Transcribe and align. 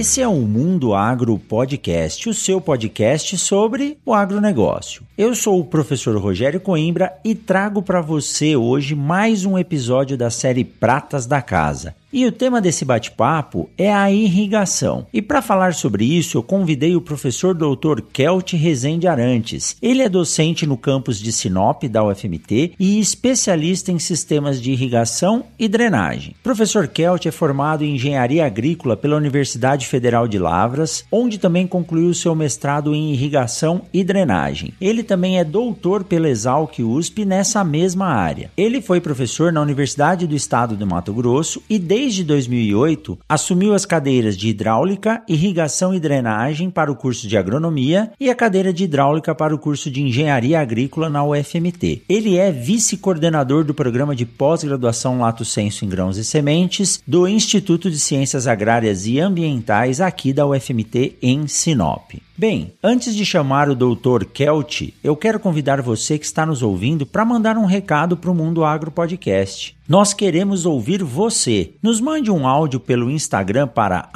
Esse 0.00 0.22
é 0.22 0.26
o 0.26 0.36
Mundo 0.36 0.94
Agro 0.94 1.38
Podcast, 1.38 2.26
o 2.26 2.32
seu 2.32 2.58
podcast 2.58 3.36
sobre 3.36 3.98
o 4.02 4.14
agronegócio. 4.14 5.02
Eu 5.16 5.34
sou 5.34 5.60
o 5.60 5.64
professor 5.66 6.16
Rogério 6.16 6.58
Coimbra 6.58 7.12
e 7.22 7.34
trago 7.34 7.82
para 7.82 8.00
você 8.00 8.56
hoje 8.56 8.94
mais 8.94 9.44
um 9.44 9.58
episódio 9.58 10.16
da 10.16 10.30
série 10.30 10.64
Pratas 10.64 11.26
da 11.26 11.42
Casa. 11.42 11.94
E 12.12 12.26
o 12.26 12.32
tema 12.32 12.60
desse 12.60 12.84
bate-papo 12.84 13.70
é 13.78 13.92
a 13.92 14.10
irrigação. 14.10 15.06
E 15.12 15.22
para 15.22 15.40
falar 15.40 15.74
sobre 15.74 16.04
isso, 16.04 16.38
eu 16.38 16.42
convidei 16.42 16.96
o 16.96 17.00
professor 17.00 17.54
Dr. 17.54 18.00
Kelt 18.12 18.52
Rezende 18.54 19.06
Arantes. 19.06 19.76
Ele 19.80 20.02
é 20.02 20.08
docente 20.08 20.66
no 20.66 20.76
campus 20.76 21.20
de 21.20 21.30
Sinop 21.30 21.84
da 21.84 22.04
UFMT 22.04 22.72
e 22.80 22.98
especialista 22.98 23.92
em 23.92 24.00
sistemas 24.00 24.60
de 24.60 24.72
irrigação 24.72 25.44
e 25.56 25.68
drenagem. 25.68 26.34
Professor 26.42 26.88
Kelt 26.88 27.26
é 27.26 27.30
formado 27.30 27.84
em 27.84 27.94
engenharia 27.94 28.44
agrícola 28.44 28.96
pela 28.96 29.16
Universidade 29.16 29.86
Federal 29.86 30.26
de 30.26 30.38
Lavras, 30.38 31.04
onde 31.12 31.38
também 31.38 31.64
concluiu 31.64 32.12
seu 32.12 32.34
mestrado 32.34 32.92
em 32.92 33.12
irrigação 33.12 33.82
e 33.92 34.02
drenagem. 34.02 34.74
Ele 34.80 35.04
também 35.04 35.38
é 35.38 35.44
doutor 35.44 36.02
pela 36.02 36.28
Exalc 36.28 36.76
USP 36.80 37.24
nessa 37.24 37.62
mesma 37.62 38.06
área. 38.06 38.50
Ele 38.56 38.82
foi 38.82 39.00
professor 39.00 39.52
na 39.52 39.62
Universidade 39.62 40.26
do 40.26 40.34
Estado 40.34 40.76
de 40.76 40.84
Mato 40.84 41.12
Grosso 41.12 41.62
e 41.70 41.78
desde 41.78 41.99
2008 42.24 43.18
assumiu 43.28 43.74
as 43.74 43.84
cadeiras 43.84 44.36
de 44.36 44.48
hidráulica, 44.48 45.22
irrigação 45.28 45.94
e 45.94 46.00
drenagem 46.00 46.70
para 46.70 46.90
o 46.90 46.96
curso 46.96 47.26
de 47.28 47.36
agronomia 47.36 48.12
e 48.18 48.30
a 48.30 48.34
cadeira 48.34 48.72
de 48.72 48.84
hidráulica 48.84 49.34
para 49.34 49.54
o 49.54 49.58
curso 49.58 49.90
de 49.90 50.00
engenharia 50.00 50.60
agrícola 50.60 51.10
na 51.10 51.24
UFMT. 51.24 52.02
Ele 52.08 52.36
é 52.36 52.50
vice-coordenador 52.50 53.64
do 53.64 53.74
programa 53.74 54.14
de 54.14 54.24
pós-graduação 54.24 55.20
Lato 55.20 55.44
Senso 55.44 55.84
em 55.84 55.88
Grãos 55.88 56.16
e 56.16 56.24
Sementes 56.24 57.02
do 57.06 57.26
Instituto 57.28 57.90
de 57.90 57.98
Ciências 57.98 58.46
Agrárias 58.46 59.06
e 59.06 59.18
Ambientais 59.18 60.00
aqui 60.00 60.32
da 60.32 60.46
UFMT 60.46 61.16
em 61.20 61.46
Sinop. 61.46 62.12
Bem, 62.40 62.72
antes 62.82 63.14
de 63.14 63.26
chamar 63.26 63.68
o 63.68 63.74
Dr. 63.74 64.24
Kelt, 64.24 64.94
eu 65.04 65.14
quero 65.14 65.38
convidar 65.38 65.82
você 65.82 66.18
que 66.18 66.24
está 66.24 66.46
nos 66.46 66.62
ouvindo 66.62 67.04
para 67.04 67.22
mandar 67.22 67.58
um 67.58 67.66
recado 67.66 68.16
para 68.16 68.30
o 68.30 68.34
Mundo 68.34 68.64
Agro 68.64 68.90
Podcast. 68.90 69.76
Nós 69.90 70.14
queremos 70.14 70.64
ouvir 70.66 71.02
você. 71.02 71.72
Nos 71.82 72.00
mande 72.00 72.30
um 72.30 72.46
áudio 72.46 72.78
pelo 72.78 73.10
Instagram 73.10 73.66
para 73.66 74.08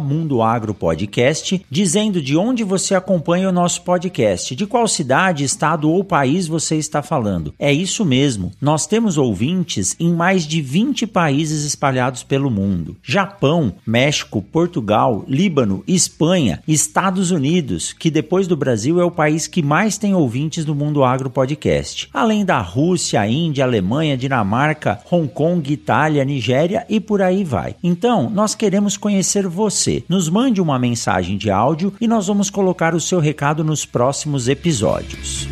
@mundoagropodcast, 0.00 1.66
dizendo 1.68 2.22
de 2.22 2.36
onde 2.36 2.62
você 2.62 2.94
acompanha 2.94 3.48
o 3.48 3.52
nosso 3.52 3.82
podcast, 3.82 4.54
de 4.54 4.64
qual 4.64 4.86
cidade, 4.86 5.42
estado 5.42 5.90
ou 5.90 6.04
país 6.04 6.46
você 6.46 6.76
está 6.76 7.02
falando. 7.02 7.52
É 7.58 7.72
isso 7.72 8.04
mesmo. 8.04 8.52
Nós 8.60 8.86
temos 8.86 9.18
ouvintes 9.18 9.96
em 9.98 10.14
mais 10.14 10.46
de 10.46 10.62
20 10.62 11.04
países 11.04 11.64
espalhados 11.64 12.22
pelo 12.22 12.48
mundo: 12.48 12.96
Japão, 13.02 13.74
México, 13.84 14.40
Portugal, 14.40 15.24
Líbano, 15.26 15.82
Espanha, 15.88 16.62
Estados 16.68 17.32
Unidos, 17.32 17.57
que 17.92 18.10
depois 18.10 18.46
do 18.46 18.56
Brasil 18.56 19.00
é 19.00 19.04
o 19.04 19.10
país 19.10 19.46
que 19.46 19.62
mais 19.62 19.98
tem 19.98 20.14
ouvintes 20.14 20.64
do 20.64 20.74
Mundo 20.74 21.04
Agro 21.04 21.30
Podcast. 21.30 22.08
Além 22.12 22.44
da 22.44 22.60
Rússia, 22.60 23.26
Índia, 23.26 23.64
Alemanha, 23.64 24.16
Dinamarca, 24.16 25.00
Hong 25.10 25.28
Kong, 25.28 25.72
Itália, 25.72 26.24
Nigéria 26.24 26.86
e 26.88 27.00
por 27.00 27.20
aí 27.20 27.44
vai. 27.44 27.76
Então, 27.82 28.30
nós 28.30 28.54
queremos 28.54 28.96
conhecer 28.96 29.46
você. 29.46 30.04
Nos 30.08 30.28
mande 30.28 30.60
uma 30.60 30.78
mensagem 30.78 31.36
de 31.36 31.50
áudio 31.50 31.92
e 32.00 32.08
nós 32.08 32.26
vamos 32.26 32.50
colocar 32.50 32.94
o 32.94 33.00
seu 33.00 33.20
recado 33.20 33.62
nos 33.62 33.84
próximos 33.84 34.48
episódios. 34.48 35.48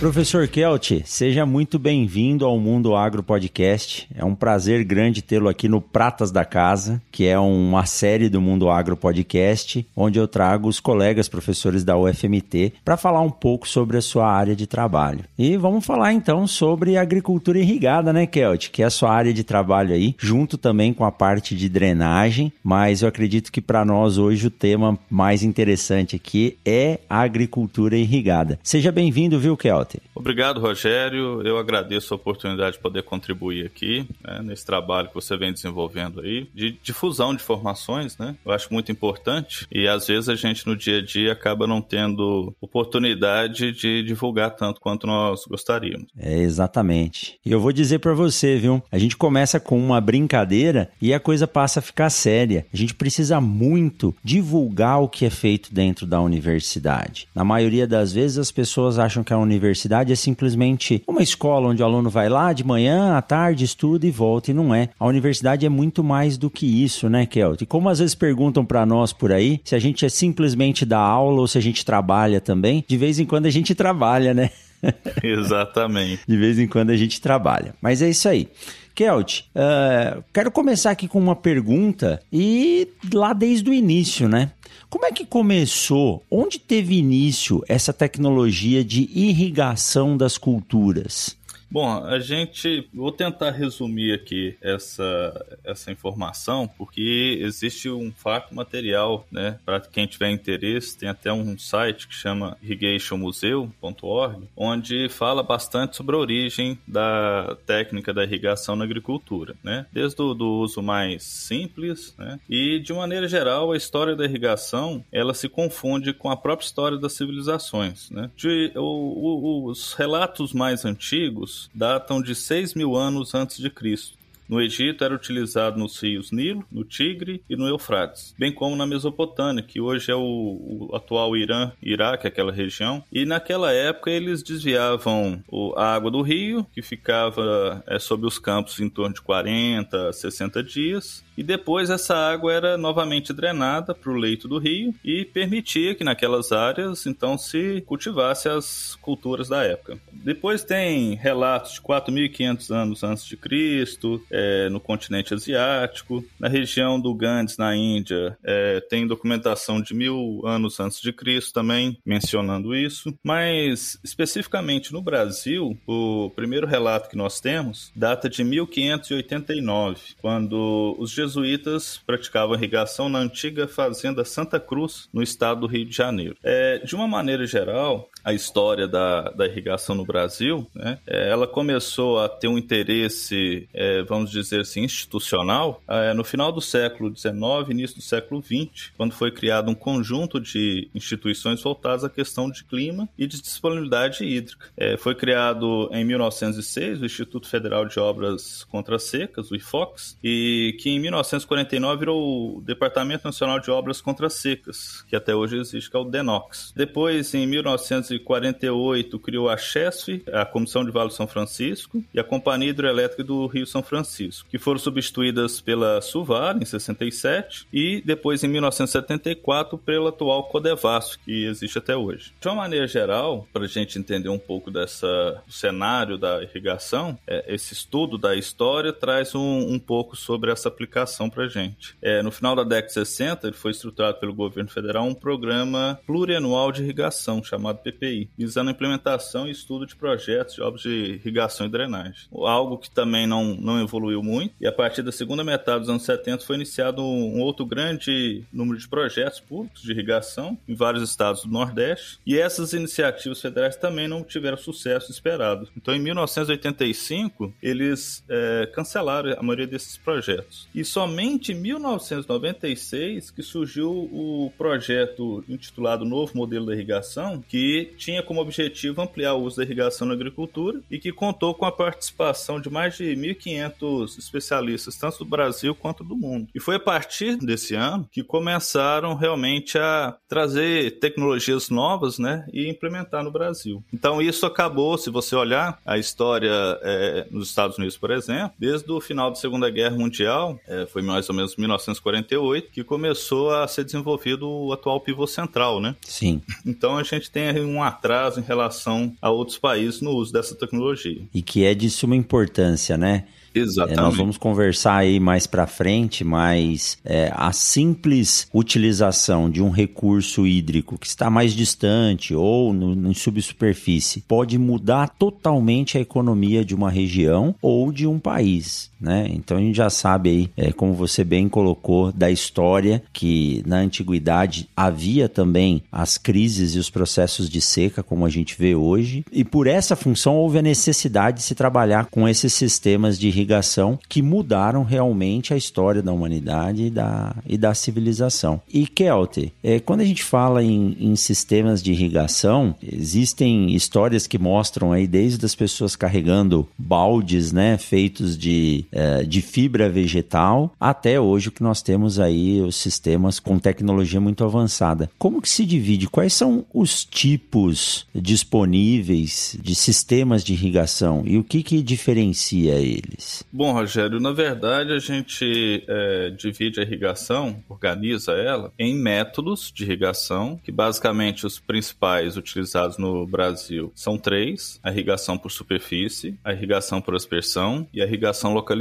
Professor 0.00 0.48
Kelt, 0.48 1.02
seja 1.04 1.44
muito 1.44 1.78
bem-vindo 1.78 2.46
ao 2.46 2.58
Mundo 2.58 2.96
Agro 2.96 3.22
Podcast. 3.22 4.08
É 4.14 4.24
um 4.24 4.34
prazer 4.34 4.82
grande 4.82 5.20
tê-lo 5.20 5.46
aqui 5.46 5.68
no 5.68 5.78
Pratas 5.78 6.30
da 6.30 6.42
Casa, 6.42 7.02
que 7.12 7.26
é 7.26 7.38
uma 7.38 7.84
série 7.84 8.30
do 8.30 8.40
Mundo 8.40 8.70
Agro 8.70 8.96
Podcast, 8.96 9.86
onde 9.94 10.18
eu 10.18 10.26
trago 10.26 10.68
os 10.68 10.80
colegas 10.80 11.28
professores 11.28 11.84
da 11.84 11.98
UFMT 11.98 12.72
para 12.82 12.96
falar 12.96 13.20
um 13.20 13.30
pouco 13.30 13.68
sobre 13.68 13.98
a 13.98 14.00
sua 14.00 14.26
área 14.26 14.56
de 14.56 14.66
trabalho. 14.66 15.20
E 15.38 15.54
vamos 15.58 15.84
falar 15.84 16.14
então 16.14 16.46
sobre 16.46 16.96
agricultura 16.96 17.58
irrigada, 17.58 18.10
né, 18.10 18.24
Kelt? 18.24 18.70
Que 18.70 18.82
é 18.82 18.86
a 18.86 18.90
sua 18.90 19.12
área 19.12 19.34
de 19.34 19.44
trabalho 19.44 19.92
aí, 19.92 20.14
junto 20.18 20.56
também 20.56 20.94
com 20.94 21.04
a 21.04 21.12
parte 21.12 21.54
de 21.54 21.68
drenagem, 21.68 22.50
mas 22.64 23.02
eu 23.02 23.08
acredito 23.08 23.52
que 23.52 23.60
para 23.60 23.84
nós 23.84 24.16
hoje 24.16 24.46
o 24.46 24.50
tema 24.50 24.98
mais 25.10 25.42
interessante 25.42 26.16
aqui 26.16 26.56
é 26.64 27.00
a 27.06 27.20
agricultura 27.20 27.98
irrigada. 27.98 28.58
Seja 28.62 28.90
bem-vindo, 28.90 29.38
viu, 29.38 29.58
Kelt? 29.58 29.89
Obrigado, 30.14 30.60
Rogério. 30.60 31.42
Eu 31.42 31.58
agradeço 31.58 32.12
a 32.12 32.16
oportunidade 32.16 32.76
de 32.76 32.82
poder 32.82 33.02
contribuir 33.02 33.66
aqui 33.66 34.06
né, 34.22 34.40
nesse 34.42 34.64
trabalho 34.64 35.08
que 35.08 35.14
você 35.14 35.36
vem 35.36 35.52
desenvolvendo 35.52 36.20
aí 36.20 36.48
de 36.54 36.72
difusão 36.82 37.34
de 37.34 37.42
informações, 37.42 38.16
né? 38.18 38.36
Eu 38.44 38.52
acho 38.52 38.72
muito 38.72 38.92
importante 38.92 39.66
e 39.70 39.88
às 39.88 40.06
vezes 40.06 40.28
a 40.28 40.34
gente 40.34 40.66
no 40.66 40.76
dia 40.76 40.98
a 40.98 41.02
dia 41.02 41.32
acaba 41.32 41.66
não 41.66 41.80
tendo 41.80 42.54
oportunidade 42.60 43.72
de 43.72 44.02
divulgar 44.02 44.50
tanto 44.56 44.80
quanto 44.80 45.06
nós 45.06 45.44
gostaríamos. 45.46 46.08
É 46.18 46.38
exatamente. 46.38 47.38
E 47.44 47.50
eu 47.50 47.60
vou 47.60 47.72
dizer 47.72 47.98
para 47.98 48.14
você, 48.14 48.56
viu? 48.56 48.82
A 48.90 48.98
gente 48.98 49.16
começa 49.16 49.58
com 49.58 49.78
uma 49.78 50.00
brincadeira 50.00 50.90
e 51.00 51.12
a 51.14 51.20
coisa 51.20 51.46
passa 51.46 51.80
a 51.80 51.82
ficar 51.82 52.10
séria. 52.10 52.66
A 52.72 52.76
gente 52.76 52.94
precisa 52.94 53.40
muito 53.40 54.14
divulgar 54.22 55.00
o 55.00 55.08
que 55.08 55.24
é 55.24 55.30
feito 55.30 55.72
dentro 55.72 56.06
da 56.06 56.20
universidade. 56.20 57.28
Na 57.34 57.44
maioria 57.44 57.86
das 57.86 58.12
vezes 58.12 58.38
as 58.38 58.50
pessoas 58.50 58.98
acham 58.98 59.24
que 59.24 59.32
a 59.32 59.38
universidade 59.38 59.79
universidade 59.80 60.12
é 60.12 60.16
simplesmente 60.16 61.02
uma 61.06 61.22
escola 61.22 61.68
onde 61.68 61.82
o 61.82 61.84
aluno 61.84 62.10
vai 62.10 62.28
lá 62.28 62.52
de 62.52 62.64
manhã, 62.64 63.16
à 63.16 63.22
tarde, 63.22 63.64
estuda 63.64 64.06
e 64.06 64.10
volta, 64.10 64.50
e 64.50 64.54
não 64.54 64.74
é. 64.74 64.90
A 64.98 65.06
universidade 65.06 65.64
é 65.64 65.68
muito 65.68 66.04
mais 66.04 66.36
do 66.36 66.50
que 66.50 66.66
isso, 66.66 67.08
né, 67.08 67.24
Kelt? 67.24 67.62
E 67.62 67.66
como 67.66 67.88
às 67.88 67.98
vezes 67.98 68.14
perguntam 68.14 68.64
para 68.64 68.84
nós 68.84 69.12
por 69.12 69.32
aí, 69.32 69.60
se 69.64 69.74
a 69.74 69.78
gente 69.78 70.04
é 70.04 70.08
simplesmente 70.08 70.84
dar 70.84 71.00
aula 71.00 71.40
ou 71.40 71.48
se 71.48 71.56
a 71.56 71.62
gente 71.62 71.84
trabalha 71.84 72.40
também, 72.40 72.84
de 72.86 72.96
vez 72.96 73.18
em 73.18 73.24
quando 73.24 73.46
a 73.46 73.50
gente 73.50 73.74
trabalha, 73.74 74.34
né? 74.34 74.50
Exatamente. 75.22 76.22
de 76.26 76.36
vez 76.36 76.58
em 76.58 76.66
quando 76.66 76.90
a 76.90 76.96
gente 76.96 77.20
trabalha. 77.20 77.74
Mas 77.80 78.02
é 78.02 78.10
isso 78.10 78.28
aí. 78.28 78.48
Kelt, 78.94 79.40
uh, 79.54 80.22
quero 80.32 80.50
começar 80.50 80.90
aqui 80.90 81.08
com 81.08 81.18
uma 81.18 81.36
pergunta 81.36 82.20
e 82.30 82.88
lá 83.14 83.32
desde 83.32 83.70
o 83.70 83.72
início, 83.72 84.28
né? 84.28 84.50
Como 84.90 85.06
é 85.06 85.12
que 85.12 85.24
começou? 85.24 86.26
Onde 86.28 86.58
teve 86.58 86.98
início 86.98 87.62
essa 87.68 87.92
tecnologia 87.92 88.82
de 88.84 89.08
irrigação 89.14 90.16
das 90.16 90.36
culturas? 90.36 91.36
Bom, 91.70 92.04
a 92.04 92.18
gente. 92.18 92.88
Vou 92.92 93.12
tentar 93.12 93.52
resumir 93.52 94.12
aqui 94.12 94.56
essa, 94.60 95.58
essa 95.62 95.92
informação, 95.92 96.66
porque 96.66 97.38
existe 97.40 97.88
um 97.88 98.10
fato 98.10 98.52
material, 98.52 99.24
né? 99.30 99.58
Para 99.64 99.78
quem 99.78 100.04
tiver 100.06 100.30
interesse, 100.30 100.98
tem 100.98 101.08
até 101.08 101.32
um 101.32 101.56
site 101.56 102.08
que 102.08 102.14
chama 102.14 102.56
irrigationmuseu.org, 102.60 104.48
onde 104.56 105.08
fala 105.08 105.44
bastante 105.44 105.96
sobre 105.96 106.16
a 106.16 106.18
origem 106.18 106.76
da 106.88 107.56
técnica 107.64 108.12
da 108.12 108.24
irrigação 108.24 108.74
na 108.74 108.84
agricultura, 108.84 109.54
né? 109.62 109.86
Desde 109.92 110.20
o 110.20 110.34
do 110.34 110.48
uso 110.58 110.82
mais 110.82 111.22
simples, 111.22 112.14
né? 112.18 112.40
E 112.48 112.80
de 112.80 112.92
maneira 112.92 113.28
geral, 113.28 113.70
a 113.70 113.76
história 113.76 114.16
da 114.16 114.24
irrigação 114.24 115.04
ela 115.12 115.34
se 115.34 115.48
confunde 115.48 116.12
com 116.12 116.30
a 116.30 116.36
própria 116.36 116.66
história 116.66 116.98
das 116.98 117.12
civilizações, 117.12 118.10
né? 118.10 118.28
De, 118.36 118.72
o, 118.74 118.80
o, 118.80 119.66
os 119.66 119.92
relatos 119.92 120.52
mais 120.52 120.84
antigos 120.84 121.59
datam 121.74 122.22
de 122.22 122.34
6 122.34 122.74
mil 122.74 122.94
anos 122.94 123.34
antes 123.34 123.58
de 123.58 123.68
Cristo. 123.68 124.19
No 124.50 124.60
Egito 124.60 125.04
era 125.04 125.14
utilizado 125.14 125.78
nos 125.78 125.96
rios 126.02 126.32
Nilo, 126.32 126.64
no 126.72 126.82
Tigre 126.82 127.40
e 127.48 127.54
no 127.54 127.68
Eufrates, 127.68 128.34
bem 128.36 128.52
como 128.52 128.74
na 128.74 128.84
Mesopotâmia, 128.84 129.62
que 129.62 129.80
hoje 129.80 130.10
é 130.10 130.14
o, 130.16 130.88
o 130.90 130.90
atual 130.92 131.36
Irã, 131.36 131.70
Iraque, 131.80 132.26
aquela 132.26 132.50
região. 132.50 133.04
E 133.12 133.24
naquela 133.24 133.72
época 133.72 134.10
eles 134.10 134.42
desviavam 134.42 135.40
o, 135.46 135.72
a 135.76 135.94
água 135.94 136.10
do 136.10 136.20
rio, 136.20 136.66
que 136.72 136.82
ficava 136.82 137.80
é, 137.86 137.96
sob 138.00 138.26
os 138.26 138.40
campos 138.40 138.80
em 138.80 138.88
torno 138.88 139.14
de 139.14 139.22
40, 139.22 140.12
60 140.12 140.64
dias, 140.64 141.24
e 141.40 141.42
depois 141.44 141.88
essa 141.88 142.14
água 142.14 142.52
era 142.52 142.76
novamente 142.76 143.32
drenada 143.32 143.94
para 143.94 144.10
o 144.10 144.16
leito 144.16 144.48
do 144.48 144.58
rio 144.58 144.94
e 145.02 145.24
permitia 145.24 145.94
que 145.94 146.04
naquelas 146.04 146.52
áreas 146.52 147.06
então 147.06 147.38
se 147.38 147.82
cultivasse 147.86 148.48
as 148.48 148.94
culturas 149.00 149.48
da 149.48 149.64
época. 149.64 149.98
Depois 150.12 150.62
tem 150.62 151.14
relatos 151.14 151.74
de 151.74 151.80
4.500 151.80 152.74
anos 152.74 153.02
antes 153.02 153.24
de 153.24 153.36
Cristo 153.38 154.22
é, 154.30 154.39
no 154.70 154.80
continente 154.80 155.34
asiático, 155.34 156.24
na 156.38 156.48
região 156.48 157.00
do 157.00 157.14
Ganges 157.14 157.56
na 157.56 157.76
Índia 157.76 158.36
é, 158.42 158.80
tem 158.80 159.06
documentação 159.06 159.80
de 159.80 159.94
mil 159.94 160.42
anos 160.44 160.78
antes 160.80 161.00
de 161.00 161.12
Cristo 161.12 161.52
também 161.52 161.98
mencionando 162.04 162.74
isso, 162.74 163.14
mas 163.24 163.98
especificamente 164.04 164.92
no 164.92 165.02
Brasil 165.02 165.76
o 165.86 166.30
primeiro 166.34 166.66
relato 166.66 167.08
que 167.08 167.16
nós 167.16 167.40
temos 167.40 167.90
data 167.94 168.28
de 168.28 168.42
1589, 168.44 170.00
quando 170.20 170.96
os 170.98 171.10
jesuítas 171.10 172.00
praticavam 172.06 172.54
irrigação 172.54 173.08
na 173.08 173.18
antiga 173.18 173.66
fazenda 173.66 174.24
Santa 174.24 174.60
Cruz, 174.60 175.08
no 175.12 175.22
estado 175.22 175.60
do 175.60 175.66
Rio 175.66 175.84
de 175.84 175.96
Janeiro. 175.96 176.36
É, 176.42 176.78
de 176.78 176.94
uma 176.94 177.06
maneira 177.06 177.46
geral, 177.46 178.08
a 178.24 178.32
história 178.32 178.86
da, 178.86 179.30
da 179.30 179.46
irrigação 179.46 179.94
no 179.94 180.04
Brasil, 180.04 180.66
né, 180.74 180.98
é, 181.06 181.30
ela 181.30 181.46
começou 181.46 182.20
a 182.20 182.28
ter 182.28 182.48
um 182.48 182.58
interesse, 182.58 183.68
é, 183.72 184.02
vamos 184.02 184.29
dizer 184.30 184.60
assim, 184.60 184.82
institucional 184.82 185.82
é, 185.88 186.14
no 186.14 186.24
final 186.24 186.52
do 186.52 186.60
século 186.60 187.14
XIX, 187.14 187.34
início 187.68 187.96
do 187.96 188.02
século 188.02 188.42
XX, 188.42 188.92
quando 188.96 189.12
foi 189.12 189.30
criado 189.30 189.70
um 189.70 189.74
conjunto 189.74 190.40
de 190.40 190.88
instituições 190.94 191.62
voltadas 191.62 192.04
à 192.04 192.10
questão 192.10 192.50
de 192.50 192.64
clima 192.64 193.08
e 193.18 193.26
de 193.26 193.40
disponibilidade 193.40 194.24
hídrica. 194.24 194.66
É, 194.76 194.96
foi 194.96 195.14
criado 195.14 195.88
em 195.92 196.04
1906 196.04 197.00
o 197.00 197.06
Instituto 197.06 197.48
Federal 197.48 197.84
de 197.84 197.98
Obras 197.98 198.64
Contra 198.64 198.98
Secas, 198.98 199.50
o 199.50 199.56
IFOX, 199.56 200.16
e 200.22 200.76
que 200.80 200.90
em 200.90 200.98
1949 200.98 201.98
virou 201.98 202.58
o 202.58 202.60
Departamento 202.60 203.24
Nacional 203.24 203.60
de 203.60 203.70
Obras 203.70 204.00
Contra 204.00 204.28
Secas, 204.30 205.02
que 205.08 205.16
até 205.16 205.34
hoje 205.34 205.58
existe, 205.58 205.90
que 205.90 205.96
é 205.96 206.00
o 206.00 206.04
DENOX. 206.04 206.72
Depois, 206.74 207.34
em 207.34 207.46
1948, 207.46 209.18
criou 209.18 209.48
a 209.48 209.56
CHESF, 209.56 210.22
a 210.32 210.44
Comissão 210.44 210.84
de 210.84 210.90
Vale 210.90 211.10
São 211.10 211.26
Francisco, 211.26 212.02
e 212.12 212.20
a 212.20 212.24
Companhia 212.24 212.70
Hidroelétrica 212.70 213.24
do 213.24 213.46
Rio 213.46 213.66
São 213.66 213.82
Francisco, 213.82 214.10
que 214.48 214.58
foram 214.58 214.78
substituídas 214.78 215.60
pela 215.60 216.00
Suvar, 216.00 216.56
em 216.56 216.64
67, 216.64 217.66
e 217.72 218.02
depois, 218.04 218.42
em 218.44 218.48
1974, 218.48 219.78
pela 219.78 220.10
atual 220.10 220.44
Codevasf, 220.44 221.18
que 221.24 221.44
existe 221.46 221.78
até 221.78 221.96
hoje. 221.96 222.32
De 222.40 222.48
uma 222.48 222.56
maneira 222.56 222.86
geral, 222.86 223.46
para 223.52 223.64
a 223.64 223.68
gente 223.68 223.98
entender 223.98 224.28
um 224.28 224.38
pouco 224.38 224.70
dessa 224.70 225.42
do 225.46 225.52
cenário 225.52 226.18
da 226.18 226.42
irrigação, 226.42 227.18
é, 227.26 227.54
esse 227.54 227.72
estudo 227.72 228.18
da 228.18 228.34
história 228.34 228.92
traz 228.92 229.34
um, 229.34 229.74
um 229.74 229.78
pouco 229.78 230.16
sobre 230.16 230.50
essa 230.50 230.68
aplicação 230.68 231.30
para 231.30 231.44
a 231.44 231.48
gente. 231.48 231.96
É, 232.02 232.22
no 232.22 232.30
final 232.30 232.54
da 232.54 232.64
década 232.64 232.86
de 232.86 232.92
60, 232.92 233.46
ele 233.46 233.56
foi 233.56 233.70
estruturado 233.70 234.18
pelo 234.18 234.34
governo 234.34 234.70
federal 234.70 235.04
um 235.04 235.14
programa 235.14 235.98
plurianual 236.06 236.72
de 236.72 236.82
irrigação, 236.82 237.42
chamado 237.42 237.78
PPI, 237.78 238.30
visando 238.36 238.70
a 238.70 238.72
implementação 238.72 239.46
e 239.46 239.50
estudo 239.50 239.86
de 239.86 239.96
projetos 239.96 240.54
de 240.54 240.62
obras 240.62 240.82
de 240.82 241.20
irrigação 241.22 241.66
e 241.66 241.70
drenagem. 241.70 242.28
Algo 242.32 242.78
que 242.78 242.90
também 242.90 243.26
não, 243.26 243.54
não 243.54 243.80
evoluiu 243.80 243.99
muito, 244.22 244.54
e 244.60 244.66
a 244.66 244.72
partir 244.72 245.02
da 245.02 245.12
segunda 245.12 245.44
metade 245.44 245.80
dos 245.80 245.88
anos 245.88 246.02
70 246.02 246.44
foi 246.44 246.56
iniciado 246.56 247.02
um 247.02 247.40
outro 247.40 247.64
grande 247.64 248.44
número 248.52 248.78
de 248.78 248.88
projetos 248.88 249.40
públicos 249.40 249.82
de 249.82 249.92
irrigação 249.92 250.58
em 250.68 250.74
vários 250.74 251.02
estados 251.02 251.42
do 251.42 251.48
Nordeste, 251.48 252.18
e 252.26 252.38
essas 252.38 252.72
iniciativas 252.72 253.40
federais 253.40 253.76
também 253.76 254.08
não 254.08 254.22
tiveram 254.22 254.56
sucesso 254.56 255.10
esperado. 255.10 255.68
Então, 255.76 255.94
em 255.94 256.00
1985, 256.00 257.52
eles 257.62 258.24
é, 258.28 258.68
cancelaram 258.72 259.34
a 259.38 259.42
maioria 259.42 259.66
desses 259.66 259.96
projetos. 259.96 260.68
E 260.74 260.84
somente 260.84 261.52
em 261.52 261.54
1996 261.54 263.30
que 263.30 263.42
surgiu 263.42 263.90
o 263.90 264.52
projeto 264.56 265.44
intitulado 265.48 266.04
Novo 266.04 266.36
Modelo 266.36 266.66
da 266.66 266.74
Irrigação, 266.74 267.42
que 267.48 267.92
tinha 267.96 268.22
como 268.22 268.40
objetivo 268.40 269.02
ampliar 269.02 269.34
o 269.34 269.42
uso 269.42 269.56
da 269.56 269.64
irrigação 269.64 270.06
na 270.06 270.14
agricultura 270.14 270.80
e 270.90 270.98
que 270.98 271.12
contou 271.12 271.54
com 271.54 271.64
a 271.64 271.72
participação 271.72 272.60
de 272.60 272.70
mais 272.70 272.96
de 272.96 273.04
1.500 273.04 273.89
especialistas, 274.18 274.96
tanto 274.96 275.18
do 275.18 275.24
Brasil 275.24 275.74
quanto 275.74 276.04
do 276.04 276.16
mundo. 276.16 276.48
E 276.54 276.60
foi 276.60 276.76
a 276.76 276.80
partir 276.80 277.36
desse 277.36 277.74
ano 277.74 278.08
que 278.10 278.22
começaram 278.22 279.14
realmente 279.14 279.78
a 279.78 280.16
trazer 280.28 280.98
tecnologias 280.98 281.70
novas 281.70 282.18
né, 282.18 282.46
e 282.52 282.68
implementar 282.68 283.22
no 283.22 283.30
Brasil. 283.30 283.82
Então, 283.92 284.20
isso 284.20 284.46
acabou, 284.46 284.96
se 284.96 285.10
você 285.10 285.34
olhar 285.34 285.78
a 285.84 285.98
história 285.98 286.50
é, 286.82 287.26
nos 287.30 287.48
Estados 287.48 287.78
Unidos, 287.78 287.96
por 287.96 288.10
exemplo, 288.10 288.52
desde 288.58 288.90
o 288.90 289.00
final 289.00 289.30
da 289.30 289.36
Segunda 289.36 289.70
Guerra 289.70 289.96
Mundial, 289.96 290.58
é, 290.66 290.86
foi 290.86 291.02
mais 291.02 291.28
ou 291.28 291.34
menos 291.34 291.56
1948, 291.56 292.70
que 292.72 292.84
começou 292.84 293.50
a 293.54 293.66
ser 293.66 293.84
desenvolvido 293.84 294.48
o 294.48 294.72
atual 294.72 295.00
pivô 295.00 295.26
central, 295.26 295.80
né? 295.80 295.96
Sim. 296.02 296.40
Então 296.64 296.96
a 296.96 297.02
gente 297.02 297.30
tem 297.30 297.60
um 297.60 297.82
atraso 297.82 298.40
em 298.40 298.42
relação 298.42 299.14
a 299.20 299.30
outros 299.30 299.58
países 299.58 300.00
no 300.00 300.12
uso 300.12 300.32
dessa 300.32 300.54
tecnologia. 300.54 301.22
E 301.34 301.42
que 301.42 301.64
é 301.64 301.74
de 301.74 301.90
suma 301.90 302.16
importância, 302.16 302.96
né? 302.96 303.26
Exatamente. 303.54 303.98
É, 303.98 304.02
nós 304.02 304.16
vamos 304.16 304.36
conversar 304.36 304.96
aí 304.96 305.18
mais 305.18 305.46
para 305.46 305.66
frente, 305.66 306.24
mas 306.24 306.98
é, 307.04 307.32
a 307.34 307.52
simples 307.52 308.48
utilização 308.52 309.50
de 309.50 309.62
um 309.62 309.70
recurso 309.70 310.46
hídrico 310.46 310.98
que 310.98 311.06
está 311.06 311.28
mais 311.28 311.52
distante 311.52 312.34
ou 312.34 312.72
no, 312.72 312.94
no 312.94 313.14
subsuperfície 313.14 314.22
pode 314.26 314.58
mudar 314.58 315.08
totalmente 315.08 315.98
a 315.98 316.00
economia 316.00 316.64
de 316.64 316.74
uma 316.74 316.90
região 316.90 317.54
ou 317.60 317.92
de 317.92 318.06
um 318.06 318.18
país. 318.18 318.89
Né? 319.00 319.28
Então 319.30 319.56
a 319.56 319.60
gente 319.60 319.76
já 319.76 319.88
sabe 319.88 320.30
aí, 320.30 320.50
é, 320.56 320.72
como 320.72 320.92
você 320.92 321.24
bem 321.24 321.48
colocou, 321.48 322.12
da 322.12 322.30
história 322.30 323.02
que 323.12 323.62
na 323.66 323.78
antiguidade 323.78 324.68
havia 324.76 325.28
também 325.28 325.82
as 325.90 326.18
crises 326.18 326.74
e 326.74 326.78
os 326.78 326.90
processos 326.90 327.48
de 327.48 327.60
seca, 327.60 328.02
como 328.02 328.26
a 328.26 328.28
gente 328.28 328.56
vê 328.58 328.74
hoje, 328.74 329.24
e 329.32 329.44
por 329.44 329.66
essa 329.66 329.96
função 329.96 330.36
houve 330.36 330.58
a 330.58 330.62
necessidade 330.62 331.38
de 331.38 331.42
se 331.42 331.54
trabalhar 331.54 332.06
com 332.06 332.28
esses 332.28 332.52
sistemas 332.52 333.18
de 333.18 333.28
irrigação 333.28 333.98
que 334.08 334.20
mudaram 334.20 334.84
realmente 334.84 335.54
a 335.54 335.56
história 335.56 336.02
da 336.02 336.12
humanidade 336.12 336.84
e 336.84 336.90
da, 336.90 337.34
e 337.46 337.56
da 337.56 337.74
civilização. 337.74 338.60
E 338.72 338.86
Kelte, 338.86 339.52
é, 339.62 339.80
quando 339.80 340.00
a 340.00 340.04
gente 340.04 340.22
fala 340.22 340.62
em, 340.62 340.96
em 341.00 341.16
sistemas 341.16 341.82
de 341.82 341.92
irrigação, 341.92 342.74
existem 342.82 343.74
histórias 343.74 344.26
que 344.26 344.38
mostram 344.38 344.92
aí 344.92 345.06
desde 345.06 345.44
as 345.44 345.54
pessoas 345.54 345.96
carregando 345.96 346.68
baldes, 346.76 347.52
né, 347.52 347.78
feitos 347.78 348.36
de, 348.36 348.84
é, 348.92 349.22
de 349.22 349.40
fibra 349.40 349.88
vegetal, 349.88 350.74
até 350.78 351.20
hoje 351.20 351.48
o 351.48 351.52
que 351.52 351.62
nós 351.62 351.82
temos 351.82 352.18
aí 352.18 352.60
os 352.60 352.76
sistemas 352.76 353.38
com 353.38 353.58
tecnologia 353.58 354.20
muito 354.20 354.44
avançada. 354.44 355.10
Como 355.18 355.40
que 355.40 355.48
se 355.48 355.64
divide? 355.64 356.08
Quais 356.08 356.32
são 356.32 356.64
os 356.72 357.04
tipos 357.04 358.06
disponíveis 358.14 359.56
de 359.60 359.74
sistemas 359.74 360.42
de 360.42 360.52
irrigação 360.52 361.22
e 361.24 361.38
o 361.38 361.44
que 361.44 361.62
que 361.62 361.82
diferencia 361.82 362.74
eles? 362.74 363.44
Bom, 363.52 363.72
Rogério, 363.72 364.20
na 364.20 364.32
verdade 364.32 364.92
a 364.92 364.98
gente 364.98 365.84
é, 365.88 366.30
divide 366.30 366.80
a 366.80 366.82
irrigação, 366.82 367.62
organiza 367.68 368.32
ela 368.32 368.72
em 368.78 368.94
métodos 368.94 369.72
de 369.74 369.84
irrigação, 369.84 370.58
que 370.62 370.72
basicamente 370.72 371.46
os 371.46 371.58
principais 371.58 372.36
utilizados 372.36 372.98
no 372.98 373.26
Brasil 373.26 373.92
são 373.94 374.18
três: 374.18 374.80
a 374.82 374.90
irrigação 374.90 375.38
por 375.38 375.50
superfície, 375.50 376.34
a 376.44 376.52
irrigação 376.52 377.00
por 377.00 377.14
aspersão 377.14 377.86
e 377.92 378.02
a 378.02 378.04
irrigação 378.04 378.52
localizada. 378.52 378.79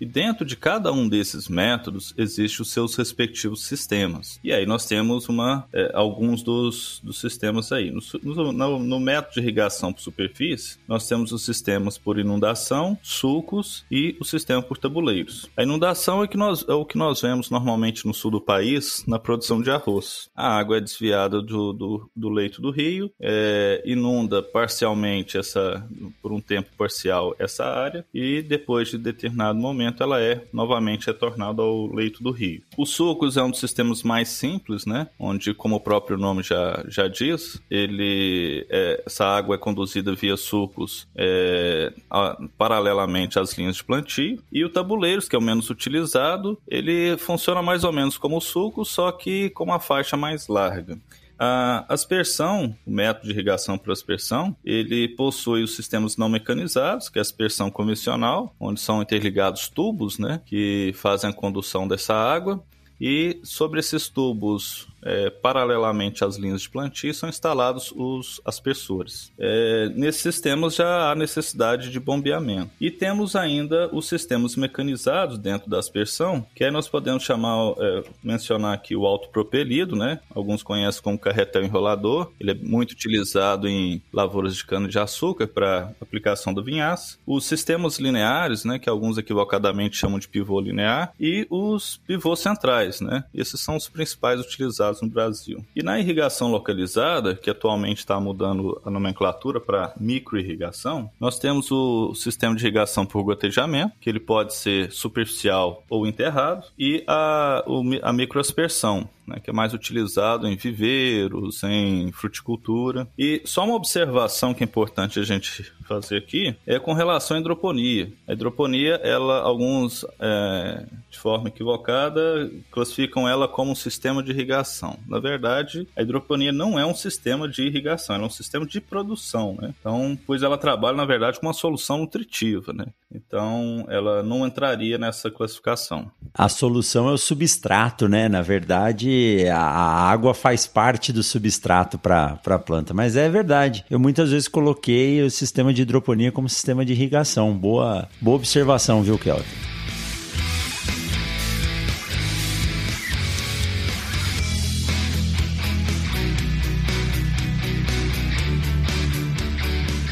E 0.00 0.06
dentro 0.06 0.44
de 0.44 0.56
cada 0.56 0.92
um 0.92 1.08
desses 1.08 1.48
métodos 1.48 2.14
existe 2.16 2.62
os 2.62 2.70
seus 2.70 2.96
respectivos 2.96 3.66
sistemas. 3.66 4.40
E 4.42 4.52
aí 4.52 4.66
nós 4.66 4.86
temos 4.86 5.28
uma, 5.28 5.66
é, 5.72 5.90
alguns 5.94 6.42
dos, 6.42 7.00
dos 7.02 7.20
sistemas 7.20 7.70
aí. 7.70 7.90
No, 7.90 8.52
no, 8.52 8.78
no 8.78 9.00
método 9.00 9.34
de 9.34 9.40
irrigação 9.40 9.92
por 9.92 10.00
superfície, 10.00 10.78
nós 10.88 11.06
temos 11.06 11.32
os 11.32 11.44
sistemas 11.44 11.98
por 11.98 12.18
inundação, 12.18 12.98
sulcos 13.02 13.84
e 13.90 14.16
o 14.18 14.24
sistema 14.24 14.62
por 14.62 14.78
tabuleiros. 14.78 15.48
A 15.56 15.62
inundação 15.62 16.24
é, 16.24 16.28
que 16.28 16.36
nós, 16.36 16.64
é 16.68 16.72
o 16.72 16.84
que 16.84 16.96
nós 16.96 17.20
vemos 17.20 17.50
normalmente 17.50 18.06
no 18.06 18.14
sul 18.14 18.30
do 18.30 18.40
país 18.40 19.04
na 19.06 19.18
produção 19.18 19.60
de 19.60 19.70
arroz. 19.70 20.30
A 20.34 20.56
água 20.56 20.78
é 20.78 20.80
desviada 20.80 21.42
do, 21.42 21.72
do, 21.72 22.10
do 22.14 22.28
leito 22.28 22.62
do 22.62 22.70
rio, 22.70 23.10
é, 23.20 23.82
inunda 23.84 24.42
parcialmente 24.42 25.36
essa, 25.36 25.86
por 26.22 26.32
um 26.32 26.40
tempo 26.40 26.70
parcial 26.76 27.34
essa 27.38 27.64
área 27.64 28.04
e 28.12 28.42
depois 28.42 28.88
de 28.88 28.98
determinado 28.98 29.33
momento 29.54 30.02
ela 30.02 30.20
é 30.20 30.44
novamente 30.52 31.06
retornada 31.06 31.62
ao 31.62 31.86
leito 31.86 32.22
do 32.22 32.30
rio. 32.30 32.62
Os 32.76 32.90
sucos 32.90 33.36
é 33.36 33.42
um 33.42 33.50
dos 33.50 33.60
sistemas 33.60 34.02
mais 34.02 34.28
simples, 34.28 34.86
né? 34.86 35.08
Onde, 35.18 35.54
como 35.54 35.76
o 35.76 35.80
próprio 35.80 36.16
nome 36.16 36.42
já, 36.42 36.84
já 36.88 37.08
diz, 37.08 37.60
ele 37.70 38.66
é, 38.70 39.02
essa 39.06 39.24
água 39.24 39.56
é 39.56 39.58
conduzida 39.58 40.14
via 40.14 40.36
sucos 40.36 41.08
é, 41.16 41.92
a, 42.10 42.36
paralelamente 42.56 43.38
às 43.38 43.56
linhas 43.56 43.76
de 43.76 43.84
plantio. 43.84 44.42
E 44.52 44.64
o 44.64 44.68
tabuleiros, 44.68 45.28
que 45.28 45.36
é 45.36 45.38
o 45.38 45.42
menos 45.42 45.70
utilizado, 45.70 46.58
ele 46.68 47.16
funciona 47.16 47.62
mais 47.62 47.84
ou 47.84 47.92
menos 47.92 48.18
como 48.18 48.36
o 48.36 48.40
suco, 48.40 48.84
só 48.84 49.10
que 49.12 49.50
com 49.50 49.64
uma 49.64 49.80
faixa 49.80 50.16
mais 50.16 50.48
larga. 50.48 50.98
A 51.46 51.84
aspersão, 51.90 52.74
o 52.86 52.90
método 52.90 53.26
de 53.26 53.32
irrigação 53.34 53.76
por 53.76 53.92
aspersão, 53.92 54.56
ele 54.64 55.08
possui 55.08 55.62
os 55.62 55.76
sistemas 55.76 56.16
não 56.16 56.26
mecanizados, 56.26 57.10
que 57.10 57.18
é 57.18 57.20
a 57.20 57.22
aspersão 57.22 57.70
convencional, 57.70 58.54
onde 58.58 58.80
são 58.80 59.02
interligados 59.02 59.68
tubos, 59.68 60.18
né, 60.18 60.40
que 60.46 60.92
fazem 60.94 61.28
a 61.28 61.34
condução 61.34 61.86
dessa 61.86 62.14
ága. 62.14 62.58
E 62.98 63.40
sobre 63.42 63.80
esses 63.80 64.08
tubos 64.08 64.88
é, 65.04 65.30
paralelamente 65.30 66.24
às 66.24 66.36
linhas 66.36 66.62
de 66.62 66.70
plantio, 66.70 67.14
são 67.14 67.28
instalados 67.28 67.92
os 67.94 68.40
aspersores. 68.44 69.30
É, 69.38 69.90
nesses 69.94 70.22
sistemas 70.22 70.74
já 70.74 71.10
há 71.10 71.14
necessidade 71.14 71.90
de 71.90 72.00
bombeamento. 72.00 72.70
E 72.80 72.90
temos 72.90 73.36
ainda 73.36 73.88
os 73.92 74.08
sistemas 74.08 74.56
mecanizados 74.56 75.38
dentro 75.38 75.68
da 75.68 75.78
aspersão, 75.78 76.46
que 76.54 76.64
aí 76.64 76.70
nós 76.70 76.88
podemos 76.88 77.22
chamar, 77.22 77.74
é, 77.78 78.04
mencionar 78.22 78.74
aqui 78.74 78.96
o 78.96 79.06
autopropelido, 79.06 79.94
né? 79.94 80.20
Alguns 80.34 80.62
conhecem 80.62 81.02
como 81.02 81.18
carretel 81.18 81.64
enrolador. 81.64 82.32
Ele 82.40 82.52
é 82.52 82.54
muito 82.54 82.92
utilizado 82.92 83.68
em 83.68 84.02
lavouras 84.12 84.56
de 84.56 84.64
cana-de-açúcar 84.64 85.46
para 85.46 85.92
aplicação 86.00 86.54
do 86.54 86.62
vinhaça. 86.62 87.18
Os 87.26 87.44
sistemas 87.44 87.98
lineares, 87.98 88.64
né? 88.64 88.78
Que 88.78 88.88
alguns 88.88 89.18
equivocadamente 89.18 89.96
chamam 89.96 90.18
de 90.18 90.28
pivô 90.28 90.60
linear. 90.60 91.12
E 91.20 91.46
os 91.50 92.00
pivôs 92.06 92.40
centrais, 92.40 93.00
né? 93.00 93.24
Esses 93.34 93.60
são 93.60 93.76
os 93.76 93.88
principais 93.88 94.40
utilizados 94.40 94.93
no 95.00 95.08
Brasil. 95.08 95.64
E 95.74 95.82
na 95.82 95.98
irrigação 95.98 96.50
localizada, 96.50 97.34
que 97.34 97.50
atualmente 97.50 97.98
está 97.98 98.18
mudando 98.20 98.80
a 98.84 98.90
nomenclatura 98.90 99.60
para 99.60 99.92
microirrigação, 99.98 101.10
nós 101.18 101.38
temos 101.38 101.70
o 101.70 102.14
sistema 102.14 102.54
de 102.54 102.62
irrigação 102.62 103.06
por 103.06 103.22
gotejamento, 103.22 103.92
que 104.00 104.08
ele 104.08 104.20
pode 104.20 104.54
ser 104.54 104.90
superficial 104.92 105.82
ou 105.88 106.06
enterrado, 106.06 106.66
e 106.78 107.02
a, 107.06 107.64
a 108.02 108.12
microaspersão, 108.12 109.08
né, 109.26 109.40
que 109.42 109.50
é 109.50 109.52
mais 109.52 109.72
utilizado 109.72 110.46
em 110.46 110.56
viveiros, 110.56 111.62
em 111.62 112.12
fruticultura. 112.12 113.08
E 113.18 113.42
só 113.44 113.64
uma 113.64 113.74
observação 113.74 114.54
que 114.54 114.62
é 114.62 114.66
importante 114.66 115.18
a 115.18 115.22
gente 115.22 115.72
fazer 115.86 116.16
aqui 116.16 116.56
é 116.66 116.78
com 116.78 116.92
relação 116.92 117.36
à 117.36 117.40
hidroponia. 117.40 118.12
A 118.26 118.32
hidroponia, 118.32 118.94
ela, 119.02 119.40
alguns, 119.40 120.04
é, 120.18 120.86
de 121.10 121.18
forma 121.18 121.48
equivocada, 121.48 122.50
classificam 122.70 123.28
ela 123.28 123.46
como 123.48 123.72
um 123.72 123.74
sistema 123.74 124.22
de 124.22 124.30
irrigação. 124.30 124.98
Na 125.08 125.18
verdade, 125.18 125.86
a 125.96 126.02
hidroponia 126.02 126.52
não 126.52 126.78
é 126.78 126.84
um 126.84 126.94
sistema 126.94 127.48
de 127.48 127.62
irrigação, 127.62 128.16
ela 128.16 128.24
é 128.24 128.26
um 128.26 128.30
sistema 128.30 128.66
de 128.66 128.80
produção, 128.80 129.56
né? 129.60 129.74
Então, 129.80 130.18
pois 130.26 130.42
ela 130.42 130.58
trabalha, 130.58 130.96
na 130.96 131.04
verdade, 131.04 131.38
com 131.38 131.46
uma 131.46 131.52
solução 131.52 131.98
nutritiva, 131.98 132.72
né? 132.72 132.86
Então, 133.14 133.86
ela 133.88 134.22
não 134.22 134.44
entraria 134.44 134.98
nessa 134.98 135.30
classificação. 135.30 136.10
A 136.32 136.48
solução 136.48 137.08
é 137.08 137.12
o 137.12 137.18
substrato, 137.18 138.08
né? 138.08 138.28
Na 138.28 138.42
verdade, 138.42 139.46
a, 139.48 140.10
água 140.10 140.34
faz 140.34 140.66
parte 140.66 141.12
do 141.12 141.22
substrato 141.22 141.96
para 141.96 142.40
a 142.44 142.58
planta. 142.58 142.92
Mas 142.92 143.16
é 143.16 143.28
verdade. 143.28 143.84
Eu 143.88 144.00
muitas 144.00 144.30
vezes 144.30 144.48
coloquei 144.48 145.22
o 145.22 145.30
sistema 145.30 145.72
de 145.74 145.82
hidroponia 145.82 146.32
como 146.32 146.48
sistema 146.48 146.84
de 146.84 146.92
irrigação. 146.92 147.52
Boa, 147.52 148.08
boa 148.20 148.36
observação, 148.36 149.02
viu, 149.02 149.18
Kelton? 149.18 149.73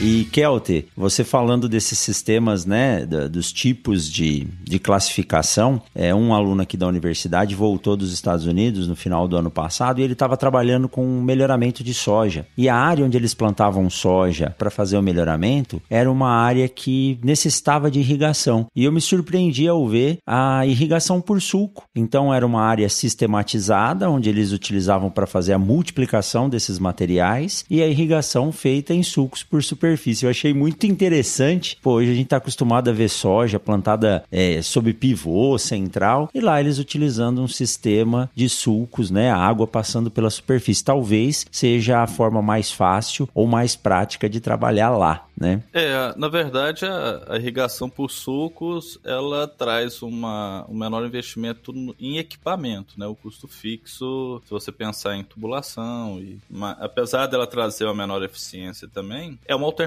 E 0.07 0.27
Kelte, 0.27 0.87
você 0.95 1.25
falando 1.25 1.67
desses 1.67 1.99
sistemas, 1.99 2.67
né, 2.67 3.07
dos 3.07 3.51
tipos 3.51 4.07
de, 4.07 4.47
de 4.63 4.79
classificação, 4.79 5.81
é 5.95 6.15
um 6.15 6.35
aluno 6.35 6.61
aqui 6.61 6.77
da 6.77 6.87
universidade 6.87 7.55
voltou 7.55 7.97
dos 7.97 8.13
Estados 8.13 8.45
Unidos 8.45 8.87
no 8.87 8.95
final 8.95 9.27
do 9.27 9.35
ano 9.35 9.51
passado 9.51 9.99
e 9.99 10.03
ele 10.03 10.13
estava 10.13 10.37
trabalhando 10.37 10.91
com 10.91 11.23
melhoramento 11.23 11.83
de 11.83 11.95
soja. 11.95 12.47
E 12.55 12.69
a 12.69 12.77
área 12.77 13.03
onde 13.03 13.17
eles 13.17 13.33
plantavam 13.33 13.89
soja 13.89 14.55
para 14.59 14.69
fazer 14.69 14.99
o 14.99 15.03
melhoramento 15.03 15.81
era 15.89 16.13
uma 16.13 16.29
área 16.29 16.69
que 16.69 17.19
necessitava 17.25 17.91
de 17.91 18.01
irrigação. 18.01 18.67
E 18.77 18.85
eu 18.85 18.93
me 18.93 19.01
surpreendi 19.01 19.67
ao 19.67 19.89
ver 19.89 20.19
a 20.27 20.67
irrigação 20.67 21.19
por 21.19 21.41
sulco. 21.41 21.85
Então 21.97 22.35
era 22.35 22.45
uma 22.45 22.61
área 22.61 22.91
sistematizada 22.91 24.11
onde 24.11 24.29
eles 24.29 24.53
utilizavam 24.53 25.11
para 25.11 25.27
fazer 25.27 25.55
a 25.55 25.59
multiplicação 25.59 26.51
desses 26.51 26.79
materiais 26.79 27.65
e 27.71 27.83
a 27.83 27.89
irrigação 27.89 28.53
feita 28.53 28.93
em 28.93 29.03
sulcos 29.03 29.43
por 29.43 29.63
superfície 29.63 29.94
superfície. 29.95 30.27
Eu 30.27 30.31
achei 30.31 30.53
muito 30.53 30.87
interessante. 30.87 31.79
Pô, 31.81 31.95
hoje 31.95 32.11
a 32.11 32.15
gente 32.15 32.25
está 32.25 32.37
acostumado 32.37 32.91
a 32.91 32.93
ver 32.93 33.09
soja 33.09 33.59
plantada 33.59 34.25
é, 34.31 34.61
sob 34.63 34.93
pivô 34.93 35.57
central 35.59 36.29
e 36.35 36.41
lá 36.41 36.61
eles 36.61 36.79
utilizando 36.79 37.41
um 37.41 37.49
sistema 37.49 38.31
de 38.35 38.49
sulcos, 38.49 39.11
né? 39.11 39.31
A 39.31 39.37
água 39.37 39.67
passando 39.67 40.11
pela 40.11 40.31
superfície. 40.31 40.85
Talvez 40.85 41.47
seja 41.51 42.03
a 42.03 42.07
forma 42.07 42.43
mais 42.43 42.71
fácil 42.71 43.29
ou 43.35 43.47
mais 43.47 43.77
prática 43.77 44.29
de 44.29 44.41
trabalhar 44.41 44.91
lá 44.91 45.27
né? 45.37 45.63
É, 45.73 46.15
na 46.17 46.29
verdade, 46.29 46.85
a, 46.85 47.25
a, 47.29 47.37
irrigação 47.37 47.91
por 47.91 48.11
sulcos, 48.11 48.99
ela 49.05 49.49
traz 49.49 50.01
uma, 50.03 50.65
um 50.69 50.75
menor 50.75 51.05
investimento 51.05 51.73
em 51.99 52.19
equipamento, 52.19 52.99
né? 52.99 53.07
O 53.07 53.15
custo 53.15 53.49
fixo, 53.49 54.41
se 54.45 54.51
você 54.51 54.71
pensar 54.71 55.17
em 55.17 55.25
tubulação, 55.25 56.21
e 56.21 56.39
uma, 56.49 56.73
apesar 56.73 57.27
dela 57.27 57.47
trazer 57.47 57.85
uma 57.85 57.95
menor 57.95 58.23
eficiência 58.23 58.89
também, 58.89 59.39
é 59.47 59.55
uma 59.55 59.67
alternativa, 59.67 59.84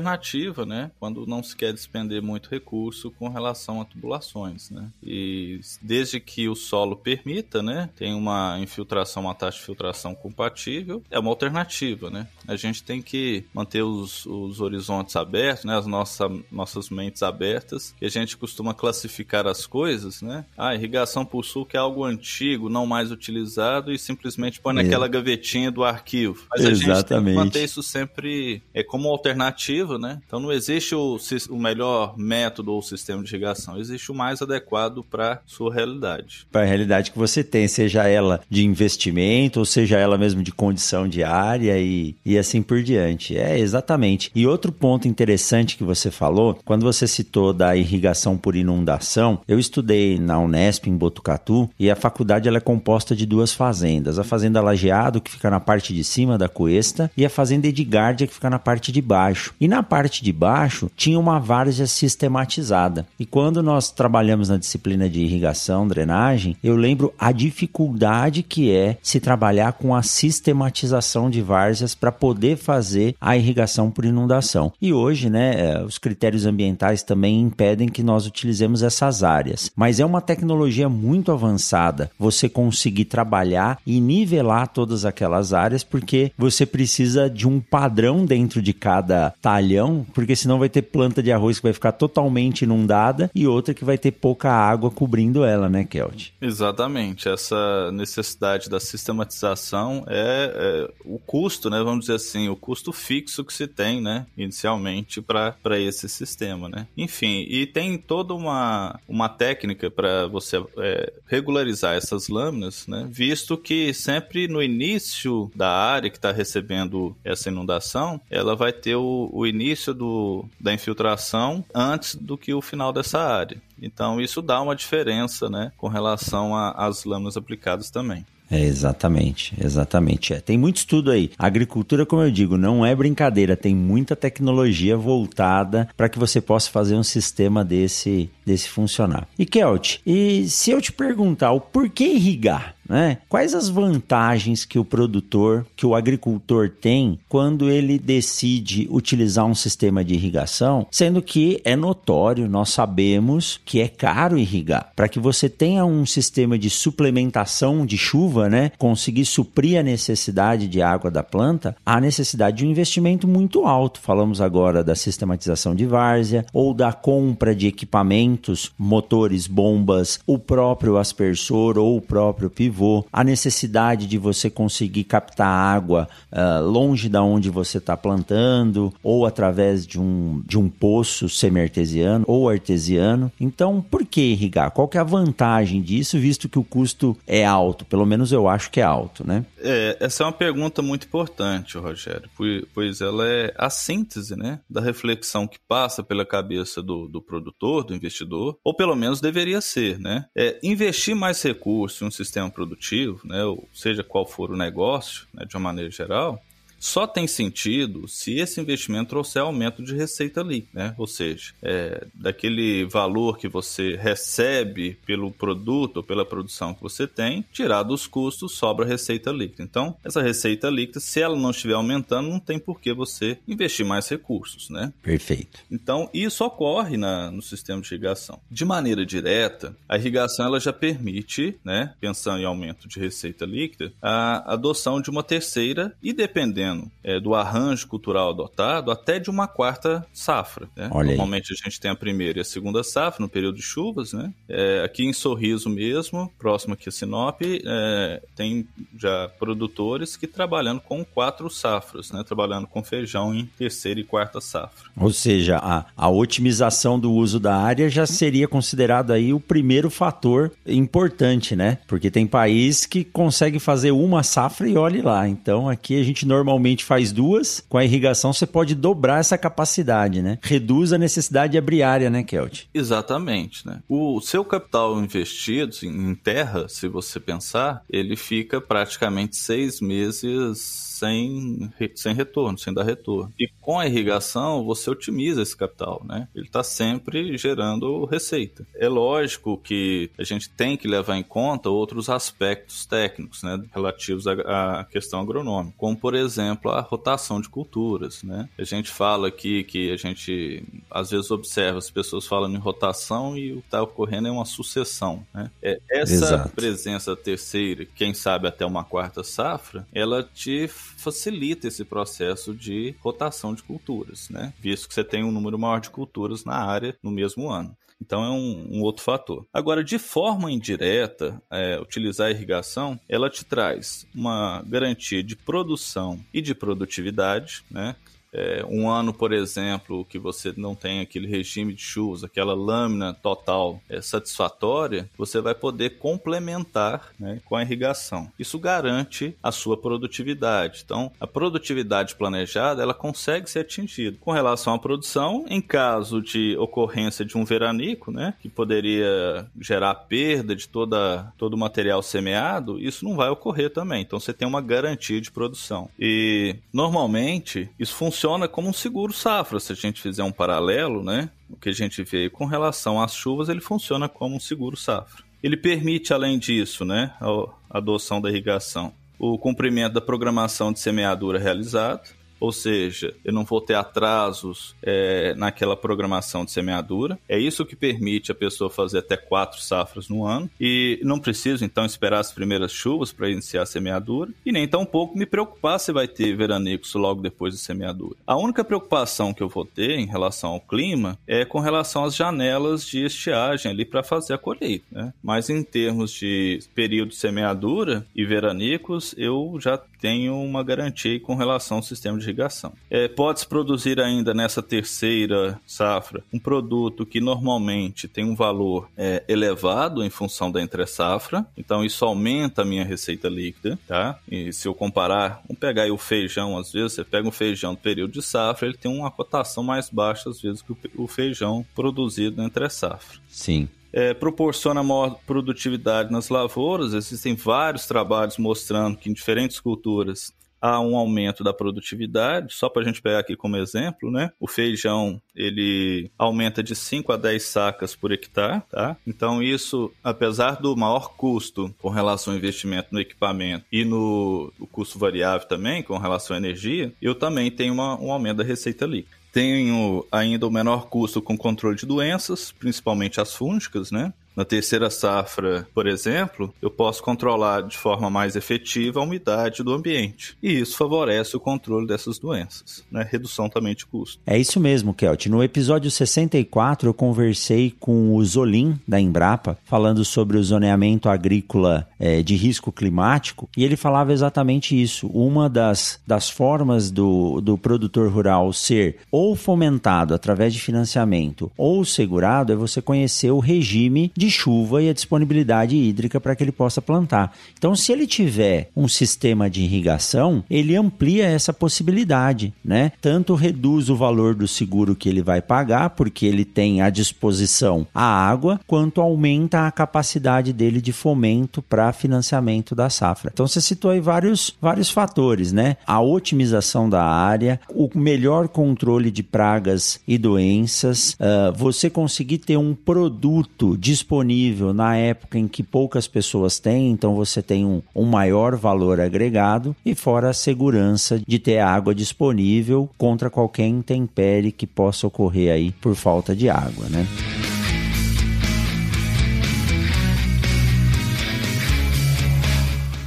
né? 0.66 0.92
Quando 1.00 1.26
não 1.26 1.42
se 1.42 1.56
quer 1.56 1.74
despender 1.74 2.22
muito 2.22 2.50
recurso 2.50 3.12
com 3.12 3.30
relação 3.30 3.82
a 3.82 3.86
tubulações, 3.86 4.70
né? 4.70 4.90
E 5.04 5.60
desde 5.82 6.20
que 6.20 6.50
o 6.50 6.56
solo 6.56 6.96
permita, 6.96 7.62
né? 7.62 7.90
Tem 7.96 8.14
uma 8.14 8.58
infiltração, 8.60 9.24
uma 9.24 9.36
taxa 9.36 9.58
de 9.58 9.66
filtração 9.66 10.14
compatível, 10.16 11.04
é 11.10 11.20
uma 11.20 11.30
alternativa, 11.30 12.10
né? 12.10 12.28
A 12.48 12.56
gente 12.56 12.84
tem 12.84 13.02
que 13.02 13.46
manter 13.54 13.84
os, 13.84 14.26
os 14.26 14.62
horizontes 14.62 15.16
abertos 15.16 15.38
aberto, 15.38 15.68
né? 15.68 15.78
As 15.78 15.86
nossa, 15.86 16.30
nossas 16.52 16.90
mentes 16.90 17.22
abertas, 17.22 17.94
que 17.98 18.06
a 18.06 18.10
gente 18.10 18.36
costuma 18.36 18.74
classificar 18.74 19.48
as 19.48 19.66
coisas, 19.66 20.22
né? 20.22 20.46
Ah, 20.58 20.74
irrigação 20.74 21.26
por 21.26 21.44
sulco 21.44 21.76
é 21.76 21.80
algo 21.80 22.04
antigo, 22.04 22.70
não 22.70 22.86
mais 22.86 23.12
utilizado 23.12 23.92
e 23.92 24.00
simplesmente 24.00 24.60
põe 24.60 24.78
é. 24.78 24.84
naquela 24.84 25.08
gavetinha 25.08 25.72
do 25.72 25.84
arquivo. 25.84 26.46
Mas 26.50 26.62
Exatamente. 26.62 26.90
a 26.90 26.96
gente 26.96 27.06
tem 27.06 27.24
que 27.24 27.34
manter 27.34 27.64
isso 27.64 27.84
sempre 27.84 28.62
é, 28.74 28.84
como 28.84 29.10
alternativa 29.10 29.87
né? 29.96 30.20
Então 30.26 30.40
não 30.40 30.52
existe 30.52 30.96
o, 30.96 31.18
o 31.52 31.60
melhor 31.60 32.18
método 32.18 32.74
ou 32.74 32.82
sistema 32.82 33.22
de 33.24 33.30
irrigação, 33.30 33.78
existe 33.78 34.12
o 34.12 34.16
mais 34.16 34.42
adequado 34.42 35.04
para 35.04 35.40
sua 35.46 35.72
realidade. 35.72 36.48
Para 36.52 36.62
a 36.62 36.66
realidade 36.66 37.12
que 37.12 37.18
você 37.18 37.44
tem, 37.44 37.68
seja 37.68 38.08
ela 38.08 38.42
de 38.50 38.66
investimento 38.66 39.60
ou 39.60 39.66
seja 39.66 39.98
ela 39.98 40.18
mesmo 40.18 40.42
de 40.42 40.52
condição 40.52 41.08
diária 41.08 41.78
e, 41.78 42.16
e 42.26 42.38
assim 42.38 42.64
por 42.64 42.82
diante. 42.82 43.38
É, 43.38 43.60
exatamente. 43.60 44.32
E 44.34 44.48
outro 44.48 44.72
ponto 44.72 45.08
interessante 45.08 45.78
que 45.78 45.84
você 45.84 46.10
falou, 46.10 46.60
quando 46.66 46.84
você 46.84 47.06
citou 47.06 47.54
da 47.54 47.76
irrigação 47.76 48.38
por 48.38 48.56
inundação, 48.56 49.40
eu 49.48 49.60
estudei 49.60 50.18
na 50.18 50.40
Unesp 50.40 50.88
em 50.88 50.98
Botucatu 50.98 51.70
e 51.78 51.92
a 51.92 51.96
faculdade 51.96 52.48
ela 52.48 52.58
é 52.58 52.62
composta 52.62 53.16
de 53.16 53.26
duas 53.26 53.54
fazendas. 53.54 54.18
A 54.18 54.24
fazenda 54.24 54.62
Lajeado, 54.62 55.22
que 55.22 55.32
fica 55.32 55.50
na 55.50 55.60
parte 55.60 55.94
de 55.94 56.04
cima 56.04 56.38
da 56.38 56.48
cuesta, 56.48 57.12
e 57.16 57.26
a 57.26 57.30
fazenda 57.30 57.68
Edgárdia, 57.68 58.28
que 58.28 58.34
fica 58.34 58.50
na 58.50 58.60
parte 58.60 58.92
de 58.92 59.02
baixo. 59.02 59.54
E 59.60 59.67
na 59.68 59.84
parte 59.84 60.24
de 60.24 60.32
baixo 60.32 60.90
tinha 60.96 61.20
uma 61.20 61.40
várzea 61.40 61.88
sistematizada. 61.88 63.06
E 63.20 63.26
quando 63.26 63.64
nós 63.64 63.92
trabalhamos 63.92 64.50
na 64.50 64.58
disciplina 64.58 65.10
de 65.10 65.22
irrigação, 65.22 65.88
drenagem, 65.88 66.56
eu 66.64 66.76
lembro 66.76 67.14
a 67.18 67.32
dificuldade 67.32 68.44
que 68.44 68.72
é 68.72 68.98
se 69.02 69.20
trabalhar 69.20 69.74
com 69.74 69.96
a 69.96 70.02
sistematização 70.04 71.30
de 71.30 71.42
várzeas 71.42 71.96
para 71.96 72.12
poder 72.12 72.58
fazer 72.58 73.16
a 73.20 73.36
irrigação 73.36 73.90
por 73.90 74.06
inundação. 74.06 74.72
E 74.82 74.94
hoje, 74.94 75.30
né, 75.30 75.54
é, 75.58 75.84
os 75.84 75.98
critérios 75.98 76.46
ambientais 76.46 77.04
também 77.04 77.42
impedem 77.42 77.90
que 77.90 78.04
nós 78.04 78.26
utilizemos 78.26 78.84
essas 78.84 79.24
áreas. 79.24 79.72
Mas 79.76 80.00
é 80.00 80.06
uma 80.06 80.22
tecnologia 80.22 80.90
muito 80.90 81.32
avançada 81.32 82.12
você 82.20 82.50
conseguir 82.50 83.06
trabalhar 83.06 83.80
e 83.86 84.00
nivelar 84.00 84.68
todas 84.68 85.06
aquelas 85.06 85.54
áreas, 85.54 85.84
porque 85.84 86.32
você 86.38 86.66
precisa 86.66 87.30
de 87.30 87.48
um 87.48 87.60
padrão 87.60 88.26
dentro 88.26 88.62
de 88.62 88.74
cada 88.74 89.34
talhão, 89.58 90.06
porque 90.14 90.36
senão 90.36 90.60
vai 90.60 90.70
ter 90.70 90.84
planta 90.84 91.24
de 91.24 91.32
arroz 91.32 91.58
que 91.58 91.64
vai 91.64 91.74
ficar 91.74 91.92
totalmente 91.92 92.62
inundada 92.62 93.32
e 93.34 93.48
outra 93.48 93.74
que 93.74 93.84
vai 93.84 93.98
ter 93.98 94.12
pouca 94.12 94.52
água 94.52 94.92
cobrindo 94.92 95.44
ela, 95.44 95.68
né, 95.68 95.84
Kelt? 95.84 96.30
Exatamente. 96.40 97.28
Essa 97.28 97.92
necessidade 97.92 98.70
da 98.70 98.80
sistematização 98.80 100.06
é, 100.08 100.52
é 100.54 100.92
o 101.04 101.18
custo, 101.18 101.70
né, 101.70 101.82
vamos 101.84 102.02
dizer 102.02 102.16
assim, 102.16 102.50
o 102.50 102.56
custo 102.56 102.94
fixo 102.94 103.44
que 103.44 103.54
se 103.54 103.68
tem, 103.68 104.00
né, 104.00 104.28
inicialmente 104.38 105.22
para 105.22 105.80
esse 105.80 106.08
sistema, 106.08 106.70
né. 106.70 106.88
Enfim, 106.96 107.46
e 107.50 107.66
tem 107.66 107.98
toda 107.98 108.36
uma, 108.36 109.00
uma 109.08 109.28
técnica 109.30 109.90
para 109.90 110.28
você 110.28 110.64
é, 110.78 111.14
regularizar 111.26 111.96
essas 111.96 112.28
lâminas, 112.28 112.86
né, 112.88 113.08
visto 113.10 113.58
que 113.58 113.92
sempre 113.94 114.48
no 114.48 114.62
início 114.62 115.50
da 115.56 115.70
área 115.70 116.10
que 116.10 116.18
está 116.18 116.32
recebendo 116.32 117.16
essa 117.24 117.50
inundação, 117.50 118.22
ela 118.30 118.56
vai 118.56 118.72
ter 118.72 118.96
o, 118.96 119.30
o 119.34 119.47
início 119.48 119.94
do, 119.94 120.46
da 120.60 120.74
infiltração 120.74 121.64
antes 121.74 122.16
do 122.16 122.38
que 122.38 122.54
o 122.54 122.62
final 122.62 122.92
dessa 122.92 123.20
área. 123.20 123.62
Então 123.82 124.20
isso 124.20 124.42
dá 124.42 124.62
uma 124.62 124.76
diferença, 124.76 125.50
né, 125.50 125.72
com 125.78 125.88
relação 125.88 126.56
às 126.56 127.04
lâminas 127.04 127.38
aplicadas 127.38 127.90
também. 127.90 128.26
É, 128.50 128.64
exatamente, 128.64 129.54
exatamente. 129.62 130.34
É. 130.34 130.40
Tem 130.40 130.58
muito 130.58 130.78
estudo 130.78 131.12
aí. 131.12 131.32
A 131.38 131.46
agricultura, 131.46 132.06
como 132.06 132.22
eu 132.22 132.32
digo, 132.32 132.58
não 132.58 132.86
é 132.86 132.96
brincadeira, 132.96 133.58
tem 133.58 133.76
muita 133.76 134.16
tecnologia 134.16 134.96
voltada 134.96 135.90
para 135.98 136.08
que 136.08 136.18
você 136.18 136.40
possa 136.40 136.72
fazer 136.72 136.96
um 136.96 137.04
sistema 137.04 137.64
desse, 137.64 138.30
desse 138.46 138.70
funcionar. 138.70 139.28
E 139.38 139.46
Kelt, 139.46 139.98
e 140.06 140.48
se 140.48 140.72
eu 140.72 140.82
te 140.82 140.92
perguntar 140.92 141.52
o 141.52 141.60
porquê 141.60 142.06
irrigar? 142.06 142.76
Né? 142.90 143.18
Quais 143.28 143.54
as 143.54 143.70
vantagens 143.70 144.64
que 144.64 144.80
o 144.80 144.86
produtor, 144.86 145.66
que 145.76 145.86
o 145.86 145.94
agricultor 145.94 146.70
tem 146.70 147.20
quando 147.28 147.70
ele 147.70 148.00
decide 148.00 148.88
utilizar 148.90 149.46
um 149.46 149.56
sistema 149.56 150.04
de 150.04 150.14
irrigação, 150.14 150.88
sendo 150.90 151.22
que 151.22 151.62
é 151.64 151.76
notório, 151.76 152.48
nós 152.48 152.70
sabemos 152.70 153.60
que 153.66 153.82
é 153.82 153.88
caro 153.88 154.38
irrigar. 154.38 154.92
Para 154.96 155.10
que 155.10 155.20
você 155.20 155.50
tenha 155.50 155.86
um 155.86 156.06
sistema 156.06 156.58
de 156.58 156.70
suplementação 156.70 157.86
de 157.86 157.98
chuva, 157.98 158.50
né, 158.50 158.72
conseguir 158.78 159.26
suprir 159.26 159.80
a 159.80 159.84
necessidade 159.84 160.68
de 160.68 160.82
água 160.82 161.12
da 161.12 161.24
planta, 161.24 161.76
há 161.86 162.00
necessidade 162.00 162.58
de 162.58 162.66
um 162.66 162.70
investimento 162.70 163.28
muito 163.28 163.66
alto. 163.66 164.00
Falamos 164.00 164.40
agora 164.40 164.84
da 164.84 164.96
sistematização 164.96 165.76
de 165.76 165.86
várzea 165.86 166.46
ou 166.54 166.74
da 166.74 166.94
compra 166.94 167.54
de 167.54 167.68
equipamentos, 167.68 168.72
motores, 168.78 169.48
bombas, 169.48 170.20
o 170.26 170.40
próprio 170.40 170.98
aspersor 170.98 171.78
ou 171.78 171.98
o 171.98 172.02
próprio 172.02 172.50
pivô 172.50 172.77
a 173.12 173.24
necessidade 173.24 174.08
de 174.08 174.18
você 174.18 174.50
conseguir 174.50 175.04
captar 175.04 175.48
água 175.48 176.08
uh, 176.32 176.64
longe 176.66 177.10
da 177.10 177.22
onde 177.24 177.50
você 177.50 177.78
está 177.78 177.98
plantando, 177.98 178.94
ou 179.04 179.26
através 179.26 179.86
de 179.86 180.00
um, 180.00 180.42
de 180.46 180.58
um 180.58 180.70
poço 180.70 181.28
semi-artesiano 181.28 182.26
ou 182.28 182.50
artesiano. 182.50 183.32
Então, 183.40 183.82
por 183.82 184.06
que 184.06 184.22
irrigar? 184.22 184.72
Qual 184.72 184.88
que 184.88 184.98
é 184.98 185.02
a 185.02 185.04
vantagem 185.04 185.82
disso, 185.82 186.20
visto 186.20 186.48
que 186.48 186.60
o 186.60 186.64
custo 186.64 187.18
é 187.26 187.46
alto? 187.46 187.86
Pelo 187.86 188.06
menos 188.06 188.32
eu 188.32 188.48
acho 188.48 188.70
que 188.70 188.80
é 188.80 188.84
alto, 188.84 189.26
né? 189.26 189.46
É, 189.60 189.98
essa 190.00 190.24
é 190.24 190.26
uma 190.26 190.34
pergunta 190.34 190.82
muito 190.82 191.08
importante, 191.08 191.78
Rogério, 191.78 192.30
pois 192.74 193.02
ela 193.02 193.28
é 193.28 193.54
a 193.58 193.70
síntese 193.70 194.36
né, 194.36 194.60
da 194.70 194.82
reflexão 194.82 195.48
que 195.48 195.58
passa 195.68 196.04
pela 196.04 196.26
cabeça 196.26 196.82
do, 196.82 197.08
do 197.08 197.22
produtor, 197.22 197.84
do 197.84 197.96
investidor, 197.96 198.58
ou 198.64 198.74
pelo 198.74 198.96
menos 198.96 199.20
deveria 199.20 199.62
ser, 199.62 200.00
né? 200.00 200.26
É 200.36 200.60
investir 200.64 201.16
mais 201.16 201.42
recursos 201.42 202.02
em 202.02 202.06
um 202.06 202.12
sistema 202.12 202.50
produtivo 202.50 202.67
produtivo, 202.68 203.22
né, 203.26 203.44
ou 203.44 203.68
seja 203.74 204.04
qual 204.04 204.26
for 204.26 204.52
o 204.52 204.58
negócio, 204.58 205.28
né, 205.34 205.46
de 205.46 205.56
uma 205.56 205.64
maneira 205.64 205.90
geral, 205.90 206.42
só 206.80 207.08
tem 207.08 207.28
sentido 207.28 208.08
se 208.08 208.36
esse 208.36 208.60
investimento 208.60 209.10
trouxer 209.10 209.42
aumento 209.42 209.84
de 209.84 209.96
receita 209.96 210.42
líquida, 210.42 210.70
né? 210.74 210.96
Ou 210.98 211.08
seja, 211.08 211.54
é, 211.62 212.06
daquele 212.14 212.86
valor 212.86 213.38
que 213.38 213.48
você 213.48 213.96
recebe 213.96 214.98
pelo 215.06 215.32
produto 215.32 215.98
ou 215.98 216.04
pela 216.04 216.26
produção 216.26 216.74
que 216.74 216.82
você 216.82 217.08
tem, 217.08 217.44
tirar 217.52 217.84
dos 217.84 218.06
custos, 218.06 218.54
sobra 218.54 218.86
receita 218.86 219.32
líquida. 219.32 219.64
Então, 219.64 219.96
essa 220.04 220.22
receita 220.22 220.70
líquida, 220.70 221.00
se 221.00 221.22
ela 221.22 221.36
não 221.36 221.52
estiver 221.52 221.74
aumentando, 221.74 222.30
não 222.30 222.40
tem 222.40 222.60
por 222.60 222.80
que 222.80 222.94
você 222.94 223.38
investir 223.48 223.86
mais 223.86 224.08
recursos, 224.08 224.70
né? 224.70 224.94
Perfeito. 225.02 225.60
Então, 225.72 226.10
isso 226.14 226.44
ocorre 226.44 226.98
na, 226.98 227.32
no 227.32 227.42
sistema 227.42 227.82
de 227.82 227.88
irrigação. 227.88 228.40
De 228.50 228.66
maneira 228.66 229.06
direta, 229.06 229.76
a 229.88 229.98
irrigação 229.98 230.46
ela 230.46 230.60
já 230.60 230.74
permite, 230.74 231.58
né, 231.64 231.94
pensando 232.00 232.42
em 232.42 232.46
aumento 232.46 232.88
de 232.88 233.00
receita 233.00 233.46
líquida, 233.46 233.94
a 234.02 234.54
adoção 234.54 235.02
de 235.02 235.10
uma 235.10 235.24
terceira 235.24 235.96
e 236.02 236.14
dependendo 236.14 236.67
dependendo 236.68 236.92
é, 237.04 237.20
do 237.20 237.34
arranjo 237.34 237.88
cultural 237.88 238.32
adotado, 238.32 238.92
até 238.92 239.20
de 239.20 239.30
uma 239.30 239.48
quarta 239.48 240.06
safra. 240.14 240.68
Né? 240.76 240.90
Normalmente 240.92 241.54
a 241.54 241.56
gente 241.56 241.80
tem 241.80 241.90
a 241.90 241.96
primeira 241.96 242.40
e 242.40 242.42
a 242.42 242.46
segunda 242.46 242.84
safra 242.84 243.22
no 243.22 243.30
período 243.30 243.56
de 243.56 243.62
chuvas. 243.62 244.14
Né? 244.14 244.34
É, 244.50 244.84
aqui 244.84 245.06
em 245.06 245.14
Sorriso 245.14 245.70
mesmo, 245.70 246.32
próximo 246.38 246.74
aqui 246.74 246.90
a 246.90 246.92
Sinop, 246.92 247.42
é, 247.42 248.22
tem 248.36 248.68
já 248.98 249.30
produtores 249.40 250.18
que 250.18 250.28
trabalhando 250.28 250.82
com 250.82 251.04
quatro 251.06 251.50
safras, 251.50 252.12
né? 252.12 252.24
trabalhando 252.24 252.68
com 252.68 252.84
feijão 252.84 253.34
em 253.34 253.46
terceira 253.46 254.00
e 254.00 254.04
quarta 254.04 254.42
safra. 254.42 254.90
Ou 254.98 255.12
seja, 255.12 255.58
a, 255.58 255.86
a 255.96 256.10
otimização 256.10 257.00
do 257.00 257.12
uso 257.12 257.40
da 257.40 257.56
área 257.56 257.90
já 257.90 258.06
seria 258.06 258.48
considerado 258.48 259.12
aí 259.12 259.34
o 259.34 259.40
primeiro 259.40 259.90
fator 259.90 260.52
importante, 260.66 261.56
né? 261.56 261.78
Porque 261.88 262.12
tem 262.12 262.28
país 262.28 262.86
que 262.86 263.04
consegue 263.04 263.60
fazer 263.60 263.92
uma 263.92 264.24
safra 264.24 264.68
e 264.68 264.78
olhe 264.78 265.02
lá. 265.02 265.28
Então 265.28 265.70
aqui 265.70 266.00
a 266.00 266.04
gente 266.04 266.26
normalmente 266.26 266.57
normalmente 266.58 266.84
faz 266.84 267.12
duas, 267.12 267.64
com 267.70 267.78
a 267.78 267.86
irrigação 267.86 268.34
você 268.34 268.46
pode 268.46 268.76
dobrar 268.76 269.20
essa 269.20 269.38
capacidade, 269.38 270.22
né? 270.22 270.40
Reduz 270.42 270.92
a 270.92 270.98
necessidade 270.98 271.52
de 271.52 271.58
abrir 271.58 271.84
área, 271.84 272.10
né, 272.10 272.24
Kelt? 272.24 272.64
Exatamente, 272.74 273.66
né? 273.66 273.80
O 273.88 274.20
seu 274.20 274.44
capital 274.44 275.00
investido 275.00 275.76
em 275.84 276.16
terra, 276.16 276.68
se 276.68 276.88
você 276.88 277.20
pensar, 277.20 277.84
ele 277.90 278.16
fica 278.16 278.60
praticamente 278.60 279.36
seis 279.36 279.80
meses 279.80 280.87
sem, 280.98 281.72
sem 281.96 282.14
retorno, 282.14 282.58
sem 282.58 282.74
dar 282.74 282.84
retorno. 282.84 283.32
E 283.40 283.48
com 283.62 283.80
a 283.80 283.86
irrigação, 283.86 284.64
você 284.64 284.90
otimiza 284.90 285.42
esse 285.42 285.56
capital, 285.56 286.02
né? 286.06 286.28
Ele 286.36 286.46
está 286.46 286.64
sempre 286.64 287.38
gerando 287.38 288.06
receita. 288.06 288.66
É 288.76 288.88
lógico 288.88 289.58
que 289.58 290.10
a 290.18 290.24
gente 290.24 290.50
tem 290.50 290.78
que 290.78 290.88
levar 290.88 291.18
em 291.18 291.24
conta 291.24 291.70
outros 291.70 292.10
aspectos 292.10 292.86
técnicos, 292.86 293.44
né? 293.44 293.62
Relativos 293.74 294.26
à, 294.28 294.80
à 294.80 294.84
questão 294.86 295.22
agronômica, 295.22 295.76
como, 295.78 295.96
por 295.96 296.16
exemplo, 296.16 296.72
a 296.72 296.82
rotação 296.82 297.40
de 297.40 297.50
culturas, 297.50 298.24
né? 298.24 298.50
A 298.58 298.64
gente 298.64 298.90
fala 298.90 299.28
aqui 299.28 299.64
que 299.64 299.92
a 299.92 299.98
gente, 299.98 300.64
às 300.90 301.12
vezes, 301.12 301.30
observa 301.30 301.78
as 301.78 301.90
pessoas 301.90 302.26
falando 302.26 302.56
em 302.56 302.60
rotação 302.60 303.38
e 303.38 303.54
o 303.54 303.62
que 303.62 303.68
está 303.68 303.82
ocorrendo 303.82 304.28
é 304.28 304.32
uma 304.32 304.46
sucessão, 304.46 305.26
né? 305.34 305.52
É, 305.62 305.80
essa 305.90 306.14
Exato. 306.14 306.50
presença 306.50 307.16
terceira, 307.16 307.86
quem 307.96 308.14
sabe 308.14 308.48
até 308.48 308.66
uma 308.66 308.84
quarta 308.84 309.24
safra, 309.24 309.86
ela 309.94 310.24
te 310.24 310.70
facilita 310.96 311.68
esse 311.68 311.84
processo 311.84 312.54
de 312.54 312.96
rotação 313.00 313.54
de 313.54 313.64
culturas, 313.64 314.30
né? 314.30 314.54
Visto 314.60 314.88
que 314.88 314.94
você 314.94 315.04
tem 315.04 315.24
um 315.24 315.32
número 315.32 315.58
maior 315.60 315.80
de 315.80 315.90
culturas 315.90 316.44
na 316.46 316.56
área 316.56 316.98
no 317.02 317.12
mesmo 317.12 317.50
ano. 317.50 317.76
Então 318.00 318.24
é 318.24 318.30
um, 318.30 318.78
um, 318.78 318.82
outro 318.82 319.04
fator. 319.04 319.46
Agora, 319.52 319.84
de 319.84 319.98
forma 319.98 320.52
indireta, 320.52 321.42
é, 321.52 321.80
utilizar 321.80 322.28
a 322.28 322.32
irrigação, 322.32 323.00
ela 323.10 323.30
te 323.30 323.44
traz 323.44 324.08
uma 324.14 324.64
garantia 324.68 325.24
de 325.24 325.36
produção 325.36 326.20
e 326.34 326.42
de 326.42 326.54
produtividade, 326.54 327.64
né? 327.72 327.96
É, 328.34 328.64
um 328.70 328.90
ano, 328.90 329.14
por 329.14 329.34
exemplo, 329.34 330.06
que 330.06 330.20
você 330.20 330.54
não 330.56 330.76
tem 330.76 331.00
aquele 331.00 331.28
regime 331.28 331.74
de 331.74 331.82
chuvas, 331.82 332.24
aquela 332.24 332.54
lâmina 332.54 333.14
total 333.14 333.82
é, 333.90 334.02
satisfatória, 334.02 335.10
você 335.18 335.42
vai 335.42 335.56
poder 335.56 335.98
complementar 335.98 337.14
né, 337.20 337.40
com 337.46 337.56
a 337.56 337.64
irrigação. 337.64 338.32
Isso 338.38 338.60
garante 338.60 339.36
a 339.42 339.52
sua 339.52 339.78
produtividade. 339.78 340.84
Então, 340.86 341.12
a 341.20 341.28
produtividade 341.28 342.16
planejada 342.16 342.82
ela 342.82 342.94
consegue 342.94 343.50
ser 343.50 343.60
atingida. 343.60 344.18
Com 344.20 344.32
relação 344.32 344.74
à 344.74 344.80
produção, 344.80 345.46
em 345.50 345.62
caso 345.62 346.22
de 346.22 346.56
ocorrência 346.58 347.26
de 347.26 347.38
um 347.38 347.46
veranico, 347.46 348.12
né, 348.12 348.34
que 348.42 348.50
poderia 348.50 349.48
gerar 349.60 349.96
perda 349.96 350.56
de 350.56 350.68
toda, 350.68 351.34
todo 351.38 351.54
o 351.54 351.58
material 351.58 352.02
semeado, 352.02 352.80
isso 352.80 353.06
não 353.06 353.16
vai 353.16 353.30
ocorrer 353.30 353.72
também. 353.72 354.02
Então, 354.02 354.20
você 354.20 354.34
tem 354.34 354.48
uma 354.48 354.62
garantia 354.62 355.20
de 355.20 355.32
produção. 355.32 355.90
E 356.00 356.56
normalmente 356.72 357.70
isso 357.80 357.96
funciona 357.96 358.17
como 358.48 358.70
um 358.70 358.74
seguro 358.74 359.14
safra. 359.14 359.60
Se 359.60 359.74
a 359.74 359.76
gente 359.76 360.02
fizer 360.02 360.24
um 360.24 360.32
paralelo, 360.32 361.04
né? 361.04 361.30
O 361.50 361.56
que 361.58 361.70
a 361.70 361.74
gente 361.74 362.04
vê 362.04 362.30
com 362.30 362.46
relação 362.46 363.02
às 363.02 363.14
chuvas, 363.14 363.50
ele 363.50 363.62
funciona 363.62 364.10
como 364.10 364.36
um 364.36 364.40
seguro 364.40 364.76
safra. 364.76 365.24
Ele 365.42 365.56
permite, 365.56 366.14
além 366.14 366.40
disso, 366.40 366.84
né, 366.84 367.14
a 367.22 367.78
adoção 367.78 368.20
da 368.20 368.30
irrigação, 368.30 368.92
o 369.20 369.38
cumprimento 369.38 369.94
da 369.94 370.02
programação 370.02 370.74
de 370.74 370.80
semeadura 370.80 371.40
realizada, 371.40 372.02
ou 372.40 372.52
seja, 372.52 373.14
eu 373.24 373.34
não 373.34 373.44
vou 373.44 373.62
ter 373.62 373.74
atrasos 373.76 374.76
é, 374.82 375.34
naquela 375.36 375.76
programação 375.76 376.46
de 376.46 376.52
semeadura. 376.52 377.20
É 377.28 377.38
isso 377.38 377.66
que 377.66 377.76
permite 377.76 378.32
a 378.32 378.36
pessoa 378.36 378.70
fazer 378.70 379.00
até 379.00 379.18
quatro 379.18 379.62
safras 379.62 380.10
no 380.10 380.26
ano 380.26 380.50
e 380.60 381.00
não 381.04 381.20
preciso 381.20 381.66
então 381.66 381.86
esperar 381.86 382.20
as 382.20 382.32
primeiras 382.32 382.72
chuvas 382.72 383.12
para 383.12 383.30
iniciar 383.30 383.64
a 383.64 383.66
semeadura 383.66 384.32
e 384.46 384.52
nem 384.52 384.68
tão 384.68 384.86
pouco 384.86 385.18
me 385.18 385.26
preocupar 385.26 385.80
se 385.80 385.92
vai 385.92 386.08
ter 386.08 386.36
veranicos 386.36 386.94
logo 386.94 387.22
depois 387.22 387.54
da 387.54 387.60
semeadura. 387.60 388.16
A 388.26 388.36
única 388.36 388.64
preocupação 388.64 389.34
que 389.34 389.42
eu 389.42 389.50
vou 389.50 389.66
ter 389.66 390.00
em 390.00 390.06
relação 390.06 390.52
ao 390.52 390.62
clima 390.62 391.18
é 391.28 391.46
com 391.46 391.60
relação 391.60 392.04
às 392.04 392.16
janelas 392.16 392.86
de 392.86 393.06
estiagem 393.06 393.72
ali 393.72 393.86
para 393.86 394.04
fazer 394.04 394.34
a 394.34 394.38
colheita, 394.38 394.86
né? 394.92 395.14
Mas 395.24 395.50
em 395.50 395.64
termos 395.64 396.12
de 396.12 396.60
período 396.76 397.10
de 397.10 397.16
semeadura 397.16 398.06
e 398.16 398.26
veranicos, 398.26 399.14
eu 399.18 399.58
já 399.60 399.78
tenho 399.78 400.36
uma 400.36 400.64
garantia 400.64 401.20
com 401.20 401.36
relação 401.36 401.78
ao 401.78 401.84
sistema 401.84 402.18
de 402.18 402.26
irrigação. 402.30 402.74
É, 402.90 403.08
Pode-se 403.08 403.48
produzir 403.48 404.00
ainda 404.00 404.34
nessa 404.34 404.62
terceira 404.62 405.60
safra 405.66 406.24
um 406.34 406.40
produto 406.40 407.06
que 407.06 407.20
normalmente 407.20 408.08
tem 408.08 408.24
um 408.24 408.36
valor 408.36 408.90
é, 408.98 409.24
elevado 409.28 410.04
em 410.04 410.10
função 410.10 410.52
da 410.52 410.62
entre-safra, 410.62 411.46
então 411.58 411.84
isso 411.84 412.06
aumenta 412.06 412.62
a 412.62 412.66
minha 412.66 412.84
receita 412.84 413.28
líquida, 413.28 413.78
tá? 413.88 414.20
E 414.30 414.52
se 414.54 414.68
eu 414.68 414.74
comparar, 414.74 415.42
vamos 415.48 415.60
pegar 415.60 415.84
aí 415.84 415.92
o 415.92 415.98
feijão, 415.98 416.58
às 416.58 416.72
vezes 416.72 416.94
você 416.94 417.04
pega 417.04 417.28
um 417.28 417.32
feijão 417.32 417.74
do 417.74 417.80
período 417.80 418.12
de 418.12 418.22
safra, 418.22 418.68
ele 418.68 418.78
tem 418.78 418.92
uma 418.92 419.12
cotação 419.12 419.64
mais 419.64 419.90
baixa 419.90 420.30
às 420.30 420.42
vezes 420.42 420.62
que 420.62 420.76
o 420.96 421.08
feijão 421.08 421.66
produzido 421.76 422.42
entre 422.42 422.70
safra. 422.70 423.20
Sim 423.28 423.68
é, 423.92 424.14
proporciona 424.14 424.84
maior 424.84 425.20
produtividade 425.26 426.12
nas 426.12 426.30
lavouras. 426.30 426.94
Existem 426.94 427.36
vários 427.36 427.88
trabalhos 427.88 428.38
mostrando 428.38 428.98
que 428.98 429.10
em 429.10 429.14
diferentes 429.14 429.60
culturas 429.60 430.32
há 430.62 430.80
um 430.80 430.96
aumento 430.96 431.44
da 431.44 431.54
produtividade. 431.54 432.54
Só 432.54 432.70
para 432.70 432.82
a 432.82 432.86
gente 432.86 433.02
pegar 433.02 433.20
aqui 433.20 433.36
como 433.36 433.58
exemplo, 433.58 434.12
né? 434.12 434.32
O 434.40 434.48
feijão 434.48 435.22
ele 435.36 436.12
aumenta 436.18 436.64
de 436.64 436.76
5 436.76 437.12
a 437.12 437.18
10 437.18 437.44
sacas 437.44 437.96
por 437.96 438.12
hectare, 438.12 438.62
tá? 438.70 438.98
Então 439.06 439.42
isso, 439.42 439.92
apesar 440.04 440.62
do 440.62 440.76
maior 440.76 441.16
custo 441.16 441.74
com 441.80 441.90
relação 441.90 442.34
ao 442.34 442.38
investimento 442.38 442.90
no 442.92 443.00
equipamento 443.00 443.66
e 443.72 443.86
no 443.86 444.52
custo 444.72 445.00
variável 445.00 445.48
também 445.48 445.84
com 445.84 445.98
relação 445.98 446.36
à 446.36 446.40
energia, 446.40 446.94
eu 447.02 447.16
também 447.16 447.52
tenho 447.52 447.74
uma, 447.74 448.00
um 448.00 448.12
aumento 448.12 448.38
da 448.38 448.44
receita 448.44 448.86
líquida. 448.86 449.16
Tenho 449.32 450.06
ainda 450.12 450.48
o 450.48 450.52
menor 450.52 450.88
custo 450.88 451.22
com 451.22 451.38
controle 451.38 451.76
de 451.76 451.86
doenças, 451.86 452.52
principalmente 452.52 453.22
as 453.22 453.36
fúngicas, 453.36 453.92
né? 453.92 454.12
Na 454.38 454.46
terceira 454.46 454.92
safra, 454.92 455.68
por 455.74 455.88
exemplo, 455.88 456.54
eu 456.62 456.70
posso 456.70 457.02
controlar 457.02 457.62
de 457.64 457.76
forma 457.76 458.08
mais 458.08 458.36
efetiva 458.36 459.00
a 459.00 459.04
umidade 459.04 459.64
do 459.64 459.74
ambiente. 459.74 460.38
E 460.44 460.60
isso 460.60 460.78
favorece 460.78 461.36
o 461.36 461.40
controle 461.40 461.88
dessas 461.88 462.20
doenças, 462.20 462.84
né? 462.92 463.08
Redução 463.12 463.50
também 463.50 463.74
de 463.74 463.88
custo. 463.88 464.22
É 464.28 464.38
isso 464.38 464.60
mesmo, 464.60 464.94
Kelt. 464.94 465.26
No 465.26 465.42
episódio 465.42 465.90
64, 465.90 466.88
eu 466.88 466.94
conversei 466.94 467.74
com 467.80 468.14
o 468.14 468.24
Zolim, 468.24 468.80
da 468.88 469.02
Embrapa, 469.02 469.58
falando 469.66 470.06
sobre 470.06 470.38
o 470.38 470.44
zoneamento 470.44 471.10
agrícola 471.10 471.88
é, 472.00 472.22
de 472.22 472.36
risco 472.36 472.72
climático, 472.72 473.50
e 473.58 473.64
ele 473.64 473.76
falava 473.76 474.14
exatamente 474.14 474.80
isso. 474.80 475.08
Uma 475.08 475.50
das, 475.50 476.00
das 476.06 476.30
formas 476.30 476.92
do, 476.92 477.42
do 477.42 477.58
produtor 477.58 478.12
rural 478.12 478.54
ser 478.54 478.98
ou 479.12 479.36
fomentado 479.36 480.14
através 480.14 480.54
de 480.54 480.62
financiamento 480.62 481.52
ou 481.58 481.84
segurado 481.84 482.54
é 482.54 482.56
você 482.56 482.84
conhecer 482.84 483.32
o 483.32 483.40
regime 483.40 484.12
de 484.16 484.27
de 484.28 484.32
chuva 484.32 484.84
e 484.84 484.90
a 484.90 484.94
disponibilidade 484.94 485.78
hídrica 485.78 486.20
para 486.20 486.36
que 486.36 486.44
ele 486.44 486.52
possa 486.52 486.82
plantar. 486.82 487.34
Então, 487.58 487.76
se 487.76 487.94
ele 487.94 488.06
tiver 488.06 488.70
um 488.76 488.88
sistema 488.88 489.50
de 489.50 489.62
irrigação, 489.62 490.44
ele 490.50 490.76
amplia 490.76 491.26
essa 491.26 491.54
possibilidade, 491.54 492.54
né? 492.64 492.92
Tanto 493.02 493.36
reduz 493.36 493.90
o 493.90 493.96
valor 493.96 494.36
do 494.36 494.48
seguro 494.48 494.96
que 494.96 495.08
ele 495.08 495.22
vai 495.22 495.42
pagar, 495.42 495.92
porque 495.92 496.26
ele 496.26 496.44
tem 496.44 496.82
à 496.82 496.90
disposição 496.90 497.88
a 497.96 498.04
água, 498.04 498.60
quanto 498.68 499.00
aumenta 499.00 499.66
a 499.66 499.72
capacidade 499.72 500.52
dele 500.52 500.82
de 500.82 500.92
fomento 500.92 501.62
para 501.62 501.94
financiamento 501.94 502.76
da 502.76 502.90
safra. 502.90 503.32
Então, 503.34 503.48
você 503.48 503.62
citou 503.62 503.92
aí 503.92 504.02
vários, 504.02 504.56
vários 504.62 504.90
fatores, 504.90 505.54
né? 505.54 505.78
A 505.86 506.02
otimização 506.02 506.90
da 506.90 507.04
área, 507.04 507.60
o 507.70 507.90
melhor 507.96 508.50
controle 508.50 509.10
de 509.10 509.24
pragas 509.24 510.02
e 510.06 510.18
doenças, 510.18 511.14
uh, 511.14 511.54
você 511.56 511.90
conseguir 511.90 512.40
ter 512.40 512.58
um 512.58 512.76
produto 512.76 513.78
disponível 513.78 514.17
disponível 514.18 514.74
na 514.74 514.96
época 514.96 515.38
em 515.38 515.48
que 515.48 515.62
poucas 515.62 516.08
pessoas 516.08 516.60
têm, 516.60 516.92
então 516.92 517.16
você 517.16 517.42
tem 517.42 517.66
um, 517.66 517.82
um 517.96 518.06
maior 518.06 518.56
valor 518.56 519.00
agregado 519.00 519.76
e 519.86 519.94
fora 519.94 520.30
a 520.30 520.34
segurança 520.34 521.22
de 521.26 521.40
ter 521.40 521.60
água 521.60 521.94
disponível 521.94 522.90
contra 522.98 523.30
qualquer 523.30 523.68
intempérie 523.68 524.52
que 524.52 524.66
possa 524.66 525.08
ocorrer 525.08 525.52
aí 525.52 525.72
por 525.72 525.96
falta 525.96 526.36
de 526.36 526.50
água, 526.50 526.88
né? 526.90 527.06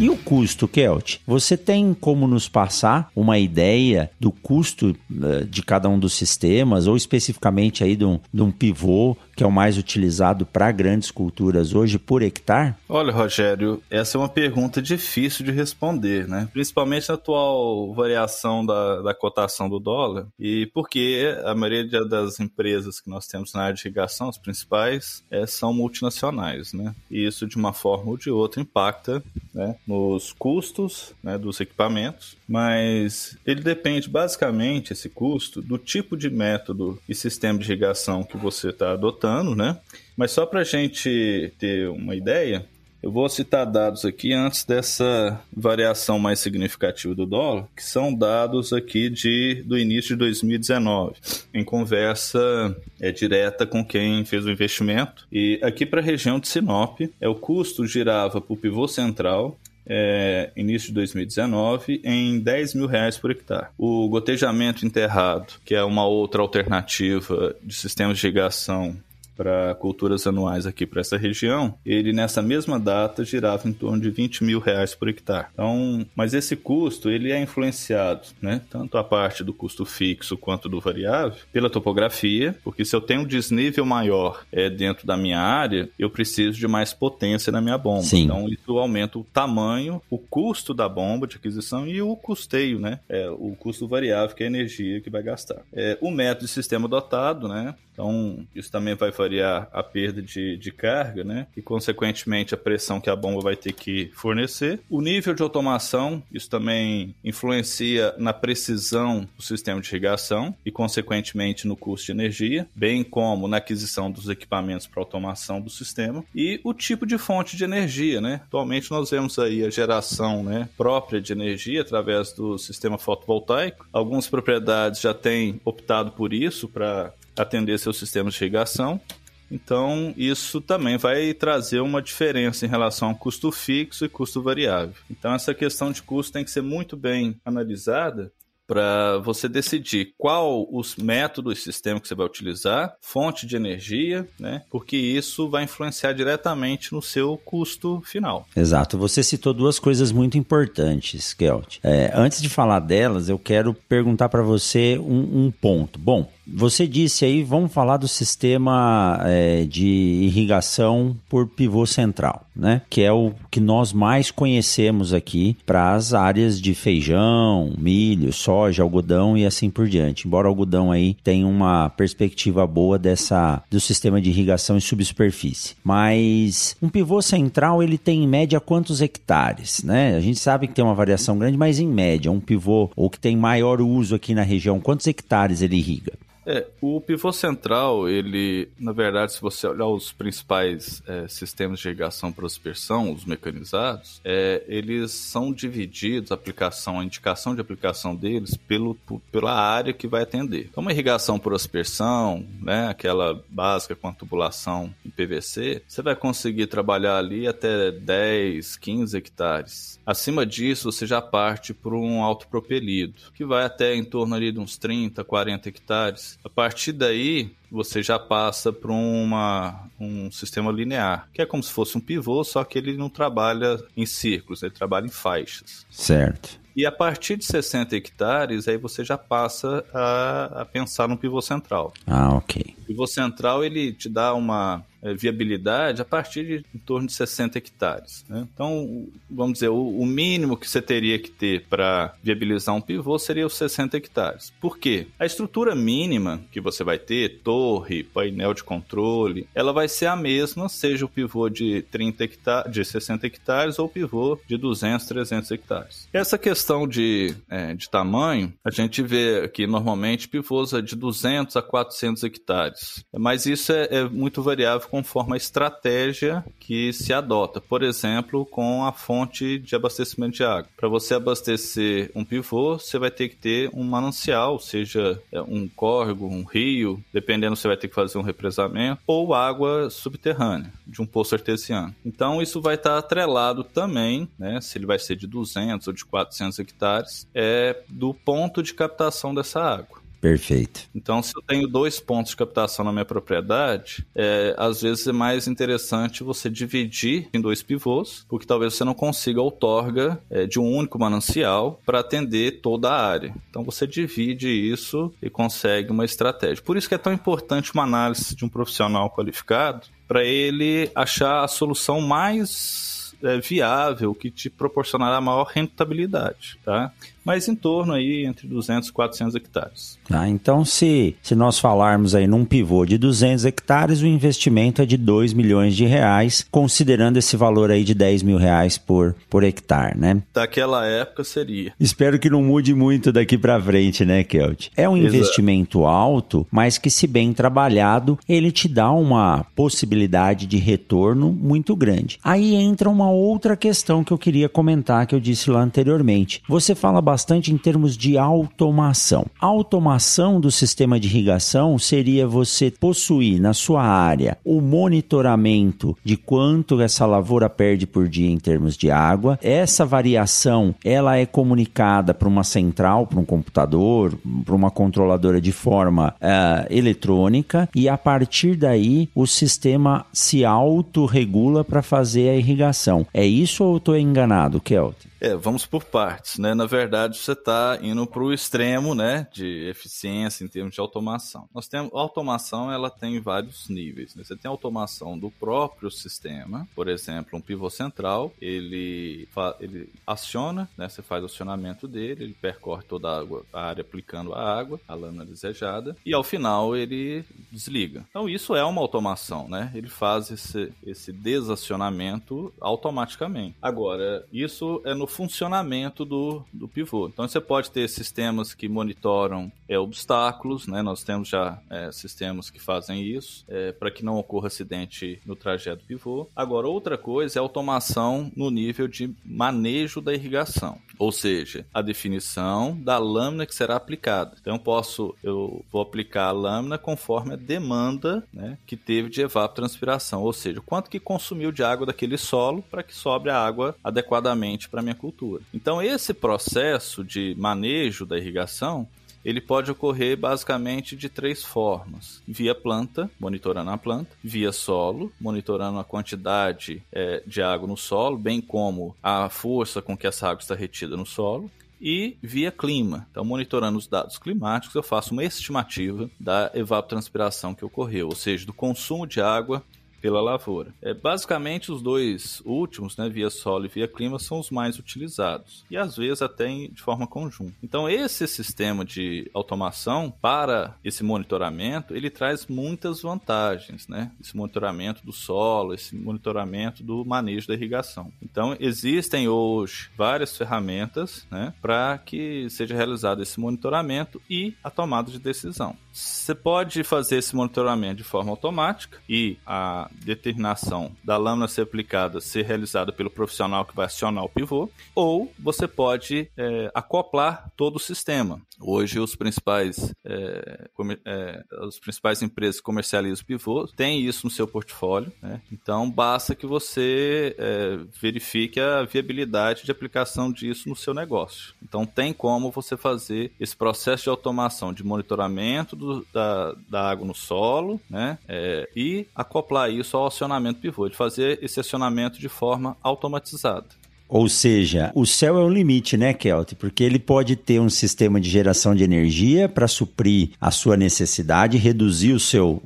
E 0.00 0.08
o 0.08 0.16
custo, 0.16 0.66
Kelt? 0.66 1.18
Você 1.26 1.58
tem 1.58 1.92
como 1.92 2.26
nos 2.26 2.48
passar 2.48 3.10
uma 3.14 3.38
ideia 3.38 4.10
do 4.18 4.32
custo 4.32 4.96
uh, 5.10 5.44
de 5.44 5.62
cada 5.62 5.90
um 5.90 5.98
dos 5.98 6.14
sistemas, 6.14 6.86
ou 6.86 6.96
especificamente 6.96 7.84
aí 7.84 7.94
de 7.94 8.06
um, 8.06 8.18
de 8.32 8.40
um 8.40 8.50
pivô 8.50 9.14
que 9.40 9.44
é 9.44 9.46
o 9.46 9.50
mais 9.50 9.78
utilizado 9.78 10.44
para 10.44 10.70
grandes 10.70 11.10
culturas 11.10 11.74
hoje 11.74 11.98
por 11.98 12.20
hectare? 12.20 12.74
Olha, 12.86 13.10
Rogério, 13.10 13.82
essa 13.90 14.18
é 14.18 14.20
uma 14.20 14.28
pergunta 14.28 14.82
difícil 14.82 15.46
de 15.46 15.50
responder, 15.50 16.28
né? 16.28 16.46
Principalmente 16.52 17.08
na 17.08 17.14
atual 17.14 17.94
variação 17.94 18.66
da, 18.66 19.00
da 19.00 19.14
cotação 19.14 19.66
do 19.66 19.78
dólar 19.78 20.26
e 20.38 20.66
porque 20.74 21.34
a 21.42 21.54
maioria 21.54 22.04
das 22.04 22.38
empresas 22.38 23.00
que 23.00 23.08
nós 23.08 23.26
temos 23.26 23.54
na 23.54 23.62
área 23.62 23.74
de 23.74 23.80
irrigação, 23.80 24.28
as 24.28 24.36
principais, 24.36 25.24
é, 25.30 25.46
são 25.46 25.72
multinacionais, 25.72 26.74
né? 26.74 26.94
E 27.10 27.26
isso, 27.26 27.46
de 27.46 27.56
uma 27.56 27.72
forma 27.72 28.10
ou 28.10 28.18
de 28.18 28.30
outra, 28.30 28.60
impacta 28.60 29.22
né, 29.54 29.74
nos 29.90 30.32
custos 30.32 31.12
né, 31.22 31.36
dos 31.36 31.60
equipamentos, 31.60 32.36
mas 32.48 33.36
ele 33.44 33.60
depende 33.60 34.08
basicamente, 34.08 34.92
esse 34.92 35.08
custo, 35.08 35.60
do 35.60 35.76
tipo 35.76 36.16
de 36.16 36.30
método 36.30 37.00
e 37.08 37.14
sistema 37.14 37.58
de 37.58 37.64
irrigação 37.64 38.22
que 38.22 38.36
você 38.36 38.68
está 38.68 38.92
adotando 38.92 39.40
né? 39.54 39.78
Mas 40.16 40.32
só 40.32 40.46
para 40.46 40.60
a 40.60 40.64
gente 40.64 41.52
ter 41.58 41.88
uma 41.88 42.14
ideia, 42.14 42.66
eu 43.02 43.10
vou 43.10 43.28
citar 43.28 43.64
dados 43.64 44.04
aqui 44.04 44.32
antes 44.34 44.64
dessa 44.64 45.40
variação 45.50 46.18
mais 46.18 46.38
significativa 46.38 47.14
do 47.14 47.24
dólar, 47.24 47.66
que 47.74 47.82
são 47.82 48.12
dados 48.12 48.74
aqui 48.74 49.08
de, 49.08 49.62
do 49.64 49.78
início 49.78 50.10
de 50.10 50.16
2019, 50.16 51.14
em 51.54 51.64
conversa 51.64 52.76
é, 53.00 53.10
direta 53.10 53.66
com 53.66 53.82
quem 53.82 54.24
fez 54.26 54.44
o 54.44 54.50
investimento. 54.50 55.26
E 55.32 55.58
aqui 55.62 55.86
para 55.86 56.00
a 56.00 56.04
região 56.04 56.38
de 56.38 56.48
Sinop, 56.48 57.00
é, 57.18 57.28
o 57.28 57.34
custo 57.34 57.86
girava 57.86 58.40
para 58.40 58.52
o 58.52 58.56
pivô 58.56 58.86
central 58.86 59.56
é, 59.92 60.52
início 60.56 60.88
de 60.88 60.94
2019, 60.94 62.00
em 62.04 62.38
10 62.38 62.74
mil 62.74 62.86
reais 62.86 63.18
por 63.18 63.32
hectare. 63.32 63.66
O 63.76 64.08
gotejamento 64.08 64.86
enterrado, 64.86 65.54
que 65.64 65.74
é 65.74 65.82
uma 65.82 66.06
outra 66.06 66.40
alternativa 66.40 67.56
de 67.60 67.74
sistemas 67.74 68.16
de 68.18 68.26
irrigação 68.26 68.96
para 69.40 69.74
culturas 69.76 70.26
anuais 70.26 70.66
aqui 70.66 70.84
para 70.84 71.00
essa 71.00 71.16
região, 71.16 71.74
ele 71.82 72.12
nessa 72.12 72.42
mesma 72.42 72.78
data 72.78 73.24
girava 73.24 73.66
em 73.66 73.72
torno 73.72 73.98
de 73.98 74.10
20 74.10 74.44
mil 74.44 74.60
reais 74.60 74.94
por 74.94 75.08
hectare. 75.08 75.46
Então, 75.54 76.06
mas 76.14 76.34
esse 76.34 76.54
custo 76.54 77.08
ele 77.08 77.32
é 77.32 77.40
influenciado, 77.40 78.20
né? 78.42 78.60
Tanto 78.68 78.98
a 78.98 79.02
parte 79.02 79.42
do 79.42 79.54
custo 79.54 79.86
fixo 79.86 80.36
quanto 80.36 80.68
do 80.68 80.78
variável 80.78 81.38
pela 81.50 81.70
topografia, 81.70 82.54
porque 82.62 82.84
se 82.84 82.94
eu 82.94 83.00
tenho 83.00 83.22
um 83.22 83.24
desnível 83.24 83.86
maior 83.86 84.44
é, 84.52 84.68
dentro 84.68 85.06
da 85.06 85.16
minha 85.16 85.40
área, 85.40 85.88
eu 85.98 86.10
preciso 86.10 86.58
de 86.58 86.68
mais 86.68 86.92
potência 86.92 87.50
na 87.50 87.62
minha 87.62 87.78
bomba. 87.78 88.02
Sim. 88.02 88.24
Então 88.24 88.46
isso 88.46 88.76
aumenta 88.76 89.18
o 89.18 89.24
tamanho, 89.24 90.02
o 90.10 90.18
custo 90.18 90.74
da 90.74 90.86
bomba 90.86 91.26
de 91.26 91.36
aquisição 91.36 91.86
e 91.86 92.02
o 92.02 92.14
custeio, 92.14 92.78
né? 92.78 93.00
É, 93.08 93.30
o 93.30 93.56
custo 93.58 93.88
variável 93.88 94.36
que 94.36 94.42
é 94.42 94.46
a 94.46 94.50
energia 94.50 95.00
que 95.00 95.08
vai 95.08 95.22
gastar. 95.22 95.62
É, 95.72 95.96
o 95.98 96.10
método 96.10 96.44
de 96.44 96.52
sistema 96.52 96.86
dotado, 96.86 97.48
né? 97.48 97.74
Então, 98.00 98.46
isso 98.54 98.72
também 98.72 98.94
vai 98.94 99.10
variar 99.10 99.29
a 99.40 99.82
perda 99.82 100.20
de, 100.20 100.56
de 100.56 100.72
carga, 100.72 101.22
né? 101.22 101.46
E, 101.56 101.62
consequentemente, 101.62 102.54
a 102.54 102.56
pressão 102.58 103.00
que 103.00 103.10
a 103.10 103.16
bomba 103.16 103.40
vai 103.40 103.56
ter 103.56 103.72
que 103.72 104.10
fornecer. 104.14 104.80
O 104.88 105.00
nível 105.00 105.34
de 105.34 105.42
automação, 105.42 106.22
isso 106.32 106.48
também 106.48 107.14
influencia 107.22 108.14
na 108.18 108.32
precisão 108.32 109.28
do 109.36 109.42
sistema 109.42 109.80
de 109.80 109.88
irrigação 109.88 110.54
e, 110.64 110.70
consequentemente, 110.70 111.66
no 111.66 111.76
custo 111.76 112.06
de 112.06 112.12
energia, 112.12 112.66
bem 112.74 113.04
como 113.04 113.46
na 113.46 113.58
aquisição 113.58 114.10
dos 114.10 114.28
equipamentos 114.28 114.86
para 114.86 115.00
automação 115.00 115.60
do 115.60 115.70
sistema. 115.70 116.24
E 116.34 116.60
o 116.64 116.72
tipo 116.72 117.06
de 117.06 117.18
fonte 117.18 117.56
de 117.56 117.64
energia, 117.64 118.20
né? 118.20 118.40
Atualmente, 118.46 118.90
nós 118.90 119.10
vemos 119.10 119.38
aí 119.38 119.64
a 119.64 119.70
geração 119.70 120.42
né, 120.42 120.68
própria 120.76 121.20
de 121.20 121.32
energia 121.32 121.82
através 121.82 122.32
do 122.32 122.58
sistema 122.58 122.98
fotovoltaico. 122.98 123.86
Algumas 123.92 124.26
propriedades 124.26 125.00
já 125.00 125.12
têm 125.12 125.60
optado 125.64 126.12
por 126.12 126.32
isso 126.32 126.68
para 126.68 127.12
atender 127.36 127.78
seus 127.78 127.98
sistemas 127.98 128.34
de 128.34 128.44
irrigação. 128.44 129.00
Então, 129.50 130.14
isso 130.16 130.60
também 130.60 130.96
vai 130.96 131.34
trazer 131.34 131.80
uma 131.80 132.00
diferença 132.00 132.64
em 132.64 132.68
relação 132.68 133.08
ao 133.08 133.16
custo 133.16 133.50
fixo 133.50 134.04
e 134.04 134.08
custo 134.08 134.42
variável. 134.42 134.94
Então, 135.10 135.34
essa 135.34 135.52
questão 135.52 135.90
de 135.90 136.02
custo 136.02 136.32
tem 136.32 136.44
que 136.44 136.50
ser 136.50 136.62
muito 136.62 136.96
bem 136.96 137.40
analisada 137.44 138.32
para 138.70 139.18
você 139.18 139.48
decidir 139.48 140.14
qual 140.16 140.64
os 140.70 140.94
métodos 140.94 141.58
e 141.58 141.60
sistema 141.60 141.98
que 141.98 142.06
você 142.06 142.14
vai 142.14 142.24
utilizar, 142.24 142.94
fonte 143.00 143.44
de 143.44 143.56
energia, 143.56 144.28
né? 144.38 144.62
Porque 144.70 144.96
isso 144.96 145.50
vai 145.50 145.64
influenciar 145.64 146.12
diretamente 146.12 146.92
no 146.92 147.02
seu 147.02 147.36
custo 147.36 148.00
final. 148.04 148.46
Exato. 148.54 148.96
Você 148.96 149.24
citou 149.24 149.52
duas 149.52 149.80
coisas 149.80 150.12
muito 150.12 150.38
importantes, 150.38 151.34
Kelt. 151.34 151.78
É, 151.82 152.12
antes 152.14 152.40
de 152.40 152.48
falar 152.48 152.78
delas, 152.78 153.28
eu 153.28 153.40
quero 153.40 153.74
perguntar 153.74 154.28
para 154.28 154.40
você 154.40 154.96
um, 155.00 155.46
um 155.46 155.50
ponto. 155.50 155.98
Bom, 155.98 156.30
você 156.46 156.86
disse 156.86 157.24
aí, 157.24 157.42
vamos 157.42 157.72
falar 157.72 157.96
do 157.96 158.08
sistema 158.08 159.20
é, 159.24 159.64
de 159.64 159.86
irrigação 159.86 161.16
por 161.28 161.46
pivô 161.46 161.86
central, 161.86 162.44
né? 162.54 162.82
Que 162.90 163.02
é 163.02 163.12
o 163.12 163.32
que 163.50 163.60
nós 163.60 163.92
mais 163.92 164.30
conhecemos 164.30 165.14
aqui 165.14 165.56
para 165.64 165.94
as 165.94 166.12
áreas 166.12 166.60
de 166.60 166.74
feijão, 166.74 167.72
milho, 167.78 168.32
soja, 168.32 168.82
algodão 168.82 169.36
e 169.36 169.46
assim 169.46 169.70
por 169.70 169.88
diante. 169.88 170.26
Embora 170.26 170.46
o 170.46 170.50
algodão 170.50 170.90
aí 170.90 171.16
tenha 171.22 171.46
uma 171.46 171.88
perspectiva 171.90 172.66
boa 172.66 172.98
dessa 172.98 173.62
do 173.70 173.80
sistema 173.80 174.20
de 174.20 174.30
irrigação 174.30 174.76
em 174.76 174.80
subsuperfície. 174.80 175.76
Mas 175.84 176.76
um 176.82 176.88
pivô 176.88 177.22
central 177.22 177.82
ele 177.82 177.98
tem 177.98 178.24
em 178.24 178.28
média 178.28 178.60
quantos 178.60 179.00
hectares, 179.00 179.82
né? 179.84 180.16
A 180.16 180.20
gente 180.20 180.38
sabe 180.38 180.66
que 180.66 180.74
tem 180.74 180.84
uma 180.84 180.94
variação 180.94 181.38
grande, 181.38 181.56
mas 181.56 181.78
em 181.78 181.86
média 181.86 182.30
um 182.30 182.40
pivô 182.40 182.90
ou 182.96 183.08
que 183.08 183.20
tem 183.20 183.36
maior 183.36 183.80
uso 183.80 184.14
aqui 184.14 184.34
na 184.34 184.42
região, 184.42 184.80
quantos 184.80 185.06
hectares 185.06 185.62
ele 185.62 185.76
irriga? 185.76 186.12
it. 186.50 186.69
O 186.80 187.00
pivô 187.00 187.32
central, 187.32 188.08
ele, 188.08 188.68
na 188.78 188.92
verdade, 188.92 189.32
se 189.32 189.40
você 189.40 189.66
olhar 189.66 189.86
os 189.86 190.12
principais 190.12 191.02
é, 191.06 191.28
sistemas 191.28 191.78
de 191.78 191.88
irrigação 191.88 192.32
por 192.32 192.44
aspersão, 192.44 193.12
os 193.12 193.24
mecanizados, 193.24 194.20
é, 194.24 194.62
eles 194.66 195.10
são 195.12 195.52
divididos, 195.52 196.32
a 196.32 196.34
aplicação, 196.34 196.98
a 196.98 197.04
indicação 197.04 197.54
de 197.54 197.60
aplicação 197.60 198.14
deles, 198.14 198.56
pelo, 198.56 198.96
pela 199.30 199.52
área 199.52 199.92
que 199.92 200.06
vai 200.06 200.22
atender. 200.22 200.68
Então, 200.70 200.80
uma 200.80 200.92
irrigação 200.92 201.38
por 201.38 201.54
aspersão, 201.54 202.46
né, 202.60 202.88
aquela 202.88 203.42
básica 203.48 203.94
com 203.94 204.08
a 204.08 204.12
tubulação 204.12 204.94
em 205.04 205.10
PVC, 205.10 205.82
você 205.86 206.02
vai 206.02 206.16
conseguir 206.16 206.66
trabalhar 206.66 207.18
ali 207.18 207.46
até 207.46 207.90
10, 207.90 208.76
15 208.76 209.16
hectares. 209.16 210.00
Acima 210.06 210.46
disso, 210.46 210.90
você 210.90 211.06
já 211.06 211.20
parte 211.20 211.74
para 211.74 211.94
um 211.94 212.22
autopropelido, 212.22 213.14
que 213.34 213.44
vai 213.44 213.64
até 213.64 213.94
em 213.94 214.04
torno 214.04 214.34
ali 214.34 214.50
de 214.50 214.58
uns 214.58 214.78
30, 214.78 215.22
40 215.22 215.68
hectares. 215.68 216.38
A 216.44 216.48
partir 216.70 216.92
daí, 216.92 217.50
você 217.68 218.00
já 218.00 218.16
passa 218.16 218.72
para 218.72 218.92
um 218.92 220.30
sistema 220.30 220.70
linear, 220.70 221.28
que 221.34 221.42
é 221.42 221.46
como 221.46 221.60
se 221.64 221.72
fosse 221.72 221.98
um 221.98 222.00
pivô, 222.00 222.44
só 222.44 222.62
que 222.62 222.78
ele 222.78 222.96
não 222.96 223.08
trabalha 223.08 223.76
em 223.96 224.06
círculos, 224.06 224.62
ele 224.62 224.70
trabalha 224.70 225.06
em 225.06 225.10
faixas. 225.10 225.84
Certo. 225.90 226.60
E 226.76 226.86
a 226.86 226.92
partir 226.92 227.36
de 227.36 227.44
60 227.44 227.96
hectares, 227.96 228.68
aí 228.68 228.76
você 228.76 229.04
já 229.04 229.18
passa 229.18 229.84
a, 229.92 230.60
a 230.60 230.64
pensar 230.64 231.08
no 231.08 231.18
pivô 231.18 231.42
central. 231.42 231.92
Ah, 232.06 232.36
ok. 232.36 232.76
O 232.82 232.84
pivô 232.84 233.06
central, 233.08 233.64
ele 233.64 233.92
te 233.92 234.08
dá 234.08 234.32
uma 234.32 234.84
viabilidade 235.16 236.02
a 236.02 236.04
partir 236.04 236.44
de 236.44 236.64
em 236.74 236.78
torno 236.78 237.06
de 237.06 237.12
60 237.12 237.58
hectares. 237.58 238.24
Né? 238.28 238.46
Então, 238.52 239.08
vamos 239.30 239.54
dizer, 239.54 239.68
o, 239.68 239.98
o, 239.98 240.06
mínimo 240.06 240.56
que 240.56 240.68
você 240.68 240.82
teria 240.82 241.18
que 241.18 241.30
ter 241.30 241.64
para 241.68 242.14
viabilizar 242.22 242.74
um 242.74 242.80
pivô 242.80 243.18
seria 243.18 243.46
os 243.46 243.54
60 243.54 243.96
hectares. 243.96 244.52
Por 244.60 244.78
quê? 244.78 245.06
A 245.18 245.24
estrutura 245.24 245.74
mínima 245.74 246.40
que 246.50 246.60
você 246.60 246.84
vai 246.84 246.98
ter, 246.98 247.40
torre, 247.42 248.02
painel 248.02 248.54
de 248.54 248.64
controle, 248.64 249.48
ela 249.54 249.72
vai 249.72 249.88
ser 249.88 250.06
a 250.06 250.16
mesma, 250.16 250.68
seja 250.68 251.04
o 251.04 251.08
pivô 251.08 251.48
de 251.48 251.82
30 251.90 252.24
hectares, 252.24 252.72
de 252.72 252.84
60 252.84 253.26
hectares 253.26 253.78
ou 253.78 253.86
o 253.86 253.88
pivô 253.88 254.38
de 254.46 254.56
200, 254.56 255.06
300 255.06 255.50
hectares. 255.50 256.08
Essa 256.12 256.36
questão 256.36 256.86
de, 256.86 257.34
é, 257.48 257.74
de 257.74 257.88
tamanho, 257.88 258.52
a 258.64 258.70
gente 258.70 259.02
vê 259.02 259.42
aqui 259.44 259.66
normalmente 259.66 260.28
pivôs 260.28 260.70
de 260.70 260.96
200 260.96 261.56
a 261.56 261.62
400 261.62 262.24
hectares, 262.24 263.04
mas 263.16 263.46
isso 263.46 263.72
é, 263.72 263.88
é 263.90 264.04
muito 264.04 264.42
variável 264.42 264.88
conforme 264.90 265.34
a 265.34 265.36
estratégia 265.36 266.44
que 266.58 266.92
se 266.92 267.12
adota. 267.12 267.60
Por 267.60 267.82
exemplo, 267.82 268.44
com 268.44 268.84
a 268.84 268.92
fonte 268.92 269.58
de 269.58 269.74
abastecimento 269.74 270.36
de 270.36 270.44
água. 270.44 270.68
Para 270.76 270.88
você 270.88 271.14
abastecer 271.14 272.10
um 272.14 272.24
pivô, 272.24 272.78
você 272.78 272.98
vai 272.98 273.10
ter 273.10 273.28
que 273.28 273.36
ter 273.36 273.70
um 273.72 273.84
manancial, 273.84 274.58
seja 274.58 275.20
é, 275.32 275.40
um 275.40 275.68
córrego, 275.68 276.26
um 276.26 276.44
rio, 276.44 277.02
dependendo 277.12 277.56
você 277.56 277.68
vai 277.68 277.76
ter 277.76 277.88
que 277.88 277.94
fazer 277.94 278.18
um 278.18 278.22
represamento, 278.22 279.00
ou 279.06 279.34
água 279.34 279.88
subterrânea, 279.90 280.72
de 280.86 281.00
um 281.00 281.06
poço 281.06 281.34
artesiano. 281.34 281.94
Então, 282.04 282.42
isso 282.42 282.60
vai 282.60 282.74
estar 282.74 282.98
atrelado 282.98 283.62
também, 283.62 284.28
né, 284.38 284.60
se 284.60 284.78
ele 284.78 284.86
vai 284.86 284.98
ser 284.98 285.16
de 285.16 285.26
200 285.26 285.86
ou 285.86 285.92
de 285.92 286.04
400 286.04 286.58
hectares, 286.58 287.28
é 287.34 287.82
do 287.88 288.12
ponto 288.12 288.62
de 288.62 288.74
captação 288.74 289.34
dessa 289.34 289.60
água. 289.60 289.99
Perfeito. 290.20 290.82
Então, 290.94 291.22
se 291.22 291.32
eu 291.34 291.42
tenho 291.42 291.66
dois 291.66 291.98
pontos 291.98 292.30
de 292.30 292.36
captação 292.36 292.84
na 292.84 292.92
minha 292.92 293.04
propriedade, 293.04 294.06
é, 294.14 294.54
às 294.58 294.82
vezes 294.82 295.06
é 295.06 295.12
mais 295.12 295.48
interessante 295.48 296.22
você 296.22 296.50
dividir 296.50 297.28
em 297.32 297.40
dois 297.40 297.62
pivôs, 297.62 298.26
porque 298.28 298.46
talvez 298.46 298.74
você 298.74 298.84
não 298.84 298.92
consiga 298.92 299.40
outorga 299.40 300.20
é, 300.28 300.46
de 300.46 300.60
um 300.60 300.76
único 300.76 300.98
manancial 300.98 301.80
para 301.86 302.00
atender 302.00 302.60
toda 302.60 302.90
a 302.90 303.06
área. 303.06 303.34
Então, 303.48 303.64
você 303.64 303.86
divide 303.86 304.48
isso 304.48 305.12
e 305.22 305.30
consegue 305.30 305.90
uma 305.90 306.04
estratégia. 306.04 306.62
Por 306.62 306.76
isso 306.76 306.88
que 306.88 306.94
é 306.94 306.98
tão 306.98 307.12
importante 307.12 307.72
uma 307.72 307.84
análise 307.84 308.34
de 308.34 308.44
um 308.44 308.48
profissional 308.48 309.10
qualificado 309.10 309.86
para 310.06 310.22
ele 310.24 310.90
achar 310.94 311.44
a 311.44 311.48
solução 311.48 312.00
mais 312.00 313.14
é, 313.22 313.38
viável 313.38 314.14
que 314.14 314.30
te 314.30 314.50
proporcionará 314.50 315.20
maior 315.20 315.44
rentabilidade, 315.44 316.58
tá? 316.64 316.92
Mas 317.24 317.48
em 317.48 317.54
torno 317.54 317.92
aí 317.92 318.24
entre 318.24 318.46
200 318.46 318.88
e 318.88 318.92
400 318.92 319.34
hectares. 319.34 319.98
Ah, 320.10 320.28
então 320.28 320.64
se, 320.64 321.16
se 321.22 321.34
nós 321.34 321.58
falarmos 321.58 322.14
aí 322.14 322.26
num 322.26 322.44
pivô 322.44 322.84
de 322.84 322.98
200 322.98 323.44
hectares, 323.44 324.02
o 324.02 324.06
investimento 324.06 324.82
é 324.82 324.86
de 324.86 324.96
2 324.96 325.32
milhões 325.32 325.76
de 325.76 325.84
reais, 325.84 326.46
considerando 326.50 327.16
esse 327.16 327.36
valor 327.36 327.70
aí 327.70 327.84
de 327.84 327.94
10 327.94 328.22
mil 328.22 328.36
reais 328.36 328.76
por, 328.76 329.14
por 329.28 329.44
hectare, 329.44 329.98
né? 329.98 330.22
Daquela 330.34 330.86
época 330.86 331.24
seria. 331.24 331.72
Espero 331.78 332.18
que 332.18 332.30
não 332.30 332.42
mude 332.42 332.74
muito 332.74 333.12
daqui 333.12 333.38
para 333.38 333.60
frente, 333.60 334.04
né, 334.04 334.24
Kelt? 334.24 334.68
É 334.76 334.88
um 334.88 334.96
Exato. 334.96 335.16
investimento 335.16 335.84
alto, 335.86 336.46
mas 336.50 336.78
que 336.78 336.90
se 336.90 337.06
bem 337.06 337.32
trabalhado, 337.32 338.18
ele 338.28 338.50
te 338.50 338.68
dá 338.68 338.90
uma 338.90 339.44
possibilidade 339.54 340.46
de 340.46 340.56
retorno 340.56 341.32
muito 341.32 341.76
grande. 341.76 342.18
Aí 342.24 342.54
entra 342.54 342.88
uma 342.88 343.10
outra 343.10 343.56
questão 343.56 344.02
que 344.02 344.12
eu 344.12 344.18
queria 344.18 344.48
comentar, 344.48 345.06
que 345.06 345.14
eu 345.14 345.20
disse 345.20 345.50
lá 345.50 345.60
anteriormente. 345.60 346.42
Você 346.48 346.74
fala 346.74 347.00
bastante 347.00 347.19
bastante 347.20 347.52
em 347.52 347.58
termos 347.58 347.98
de 347.98 348.16
automação. 348.16 349.26
Automação 349.38 350.40
do 350.40 350.50
sistema 350.50 350.98
de 350.98 351.06
irrigação 351.06 351.78
seria 351.78 352.26
você 352.26 352.70
possuir 352.70 353.38
na 353.38 353.52
sua 353.52 353.82
área 353.82 354.38
o 354.42 354.58
monitoramento 354.62 355.94
de 356.02 356.16
quanto 356.16 356.80
essa 356.80 357.04
lavoura 357.04 357.50
perde 357.50 357.86
por 357.86 358.08
dia 358.08 358.30
em 358.30 358.38
termos 358.38 358.74
de 358.74 358.90
água. 358.90 359.38
Essa 359.42 359.84
variação 359.84 360.74
ela 360.82 361.18
é 361.18 361.26
comunicada 361.26 362.14
para 362.14 362.26
uma 362.26 362.42
central, 362.42 363.06
para 363.06 363.20
um 363.20 363.24
computador, 363.24 364.18
para 364.46 364.54
uma 364.54 364.70
controladora 364.70 365.42
de 365.42 365.52
forma 365.52 366.14
uh, 366.22 366.66
eletrônica 366.70 367.68
e 367.74 367.86
a 367.86 367.98
partir 367.98 368.56
daí 368.56 369.10
o 369.14 369.26
sistema 369.26 370.06
se 370.10 370.42
autorregula 370.42 371.62
para 371.64 371.82
fazer 371.82 372.30
a 372.30 372.36
irrigação. 372.36 373.06
É 373.12 373.26
isso 373.26 373.62
ou 373.62 373.72
eu 373.72 373.76
estou 373.76 373.98
enganado, 373.98 374.58
Kelt? 374.58 375.09
É, 375.20 375.36
vamos 375.36 375.66
por 375.66 375.84
partes, 375.84 376.38
né? 376.38 376.54
Na 376.54 376.64
verdade, 376.64 377.18
você 377.18 377.32
está 377.32 377.78
indo 377.82 378.06
para 378.06 378.22
o 378.22 378.32
extremo, 378.32 378.94
né, 378.94 379.26
de 379.30 379.68
eficiência 379.68 380.42
em 380.42 380.48
termos 380.48 380.74
de 380.74 380.80
automação. 380.80 381.46
Nós 381.54 381.68
temos 381.68 381.92
automação, 381.92 382.72
ela 382.72 382.88
tem 382.88 383.20
vários 383.20 383.68
níveis. 383.68 384.14
Né? 384.14 384.24
Você 384.24 384.34
tem 384.34 384.48
automação 384.48 385.18
do 385.18 385.30
próprio 385.30 385.90
sistema, 385.90 386.66
por 386.74 386.88
exemplo, 386.88 387.38
um 387.38 387.42
pivô 387.42 387.68
central, 387.68 388.32
ele 388.40 389.28
ele 389.60 389.92
aciona, 390.06 390.68
né? 390.76 390.88
Você 390.88 391.02
faz 391.02 391.22
o 391.22 391.26
acionamento 391.26 391.86
dele, 391.86 392.24
ele 392.24 392.36
percorre 392.40 392.82
toda 392.84 393.08
a, 393.08 393.18
água, 393.18 393.44
a 393.52 393.62
área 393.66 393.82
aplicando 393.82 394.32
a 394.32 394.58
água, 394.58 394.80
a 394.88 394.94
lâmina 394.94 395.24
desejada, 395.24 395.96
e 396.04 396.14
ao 396.14 396.22
final 396.22 396.74
ele 396.74 397.24
desliga. 397.50 398.06
Então 398.08 398.28
isso 398.28 398.54
é 398.54 398.64
uma 398.64 398.80
automação, 398.80 399.48
né? 399.48 399.70
Ele 399.74 399.88
faz 399.88 400.30
esse, 400.30 400.72
esse 400.86 401.12
desacionamento 401.12 402.52
automaticamente. 402.60 403.56
Agora, 403.60 404.24
isso 404.32 404.80
é 404.84 404.94
no 404.94 405.09
funcionamento 405.10 406.04
do, 406.04 406.42
do 406.52 406.66
pivô. 406.66 407.08
Então 407.08 407.28
você 407.28 407.40
pode 407.40 407.70
ter 407.70 407.88
sistemas 407.88 408.54
que 408.54 408.68
monitoram 408.68 409.52
é, 409.68 409.78
obstáculos, 409.78 410.66
né? 410.66 410.80
Nós 410.80 411.04
temos 411.04 411.28
já 411.28 411.60
é, 411.68 411.92
sistemas 411.92 412.48
que 412.48 412.58
fazem 412.58 413.02
isso 413.02 413.44
é, 413.48 413.72
para 413.72 413.90
que 413.90 414.04
não 414.04 414.16
ocorra 414.16 414.46
acidente 414.46 415.20
no 415.26 415.36
trajeto 415.36 415.84
pivô. 415.84 416.28
Agora, 416.34 416.68
outra 416.68 416.96
coisa 416.96 417.38
é 417.38 417.40
automação 417.40 418.32
no 418.34 418.50
nível 418.50 418.88
de 418.88 419.14
manejo 419.24 420.00
da 420.00 420.14
irrigação, 420.14 420.78
ou 421.00 421.10
seja, 421.10 421.64
a 421.72 421.80
definição 421.80 422.76
da 422.78 422.98
lâmina 422.98 423.46
que 423.46 423.54
será 423.54 423.74
aplicada. 423.74 424.36
Então 424.38 424.56
eu 424.56 424.60
posso, 424.60 425.16
eu 425.22 425.64
vou 425.72 425.80
aplicar 425.80 426.26
a 426.26 426.30
lâmina 426.30 426.76
conforme 426.76 427.32
a 427.32 427.36
demanda 427.36 428.22
né, 428.30 428.58
que 428.66 428.76
teve 428.76 429.08
de 429.08 429.22
evapotranspiração, 429.22 430.22
ou 430.22 430.32
seja, 430.34 430.60
quanto 430.60 430.90
que 430.90 431.00
consumiu 431.00 431.50
de 431.50 431.62
água 431.62 431.86
daquele 431.86 432.18
solo 432.18 432.62
para 432.70 432.82
que 432.82 432.94
sobre 432.94 433.30
a 433.30 433.38
água 433.38 433.74
adequadamente 433.82 434.68
para 434.68 434.82
minha 434.82 434.94
cultura. 434.94 435.42
Então, 435.54 435.82
esse 435.82 436.12
processo 436.12 437.02
de 437.02 437.34
manejo 437.38 438.04
da 438.04 438.18
irrigação 438.18 438.86
ele 439.24 439.40
pode 439.40 439.70
ocorrer 439.70 440.16
basicamente 440.16 440.96
de 440.96 441.08
três 441.08 441.44
formas: 441.44 442.22
via 442.26 442.54
planta, 442.54 443.10
monitorando 443.18 443.70
a 443.70 443.78
planta, 443.78 444.10
via 444.22 444.52
solo, 444.52 445.12
monitorando 445.20 445.78
a 445.78 445.84
quantidade 445.84 446.82
é, 446.92 447.22
de 447.26 447.42
água 447.42 447.68
no 447.68 447.76
solo, 447.76 448.16
bem 448.16 448.40
como 448.40 448.94
a 449.02 449.28
força 449.28 449.82
com 449.82 449.96
que 449.96 450.06
essa 450.06 450.28
água 450.28 450.40
está 450.40 450.54
retida 450.54 450.96
no 450.96 451.06
solo, 451.06 451.50
e 451.80 452.16
via 452.22 452.52
clima. 452.52 453.06
Então, 453.10 453.24
monitorando 453.24 453.78
os 453.78 453.86
dados 453.86 454.18
climáticos, 454.18 454.74
eu 454.74 454.82
faço 454.82 455.12
uma 455.12 455.24
estimativa 455.24 456.10
da 456.18 456.50
evapotranspiração 456.54 457.54
que 457.54 457.64
ocorreu, 457.64 458.08
ou 458.08 458.14
seja, 458.14 458.44
do 458.44 458.52
consumo 458.52 459.06
de 459.06 459.20
água 459.20 459.62
pela 460.00 460.20
lavoura. 460.20 460.72
É, 460.80 460.94
basicamente, 460.94 461.70
os 461.70 461.82
dois 461.82 462.42
últimos, 462.44 462.96
né, 462.96 463.08
via 463.08 463.30
solo 463.30 463.66
e 463.66 463.68
via 463.68 463.88
clima, 463.88 464.18
são 464.18 464.38
os 464.38 464.50
mais 464.50 464.78
utilizados. 464.78 465.64
E 465.70 465.76
às 465.76 465.96
vezes 465.96 466.22
até 466.22 466.48
em, 466.48 466.70
de 466.70 466.82
forma 466.82 467.06
conjunta. 467.06 467.54
Então, 467.62 467.88
esse 467.88 468.26
sistema 468.26 468.84
de 468.84 469.30
automação 469.34 470.12
para 470.20 470.76
esse 470.84 471.02
monitoramento, 471.02 471.94
ele 471.94 472.10
traz 472.10 472.46
muitas 472.46 473.02
vantagens, 473.02 473.88
né? 473.88 474.10
Esse 474.20 474.36
monitoramento 474.36 475.04
do 475.04 475.12
solo, 475.12 475.74
esse 475.74 475.94
monitoramento 475.96 476.82
do 476.82 477.04
manejo 477.04 477.46
da 477.46 477.54
irrigação. 477.54 478.12
Então, 478.22 478.56
existem 478.58 479.28
hoje 479.28 479.90
várias 479.96 480.36
ferramentas, 480.36 481.26
né, 481.30 481.52
para 481.60 481.98
que 481.98 482.48
seja 482.50 482.74
realizado 482.74 483.22
esse 483.22 483.38
monitoramento 483.38 484.20
e 484.28 484.54
a 484.62 484.70
tomada 484.70 485.10
de 485.10 485.18
decisão. 485.18 485.76
Você 485.92 486.34
pode 486.34 486.84
fazer 486.84 487.16
esse 487.18 487.34
monitoramento 487.34 487.96
de 487.96 488.04
forma 488.04 488.30
automática 488.30 488.98
e 489.08 489.36
a 489.46 489.89
determinação 489.92 490.92
da 491.04 491.16
lâmina 491.16 491.48
ser 491.48 491.62
aplicada 491.62 492.20
ser 492.20 492.44
realizada 492.44 492.92
pelo 492.92 493.10
profissional 493.10 493.64
que 493.64 493.74
vai 493.74 493.86
acionar 493.86 494.24
o 494.24 494.28
pivô, 494.28 494.70
ou 494.94 495.32
você 495.38 495.66
pode 495.66 496.30
é, 496.36 496.70
acoplar 496.74 497.50
todo 497.56 497.76
o 497.76 497.80
sistema. 497.80 498.40
Hoje 498.60 499.00
os 499.00 499.14
principais 499.16 499.94
é, 500.04 500.68
é, 501.04 501.44
as 501.66 501.78
principais 501.78 502.22
empresas 502.22 502.56
que 502.56 502.62
comercializam 502.62 503.24
pivô 503.24 503.66
têm 503.66 504.00
isso 504.00 504.26
no 504.26 504.30
seu 504.30 504.46
portfólio, 504.46 505.12
né? 505.22 505.40
então 505.50 505.90
basta 505.90 506.34
que 506.34 506.46
você 506.46 507.34
é, 507.38 507.78
verifique 508.00 508.60
a 508.60 508.82
viabilidade 508.82 509.64
de 509.64 509.70
aplicação 509.70 510.30
disso 510.30 510.68
no 510.68 510.76
seu 510.76 510.92
negócio. 510.92 511.54
Então 511.62 511.86
tem 511.86 512.12
como 512.12 512.50
você 512.50 512.76
fazer 512.76 513.32
esse 513.40 513.56
processo 513.56 514.04
de 514.04 514.10
automação 514.10 514.72
de 514.72 514.84
monitoramento 514.84 515.74
do, 515.74 516.06
da, 516.12 516.54
da 516.68 516.90
água 516.90 517.06
no 517.06 517.14
solo, 517.14 517.80
né? 517.88 518.18
É, 518.28 518.68
e 518.76 519.06
acoplar 519.14 519.70
isso 519.70 519.96
ao 519.96 520.06
acionamento 520.06 520.60
pivô, 520.60 520.88
de 520.88 520.96
fazer 520.96 521.38
esse 521.42 521.60
acionamento 521.60 522.18
de 522.18 522.28
forma 522.28 522.76
automatizada. 522.82 523.79
Ou 524.10 524.28
seja, 524.28 524.90
o 524.92 525.06
céu 525.06 525.38
é 525.38 525.44
o 525.44 525.48
limite, 525.48 525.96
né, 525.96 526.12
Kelt? 526.12 526.54
Porque 526.54 526.82
ele 526.82 526.98
pode 526.98 527.36
ter 527.36 527.60
um 527.60 527.70
sistema 527.70 528.20
de 528.20 528.28
geração 528.28 528.74
de 528.74 528.82
energia 528.82 529.48
para 529.48 529.68
suprir 529.68 530.30
a 530.40 530.50
sua 530.50 530.76
necessidade, 530.76 531.56
reduzir 531.56 532.12
o 532.12 532.18
seu, 532.18 532.60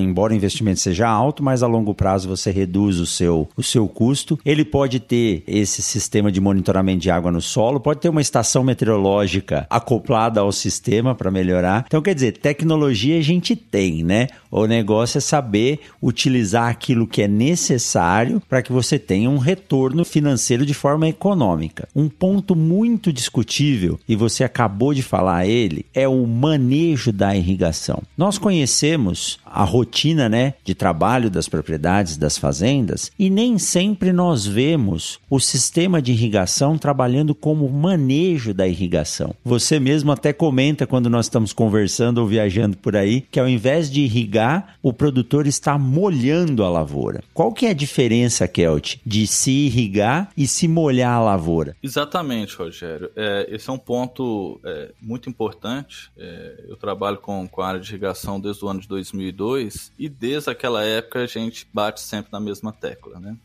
embora 0.00 0.32
o 0.32 0.36
investimento 0.36 0.80
seja 0.80 1.08
alto, 1.08 1.42
mas 1.42 1.62
a 1.62 1.68
longo 1.68 1.94
prazo 1.94 2.28
você 2.28 2.50
reduz 2.50 2.98
o 2.98 3.06
seu, 3.06 3.48
o 3.56 3.62
seu 3.62 3.86
custo. 3.86 4.38
Ele 4.44 4.64
pode 4.64 4.98
ter 4.98 5.44
esse 5.46 5.82
sistema 5.82 6.32
de 6.32 6.40
monitoramento 6.40 6.98
de 6.98 7.10
água 7.12 7.30
no 7.30 7.40
solo, 7.40 7.78
pode 7.78 8.00
ter 8.00 8.08
uma 8.08 8.20
estação 8.20 8.64
meteorológica 8.64 9.68
acoplada 9.70 10.40
ao 10.40 10.50
sistema 10.50 11.14
para 11.14 11.30
melhorar. 11.30 11.84
Então, 11.86 12.02
quer 12.02 12.14
dizer, 12.14 12.38
tecnologia 12.38 13.18
a 13.18 13.22
gente 13.22 13.54
tem, 13.54 14.02
né? 14.02 14.26
O 14.50 14.66
negócio 14.66 15.18
é 15.18 15.20
saber 15.20 15.80
utilizar 16.02 16.68
aquilo 16.68 17.06
que 17.06 17.22
é 17.22 17.28
necessário 17.28 18.42
para 18.48 18.62
que 18.62 18.72
você 18.72 18.98
tenha 18.98 19.30
um 19.30 19.38
retorno 19.38 20.04
financeiro 20.04 20.66
de 20.66 20.74
forma 20.74 20.87
forma 20.88 21.06
econômica. 21.06 21.86
Um 21.94 22.08
ponto 22.08 22.56
muito 22.56 23.12
discutível, 23.12 24.00
e 24.08 24.16
você 24.16 24.42
acabou 24.42 24.94
de 24.94 25.02
falar 25.02 25.46
ele, 25.46 25.84
é 25.92 26.08
o 26.08 26.26
manejo 26.26 27.12
da 27.12 27.36
irrigação. 27.36 28.02
Nós 28.16 28.38
conhecemos 28.38 29.38
a 29.44 29.64
rotina 29.64 30.28
né, 30.28 30.54
de 30.64 30.74
trabalho 30.74 31.30
das 31.30 31.48
propriedades 31.48 32.16
das 32.16 32.38
fazendas 32.38 33.10
e 33.18 33.28
nem 33.28 33.58
sempre 33.58 34.12
nós 34.12 34.46
vemos 34.46 35.18
o 35.28 35.40
sistema 35.40 36.00
de 36.00 36.12
irrigação 36.12 36.78
trabalhando 36.78 37.34
como 37.34 37.68
manejo 37.68 38.54
da 38.54 38.66
irrigação. 38.66 39.34
Você 39.44 39.78
mesmo 39.78 40.12
até 40.12 40.32
comenta 40.32 40.86
quando 40.86 41.10
nós 41.10 41.26
estamos 41.26 41.52
conversando 41.52 42.18
ou 42.18 42.26
viajando 42.26 42.76
por 42.76 42.96
aí 42.96 43.24
que 43.30 43.40
ao 43.40 43.48
invés 43.48 43.90
de 43.90 44.02
irrigar, 44.02 44.76
o 44.82 44.92
produtor 44.92 45.46
está 45.46 45.78
molhando 45.78 46.64
a 46.64 46.70
lavoura. 46.70 47.22
Qual 47.34 47.52
que 47.52 47.66
é 47.66 47.70
a 47.70 47.74
diferença, 47.74 48.48
Kelt, 48.48 48.96
de 49.04 49.26
se 49.26 49.50
irrigar 49.50 50.30
e 50.36 50.46
se 50.46 50.68
molhar 50.78 51.14
a 51.14 51.20
lavoura. 51.20 51.76
Exatamente, 51.82 52.54
Rogério. 52.56 53.10
É, 53.16 53.46
esse 53.50 53.68
é 53.68 53.72
um 53.72 53.78
ponto 53.78 54.60
é, 54.64 54.92
muito 55.00 55.28
importante. 55.28 56.10
É, 56.16 56.64
eu 56.68 56.76
trabalho 56.76 57.18
com, 57.18 57.48
com 57.48 57.62
a 57.62 57.68
área 57.68 57.80
de 57.80 57.90
irrigação 57.90 58.40
desde 58.40 58.64
o 58.64 58.68
ano 58.68 58.80
de 58.80 58.88
2002 58.88 59.92
e 59.98 60.08
desde 60.08 60.50
aquela 60.50 60.84
época 60.84 61.20
a 61.20 61.26
gente 61.26 61.66
bate 61.72 62.00
sempre 62.00 62.30
na 62.32 62.40
mesma 62.40 62.72
tecla, 62.72 63.18
né? 63.18 63.36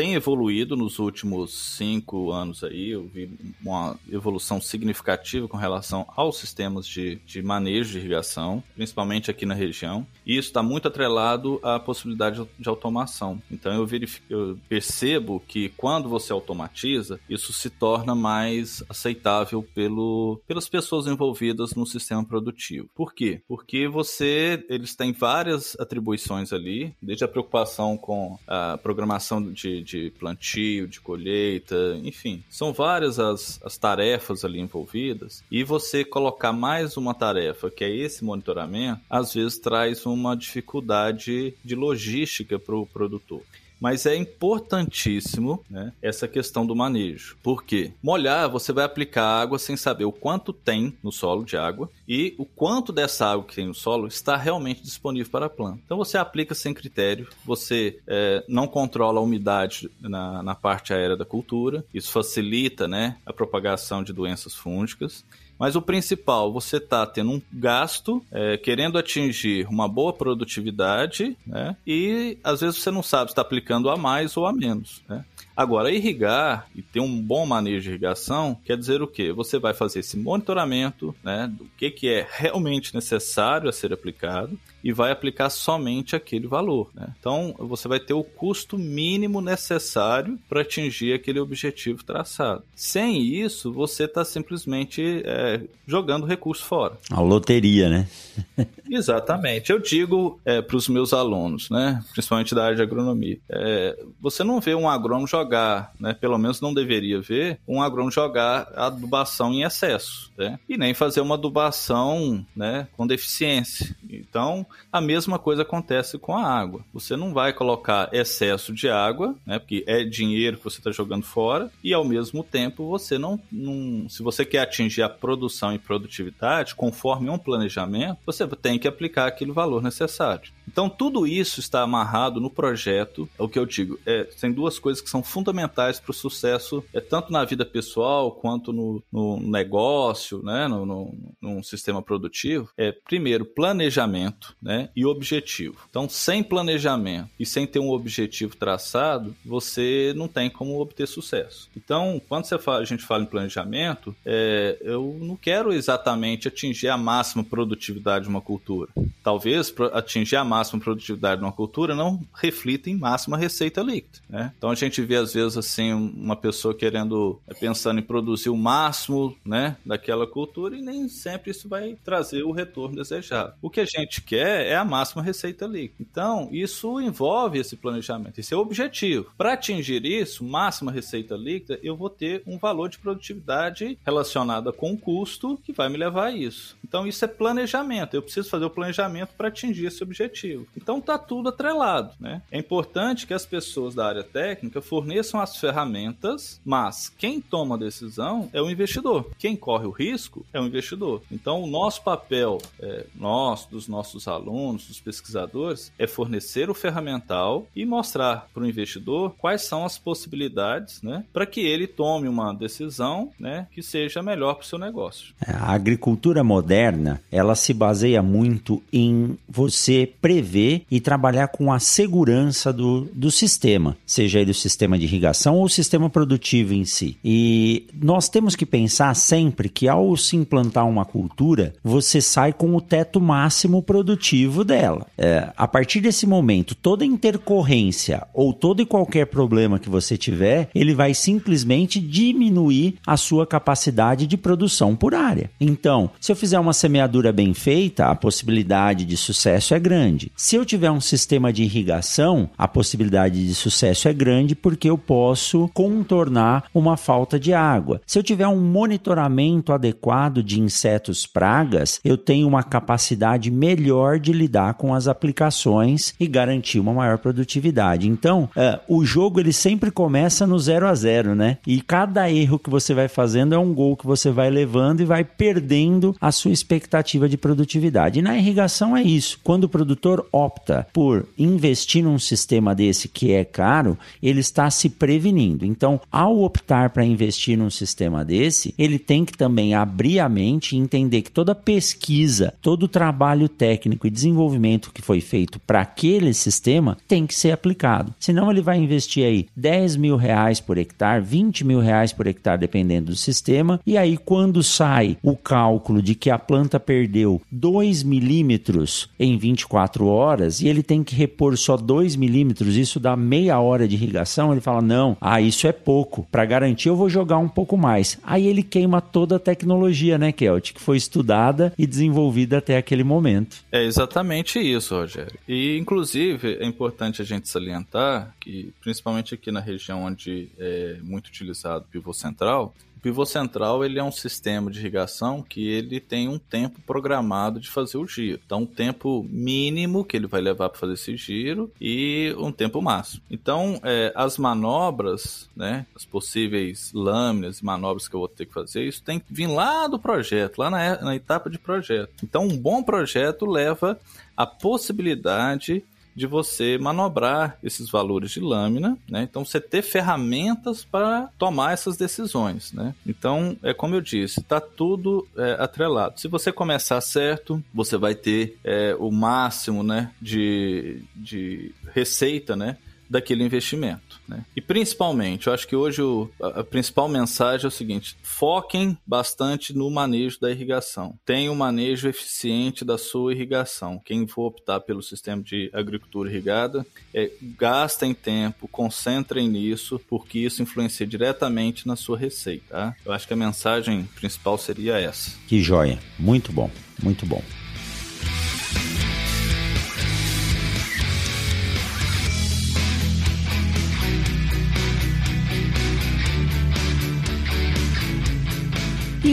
Tem 0.00 0.14
evoluído 0.14 0.76
nos 0.76 0.98
últimos 0.98 1.52
cinco 1.76 2.32
anos 2.32 2.64
aí, 2.64 2.92
eu 2.92 3.06
vi 3.06 3.30
uma 3.60 3.98
evolução 4.10 4.58
significativa 4.58 5.46
com 5.46 5.58
relação 5.58 6.06
aos 6.16 6.38
sistemas 6.38 6.86
de, 6.86 7.16
de 7.26 7.42
manejo 7.42 7.92
de 7.92 7.98
irrigação, 7.98 8.64
principalmente 8.74 9.30
aqui 9.30 9.44
na 9.44 9.52
região, 9.52 10.06
e 10.24 10.38
isso 10.38 10.48
está 10.48 10.62
muito 10.62 10.88
atrelado 10.88 11.60
à 11.62 11.78
possibilidade 11.78 12.42
de 12.58 12.68
automação. 12.68 13.42
Então 13.50 13.74
eu, 13.74 13.86
verifico, 13.86 14.24
eu 14.30 14.58
percebo 14.70 15.42
que 15.46 15.68
quando 15.76 16.08
você 16.08 16.32
automatiza, 16.32 17.20
isso 17.28 17.52
se 17.52 17.68
torna 17.68 18.14
mais 18.14 18.82
aceitável 18.88 19.62
pelo, 19.74 20.40
pelas 20.48 20.66
pessoas 20.66 21.06
envolvidas 21.06 21.74
no 21.74 21.84
sistema 21.84 22.24
produtivo. 22.24 22.88
Por 22.94 23.12
quê? 23.12 23.42
Porque 23.46 23.86
você, 23.86 24.64
eles 24.70 24.96
têm 24.96 25.12
várias 25.12 25.78
atribuições 25.78 26.54
ali, 26.54 26.94
desde 27.02 27.22
a 27.22 27.28
preocupação 27.28 27.98
com 27.98 28.38
a 28.46 28.78
programação 28.78 29.42
de 29.52 29.60
de, 29.60 29.82
plantio, 30.18 30.86
de 30.86 31.00
colheita, 31.00 31.98
enfim. 32.04 32.44
São 32.48 32.72
várias 32.72 33.18
as, 33.18 33.60
as 33.64 33.76
tarefas 33.76 34.44
ali 34.44 34.60
envolvidas. 34.60 35.42
E 35.50 35.64
você 35.64 36.04
colocar 36.04 36.52
mais 36.52 36.96
uma 36.96 37.14
tarefa, 37.14 37.70
que 37.70 37.84
é 37.84 37.90
esse 37.90 38.24
monitoramento, 38.24 39.00
às 39.08 39.34
vezes 39.34 39.58
traz 39.58 40.06
uma 40.06 40.36
dificuldade 40.36 41.54
de 41.64 41.74
logística 41.74 42.58
para 42.58 42.76
o 42.76 42.86
produtor. 42.86 43.42
Mas 43.80 44.04
é 44.06 44.14
importantíssimo 44.14 45.64
né, 45.68 45.92
essa 46.02 46.28
questão 46.28 46.66
do 46.66 46.76
manejo. 46.76 47.36
Por 47.42 47.64
quê? 47.64 47.92
Molhar, 48.02 48.50
você 48.50 48.72
vai 48.72 48.84
aplicar 48.84 49.24
água 49.24 49.58
sem 49.58 49.76
saber 49.76 50.04
o 50.04 50.12
quanto 50.12 50.52
tem 50.52 50.96
no 51.02 51.10
solo 51.10 51.44
de 51.44 51.56
água 51.56 51.90
e 52.06 52.34
o 52.36 52.44
quanto 52.44 52.92
dessa 52.92 53.26
água 53.26 53.44
que 53.44 53.54
tem 53.54 53.66
no 53.66 53.74
solo 53.74 54.06
está 54.06 54.36
realmente 54.36 54.82
disponível 54.82 55.30
para 55.30 55.46
a 55.46 55.50
planta. 55.50 55.80
Então 55.84 55.96
você 55.96 56.18
aplica 56.18 56.54
sem 56.54 56.74
critério, 56.74 57.28
você 57.44 57.98
é, 58.06 58.44
não 58.46 58.66
controla 58.66 59.18
a 59.18 59.22
umidade 59.22 59.90
na, 60.00 60.42
na 60.42 60.54
parte 60.54 60.92
aérea 60.92 61.16
da 61.16 61.24
cultura, 61.24 61.84
isso 61.94 62.12
facilita 62.12 62.86
né, 62.86 63.16
a 63.24 63.32
propagação 63.32 64.02
de 64.02 64.12
doenças 64.12 64.54
fúngicas. 64.54 65.24
Mas 65.60 65.76
o 65.76 65.82
principal, 65.82 66.50
você 66.50 66.78
está 66.78 67.04
tendo 67.04 67.32
um 67.32 67.42
gasto, 67.52 68.24
é, 68.32 68.56
querendo 68.56 68.96
atingir 68.96 69.66
uma 69.68 69.86
boa 69.86 70.10
produtividade, 70.10 71.36
né? 71.46 71.76
E 71.86 72.38
às 72.42 72.62
vezes 72.62 72.78
você 72.78 72.90
não 72.90 73.02
sabe 73.02 73.30
se 73.30 73.32
está 73.32 73.42
aplicando 73.42 73.90
a 73.90 73.96
mais 73.96 74.38
ou 74.38 74.46
a 74.46 74.54
menos, 74.54 75.02
né? 75.06 75.22
Agora, 75.54 75.92
irrigar 75.92 76.66
e 76.74 76.80
ter 76.80 77.00
um 77.00 77.20
bom 77.20 77.44
manejo 77.44 77.82
de 77.82 77.90
irrigação 77.90 78.56
quer 78.64 78.78
dizer 78.78 79.02
o 79.02 79.06
quê? 79.06 79.30
Você 79.30 79.58
vai 79.58 79.74
fazer 79.74 79.98
esse 79.98 80.16
monitoramento 80.16 81.14
né, 81.22 81.52
do 81.52 81.66
que, 81.76 81.90
que 81.90 82.08
é 82.08 82.26
realmente 82.30 82.94
necessário 82.94 83.68
a 83.68 83.72
ser 83.72 83.92
aplicado 83.92 84.58
e 84.82 84.92
vai 84.92 85.10
aplicar 85.10 85.50
somente 85.50 86.16
aquele 86.16 86.46
valor. 86.46 86.90
Né? 86.94 87.08
Então, 87.18 87.54
você 87.58 87.88
vai 87.88 88.00
ter 88.00 88.14
o 88.14 88.24
custo 88.24 88.78
mínimo 88.78 89.40
necessário 89.40 90.38
para 90.48 90.62
atingir 90.62 91.12
aquele 91.12 91.40
objetivo 91.40 92.04
traçado. 92.04 92.62
Sem 92.74 93.22
isso, 93.22 93.72
você 93.72 94.04
está 94.04 94.24
simplesmente 94.24 95.22
é, 95.24 95.62
jogando 95.86 96.26
recurso 96.26 96.64
fora. 96.64 96.96
A 97.10 97.20
loteria, 97.20 97.88
né? 97.88 98.08
Exatamente. 98.90 99.70
Eu 99.70 99.78
digo 99.78 100.40
é, 100.44 100.60
para 100.60 100.76
os 100.76 100.88
meus 100.88 101.12
alunos, 101.12 101.70
né, 101.70 102.02
principalmente 102.12 102.54
da 102.54 102.64
área 102.64 102.76
de 102.76 102.82
agronomia, 102.82 103.38
é, 103.48 103.96
você 104.20 104.42
não 104.42 104.60
vê 104.60 104.74
um 104.74 104.88
agrônomo 104.88 105.26
jogar, 105.26 105.92
né, 105.98 106.12
pelo 106.12 106.38
menos 106.38 106.60
não 106.60 106.74
deveria 106.74 107.20
ver, 107.20 107.58
um 107.66 107.80
agrônomo 107.82 108.10
jogar 108.10 108.72
adubação 108.74 109.52
em 109.52 109.62
excesso, 109.62 110.32
né, 110.36 110.58
e 110.68 110.76
nem 110.76 110.92
fazer 110.94 111.20
uma 111.20 111.34
adubação 111.34 112.44
né, 112.54 112.88
com 112.96 113.06
deficiência. 113.06 113.94
Então, 114.08 114.66
a 114.92 115.00
mesma 115.00 115.38
coisa 115.38 115.62
acontece 115.62 116.18
com 116.18 116.36
a 116.36 116.46
água. 116.46 116.84
Você 116.92 117.16
não 117.16 117.32
vai 117.32 117.52
colocar 117.52 118.08
excesso 118.12 118.72
de 118.72 118.88
água, 118.88 119.34
né, 119.46 119.58
porque 119.58 119.84
é 119.86 120.04
dinheiro 120.04 120.58
que 120.58 120.64
você 120.64 120.78
está 120.78 120.90
jogando 120.90 121.24
fora, 121.24 121.70
e 121.82 121.92
ao 121.92 122.04
mesmo 122.04 122.42
tempo 122.42 122.88
você 122.88 123.18
não, 123.18 123.40
não. 123.50 124.08
Se 124.08 124.22
você 124.22 124.44
quer 124.44 124.60
atingir 124.60 125.02
a 125.02 125.08
produção 125.08 125.74
e 125.74 125.78
produtividade, 125.78 126.74
conforme 126.74 127.30
um 127.30 127.38
planejamento, 127.38 128.18
você 128.24 128.46
tem 128.46 128.78
que 128.78 128.88
aplicar 128.88 129.26
aquele 129.26 129.52
valor 129.52 129.82
necessário. 129.82 130.52
Então, 130.70 130.88
tudo 130.88 131.26
isso 131.26 131.58
está 131.58 131.82
amarrado 131.82 132.40
no 132.40 132.48
projeto. 132.48 133.28
É 133.36 133.42
o 133.42 133.48
que 133.48 133.58
eu 133.58 133.66
digo. 133.66 133.98
É, 134.06 134.22
tem 134.22 134.52
duas 134.52 134.78
coisas 134.78 135.02
que 135.02 135.10
são 135.10 135.22
fundamentais 135.22 135.98
para 135.98 136.12
o 136.12 136.14
sucesso, 136.14 136.84
é 136.94 137.00
tanto 137.00 137.32
na 137.32 137.44
vida 137.44 137.66
pessoal 137.66 138.30
quanto 138.30 138.72
no, 138.72 139.02
no 139.12 139.40
negócio, 139.40 140.42
né, 140.44 140.68
no, 140.68 140.86
no, 140.86 141.14
no, 141.40 141.64
sistema 141.64 142.00
produtivo. 142.00 142.70
É, 142.76 142.92
primeiro, 142.92 143.44
planejamento 143.44 144.54
né, 144.60 144.88
e 144.94 145.06
objetivo. 145.06 145.76
Então, 145.88 146.08
sem 146.08 146.42
planejamento 146.42 147.30
e 147.38 147.46
sem 147.46 147.66
ter 147.66 147.78
um 147.78 147.90
objetivo 147.90 148.56
traçado, 148.56 149.34
você 149.44 150.12
não 150.16 150.28
tem 150.28 150.50
como 150.50 150.80
obter 150.80 151.06
sucesso. 151.06 151.68
Então, 151.76 152.20
quando 152.28 152.44
você 152.44 152.58
fala, 152.58 152.78
a 152.80 152.84
gente 152.84 153.04
fala 153.04 153.22
em 153.22 153.26
planejamento, 153.26 154.14
é, 154.24 154.76
eu 154.80 155.18
não 155.20 155.36
quero 155.36 155.72
exatamente 155.72 156.48
atingir 156.48 156.88
a 156.88 156.96
máxima 156.96 157.42
produtividade 157.42 158.24
de 158.24 158.30
uma 158.30 158.40
cultura. 158.40 158.90
Talvez 159.22 159.72
atingir 159.92 160.36
a 160.36 160.44
máxima 160.44 160.80
produtividade 160.80 161.40
numa 161.40 161.52
cultura 161.52 161.94
não 161.94 162.20
reflita 162.34 162.90
em 162.90 162.96
máxima 162.96 163.36
receita 163.36 163.80
líquida. 163.82 164.18
Né? 164.28 164.52
Então 164.56 164.70
a 164.70 164.74
gente 164.74 165.00
vê 165.02 165.16
às 165.16 165.32
vezes 165.32 165.56
assim 165.56 165.92
uma 165.92 166.36
pessoa 166.36 166.74
querendo, 166.74 167.40
é, 167.48 167.54
pensando 167.54 168.00
em 168.00 168.02
produzir 168.02 168.50
o 168.50 168.56
máximo 168.56 169.36
né, 169.44 169.76
daquela 169.84 170.26
cultura 170.26 170.76
e 170.76 170.82
nem 170.82 171.08
sempre 171.08 171.50
isso 171.50 171.68
vai 171.68 171.96
trazer 172.04 172.42
o 172.42 172.52
retorno 172.52 172.96
desejado. 172.96 173.54
O 173.62 173.70
que 173.70 173.80
a 173.80 173.84
gente 173.84 174.20
quer 174.20 174.49
é 174.50 174.76
a 174.76 174.84
máxima 174.84 175.22
receita 175.22 175.66
líquida. 175.66 175.96
Então 176.00 176.48
isso 176.52 177.00
envolve 177.00 177.58
esse 177.58 177.76
planejamento, 177.76 178.38
esse 178.38 178.54
é 178.54 178.56
o 178.56 178.60
objetivo. 178.60 179.32
Para 179.36 179.52
atingir 179.52 180.04
isso, 180.04 180.44
máxima 180.44 180.92
receita 180.92 181.36
líquida, 181.36 181.78
eu 181.82 181.96
vou 181.96 182.10
ter 182.10 182.42
um 182.46 182.58
valor 182.58 182.88
de 182.88 182.98
produtividade 182.98 183.98
relacionada 184.04 184.72
com 184.72 184.92
o 184.92 184.98
custo 184.98 185.58
que 185.64 185.72
vai 185.72 185.88
me 185.88 185.96
levar 185.96 186.26
a 186.26 186.32
isso. 186.32 186.76
Então 186.84 187.06
isso 187.06 187.24
é 187.24 187.28
planejamento. 187.28 188.14
Eu 188.14 188.22
preciso 188.22 188.48
fazer 188.48 188.64
o 188.64 188.70
planejamento 188.70 189.30
para 189.36 189.48
atingir 189.48 189.86
esse 189.86 190.02
objetivo. 190.02 190.66
Então 190.76 191.00
tá 191.00 191.18
tudo 191.18 191.48
atrelado, 191.48 192.14
né? 192.18 192.42
É 192.50 192.58
importante 192.58 193.26
que 193.26 193.34
as 193.34 193.46
pessoas 193.46 193.94
da 193.94 194.06
área 194.06 194.24
técnica 194.24 194.80
forneçam 194.80 195.40
as 195.40 195.56
ferramentas, 195.56 196.60
mas 196.64 197.08
quem 197.08 197.40
toma 197.40 197.74
a 197.74 197.78
decisão 197.78 198.48
é 198.52 198.60
o 198.60 198.70
investidor. 198.70 199.30
Quem 199.38 199.56
corre 199.56 199.86
o 199.86 199.90
risco 199.90 200.44
é 200.52 200.60
o 200.60 200.66
investidor. 200.66 201.22
Então 201.30 201.62
o 201.62 201.66
nosso 201.66 202.02
papel, 202.02 202.58
é, 202.80 203.06
nós, 203.14 203.66
dos 203.66 203.88
nossos 203.88 204.26
alunos, 204.26 204.39
dos 204.86 205.00
pesquisadores, 205.00 205.92
é 205.98 206.06
fornecer 206.06 206.70
o 206.70 206.74
ferramental 206.74 207.66
e 207.74 207.84
mostrar 207.84 208.48
para 208.52 208.62
o 208.62 208.66
investidor 208.66 209.34
quais 209.38 209.62
são 209.62 209.84
as 209.84 209.98
possibilidades, 209.98 211.02
né, 211.02 211.24
para 211.32 211.46
que 211.46 211.60
ele 211.60 211.86
tome 211.86 212.28
uma 212.28 212.52
decisão, 212.52 213.30
né, 213.38 213.66
que 213.72 213.82
seja 213.82 214.22
melhor 214.22 214.54
para 214.54 214.64
o 214.64 214.66
seu 214.66 214.78
negócio. 214.78 215.34
A 215.46 215.72
agricultura 215.72 216.42
moderna, 216.42 217.20
ela 217.30 217.54
se 217.54 217.74
baseia 217.74 218.22
muito 218.22 218.82
em 218.92 219.36
você 219.48 220.10
prever 220.20 220.82
e 220.90 221.00
trabalhar 221.00 221.48
com 221.48 221.72
a 221.72 221.78
segurança 221.78 222.72
do, 222.72 223.08
do 223.12 223.30
sistema, 223.30 223.96
seja 224.06 224.40
ele 224.40 224.50
o 224.50 224.54
sistema 224.54 224.98
de 224.98 225.04
irrigação 225.04 225.56
ou 225.56 225.64
o 225.64 225.68
sistema 225.68 226.08
produtivo 226.08 226.74
em 226.74 226.84
si. 226.84 227.16
E 227.24 227.86
nós 227.94 228.28
temos 228.28 228.56
que 228.56 228.66
pensar 228.66 229.14
sempre 229.14 229.68
que 229.68 229.88
ao 229.88 230.16
se 230.16 230.36
implantar 230.36 230.88
uma 230.88 231.04
cultura, 231.04 231.74
você 231.82 232.20
sai 232.20 232.52
com 232.52 232.74
o 232.76 232.80
teto 232.80 233.20
máximo 233.20 233.82
produtivo 233.82 234.29
dela. 234.64 235.06
É, 235.18 235.48
a 235.56 235.66
partir 235.66 236.00
desse 236.00 236.26
momento, 236.26 236.74
toda 236.74 237.04
intercorrência 237.04 238.26
ou 238.32 238.52
todo 238.52 238.80
e 238.80 238.86
qualquer 238.86 239.26
problema 239.26 239.78
que 239.78 239.88
você 239.88 240.16
tiver, 240.16 240.68
ele 240.74 240.94
vai 240.94 241.14
simplesmente 241.14 241.98
diminuir 241.98 242.94
a 243.06 243.16
sua 243.16 243.46
capacidade 243.46 244.26
de 244.26 244.36
produção 244.36 244.94
por 244.94 245.14
área. 245.14 245.50
Então, 245.60 246.10
se 246.20 246.30
eu 246.30 246.36
fizer 246.36 246.58
uma 246.58 246.72
semeadura 246.72 247.32
bem 247.32 247.52
feita, 247.52 248.06
a 248.06 248.14
possibilidade 248.14 249.04
de 249.04 249.16
sucesso 249.16 249.74
é 249.74 249.80
grande. 249.80 250.30
Se 250.36 250.56
eu 250.56 250.64
tiver 250.64 250.90
um 250.90 251.00
sistema 251.00 251.52
de 251.52 251.64
irrigação, 251.64 252.48
a 252.56 252.68
possibilidade 252.68 253.44
de 253.44 253.54
sucesso 253.54 254.08
é 254.08 254.12
grande 254.12 254.54
porque 254.54 254.88
eu 254.88 254.96
posso 254.96 255.68
contornar 255.74 256.64
uma 256.72 256.96
falta 256.96 257.38
de 257.38 257.52
água. 257.52 258.00
Se 258.06 258.18
eu 258.18 258.22
tiver 258.22 258.46
um 258.46 258.60
monitoramento 258.60 259.72
adequado 259.72 260.42
de 260.42 260.60
insetos 260.60 261.26
pragas, 261.26 262.00
eu 262.04 262.16
tenho 262.16 262.46
uma 262.46 262.62
capacidade 262.62 263.50
melhor 263.50 264.19
de 264.20 264.32
lidar 264.32 264.74
com 264.74 264.94
as 264.94 265.08
aplicações 265.08 266.14
e 266.20 266.26
garantir 266.26 266.78
uma 266.78 266.92
maior 266.92 267.18
produtividade. 267.18 268.08
Então, 268.08 268.48
uh, 268.56 268.80
o 268.88 269.04
jogo 269.04 269.40
ele 269.40 269.52
sempre 269.52 269.90
começa 269.90 270.46
no 270.46 270.58
0 270.58 270.86
a 270.86 270.94
0, 270.94 271.34
né? 271.34 271.58
E 271.66 271.80
cada 271.80 272.30
erro 272.30 272.58
que 272.58 272.70
você 272.70 272.94
vai 272.94 273.08
fazendo 273.08 273.54
é 273.54 273.58
um 273.58 273.74
gol 273.74 273.96
que 273.96 274.06
você 274.06 274.30
vai 274.30 274.50
levando 274.50 275.00
e 275.00 275.04
vai 275.04 275.24
perdendo 275.24 276.14
a 276.20 276.30
sua 276.30 276.52
expectativa 276.52 277.28
de 277.28 277.36
produtividade. 277.36 278.18
E 278.18 278.22
na 278.22 278.36
irrigação 278.36 278.96
é 278.96 279.02
isso. 279.02 279.38
Quando 279.42 279.64
o 279.64 279.68
produtor 279.68 280.26
opta 280.32 280.86
por 280.92 281.26
investir 281.38 282.04
num 282.04 282.18
sistema 282.18 282.74
desse 282.74 283.08
que 283.08 283.32
é 283.32 283.44
caro, 283.44 283.98
ele 284.22 284.40
está 284.40 284.70
se 284.70 284.88
prevenindo. 284.88 285.64
Então, 285.64 286.00
ao 286.10 286.42
optar 286.42 286.90
para 286.90 287.04
investir 287.04 287.56
num 287.56 287.70
sistema 287.70 288.24
desse, 288.24 288.74
ele 288.78 288.98
tem 288.98 289.24
que 289.24 289.36
também 289.36 289.74
abrir 289.74 290.20
a 290.20 290.28
mente 290.28 290.74
e 290.74 290.78
entender 290.78 291.22
que 291.22 291.30
toda 291.30 291.54
pesquisa, 291.54 292.54
todo 292.60 292.88
trabalho 292.88 293.48
técnico 293.48 293.99
e 294.06 294.10
desenvolvimento 294.10 294.92
que 294.92 295.02
foi 295.02 295.20
feito 295.20 295.58
para 295.60 295.80
aquele 295.80 296.32
sistema 296.34 296.96
tem 297.06 297.26
que 297.26 297.34
ser 297.34 297.52
aplicado. 297.52 298.14
Senão, 298.18 298.50
ele 298.50 298.60
vai 298.60 298.78
investir 298.78 299.24
aí 299.24 299.46
10 299.56 299.96
mil 299.96 300.16
reais 300.16 300.60
por 300.60 300.78
hectare, 300.78 301.22
20 301.22 301.64
mil 301.64 301.80
reais 301.80 302.12
por 302.12 302.26
hectare, 302.26 302.60
dependendo 302.60 303.10
do 303.10 303.16
sistema, 303.16 303.80
e 303.86 303.96
aí 303.96 304.16
quando 304.16 304.62
sai 304.62 305.16
o 305.22 305.36
cálculo 305.36 306.02
de 306.02 306.14
que 306.14 306.30
a 306.30 306.38
planta 306.38 306.78
perdeu 306.78 307.40
2 307.50 308.02
milímetros 308.02 309.08
em 309.18 309.36
24 309.36 309.60
24 309.60 310.06
horas 310.06 310.60
e 310.60 310.68
ele 310.68 310.82
tem 310.82 311.02
que 311.02 311.14
repor 311.14 311.56
só 311.56 311.76
2 311.76 312.16
milímetros, 312.16 312.76
isso 312.76 312.98
dá 312.98 313.16
meia 313.16 313.60
hora 313.60 313.86
de 313.86 313.94
irrigação, 313.94 314.52
ele 314.52 314.60
fala: 314.60 314.80
não, 314.80 315.16
ah, 315.20 315.40
isso 315.40 315.66
é 315.66 315.72
pouco. 315.72 316.26
Para 316.30 316.44
garantir, 316.44 316.88
eu 316.88 316.96
vou 316.96 317.08
jogar 317.08 317.38
um 317.38 317.48
pouco 317.48 317.76
mais. 317.76 318.18
Aí 318.22 318.46
ele 318.46 318.62
queima 318.62 319.00
toda 319.00 319.36
a 319.36 319.38
tecnologia, 319.38 320.18
né, 320.18 320.32
Kelt, 320.32 320.72
que 320.72 320.80
foi 320.80 320.96
estudada 320.96 321.72
e 321.78 321.86
desenvolvida 321.86 322.58
até 322.58 322.76
aquele 322.76 323.04
momento. 323.04 323.58
É 323.70 323.84
exatamente 323.90 324.58
isso, 324.58 324.94
Rogério. 324.94 325.38
E, 325.46 325.76
inclusive, 325.76 326.56
é 326.60 326.64
importante 326.64 327.20
a 327.20 327.24
gente 327.24 327.48
salientar 327.48 328.34
que, 328.40 328.72
principalmente 328.80 329.34
aqui 329.34 329.50
na 329.50 329.60
região 329.60 330.04
onde 330.04 330.48
é 330.58 330.98
muito 331.02 331.28
utilizado 331.28 331.84
o 331.84 331.88
pivô 331.88 332.12
central, 332.12 332.74
O 333.00 333.02
pivô 333.02 333.24
central 333.24 333.82
ele 333.82 333.98
é 333.98 334.04
um 334.04 334.12
sistema 334.12 334.70
de 334.70 334.78
irrigação 334.78 335.40
que 335.40 335.66
ele 335.66 335.98
tem 335.98 336.28
um 336.28 336.38
tempo 336.38 336.82
programado 336.86 337.58
de 337.58 337.70
fazer 337.70 337.96
o 337.96 338.06
giro. 338.06 338.38
Então, 338.44 338.60
um 338.60 338.66
tempo 338.66 339.26
mínimo 339.30 340.04
que 340.04 340.18
ele 340.18 340.26
vai 340.26 340.42
levar 340.42 340.68
para 340.68 340.78
fazer 340.78 340.92
esse 340.92 341.16
giro 341.16 341.72
e 341.80 342.34
um 342.38 342.52
tempo 342.52 342.82
máximo. 342.82 343.22
Então, 343.30 343.80
é, 343.82 344.12
as 344.14 344.36
manobras, 344.36 345.48
né, 345.56 345.86
as 345.96 346.04
possíveis 346.04 346.92
lâminas, 346.92 347.62
manobras 347.62 348.06
que 348.06 348.14
eu 348.14 348.20
vou 348.20 348.28
ter 348.28 348.44
que 348.44 348.52
fazer, 348.52 348.84
isso 348.84 349.02
tem 349.02 349.18
que 349.18 349.32
vir 349.32 349.46
lá 349.46 349.88
do 349.88 349.98
projeto, 349.98 350.58
lá 350.58 350.68
na, 350.68 351.00
na 351.00 351.16
etapa 351.16 351.48
de 351.48 351.58
projeto. 351.58 352.12
Então, 352.22 352.44
um 352.44 352.54
bom 352.54 352.82
projeto 352.82 353.46
leva 353.46 353.98
a 354.36 354.44
possibilidade 354.44 355.82
de 356.14 356.26
você 356.26 356.78
manobrar 356.78 357.58
esses 357.62 357.90
valores 357.90 358.30
de 358.30 358.40
lâmina, 358.40 358.98
né? 359.08 359.22
Então 359.22 359.44
você 359.44 359.60
ter 359.60 359.82
ferramentas 359.82 360.84
para 360.84 361.30
tomar 361.38 361.72
essas 361.72 361.96
decisões, 361.96 362.72
né? 362.72 362.94
Então, 363.06 363.56
é 363.62 363.72
como 363.72 363.94
eu 363.94 364.00
disse, 364.00 364.40
está 364.40 364.60
tudo 364.60 365.26
é, 365.36 365.56
atrelado. 365.58 366.20
Se 366.20 366.28
você 366.28 366.52
começar 366.52 367.00
certo, 367.00 367.62
você 367.72 367.96
vai 367.96 368.14
ter 368.14 368.58
é, 368.64 368.94
o 368.98 369.10
máximo, 369.10 369.82
né, 369.82 370.10
de, 370.20 371.02
de 371.14 371.72
receita, 371.94 372.56
né? 372.56 372.76
daquele 373.10 373.42
investimento. 373.42 374.09
Né? 374.30 374.44
E 374.54 374.60
principalmente, 374.60 375.48
eu 375.48 375.52
acho 375.52 375.66
que 375.66 375.74
hoje 375.74 376.00
o, 376.00 376.30
a, 376.40 376.62
principal 376.62 377.08
mensagem 377.08 377.64
é 377.64 377.68
o 377.68 377.70
seguinte: 377.70 378.16
foquem 378.22 378.96
bastante 379.04 379.76
no 379.76 379.90
manejo 379.90 380.38
da 380.40 380.50
irrigação. 380.50 381.18
Tenha 381.26 381.50
um 381.50 381.56
manejo 381.56 382.08
eficiente 382.08 382.84
da 382.84 382.96
sua 382.96 383.32
irrigação. 383.32 384.00
Quem 384.04 384.26
for 384.26 384.46
optar 384.46 384.80
pelo 384.80 385.02
sistema 385.02 385.42
de 385.42 385.68
agricultura 385.72 386.30
irrigada, 386.30 386.86
é, 387.12 387.30
gastem 387.58 388.14
tempo, 388.14 388.68
concentrem 388.68 389.48
nisso, 389.48 390.00
porque 390.08 390.38
isso 390.38 390.62
influencia 390.62 391.06
diretamente 391.06 391.88
na 391.88 391.96
sua 391.96 392.16
receita. 392.16 392.66
Tá? 392.70 392.96
Eu 393.04 393.12
acho 393.12 393.26
que 393.26 393.32
a 393.32 393.36
mensagem 393.36 394.08
principal 394.14 394.56
seria 394.56 394.98
essa. 394.98 395.32
Que 395.48 395.60
joia! 395.60 395.98
Muito 396.18 396.52
bom, 396.52 396.70
muito 397.02 397.26
bom. 397.26 397.42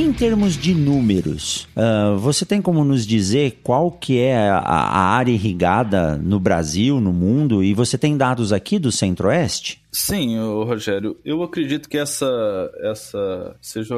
Em 0.08 0.14
termos 0.14 0.56
de 0.56 0.74
números, 0.74 1.68
uh, 1.76 2.18
você 2.18 2.46
tem 2.46 2.62
como 2.62 2.86
nos 2.86 3.06
dizer 3.06 3.60
qual 3.62 3.92
que 3.92 4.20
é 4.20 4.48
a, 4.48 4.60
a, 4.60 5.00
área 5.02 5.34
irrigada 5.34 6.16
no 6.16 6.40
Brasil, 6.40 7.02
no 7.02 7.12
mundo? 7.12 7.62
E 7.62 7.74
você 7.74 7.98
tem 7.98 8.16
dados 8.16 8.54
aqui 8.54 8.80
do 8.80 8.90
Centro-Oeste? 8.90 9.84
Sim, 9.92 10.38
Rogério, 10.40 11.18
eu 11.26 11.44
acredito 11.44 11.90
que 11.90 11.98
essa, 11.98 12.72
essa 12.80 13.58
seja 13.62 13.96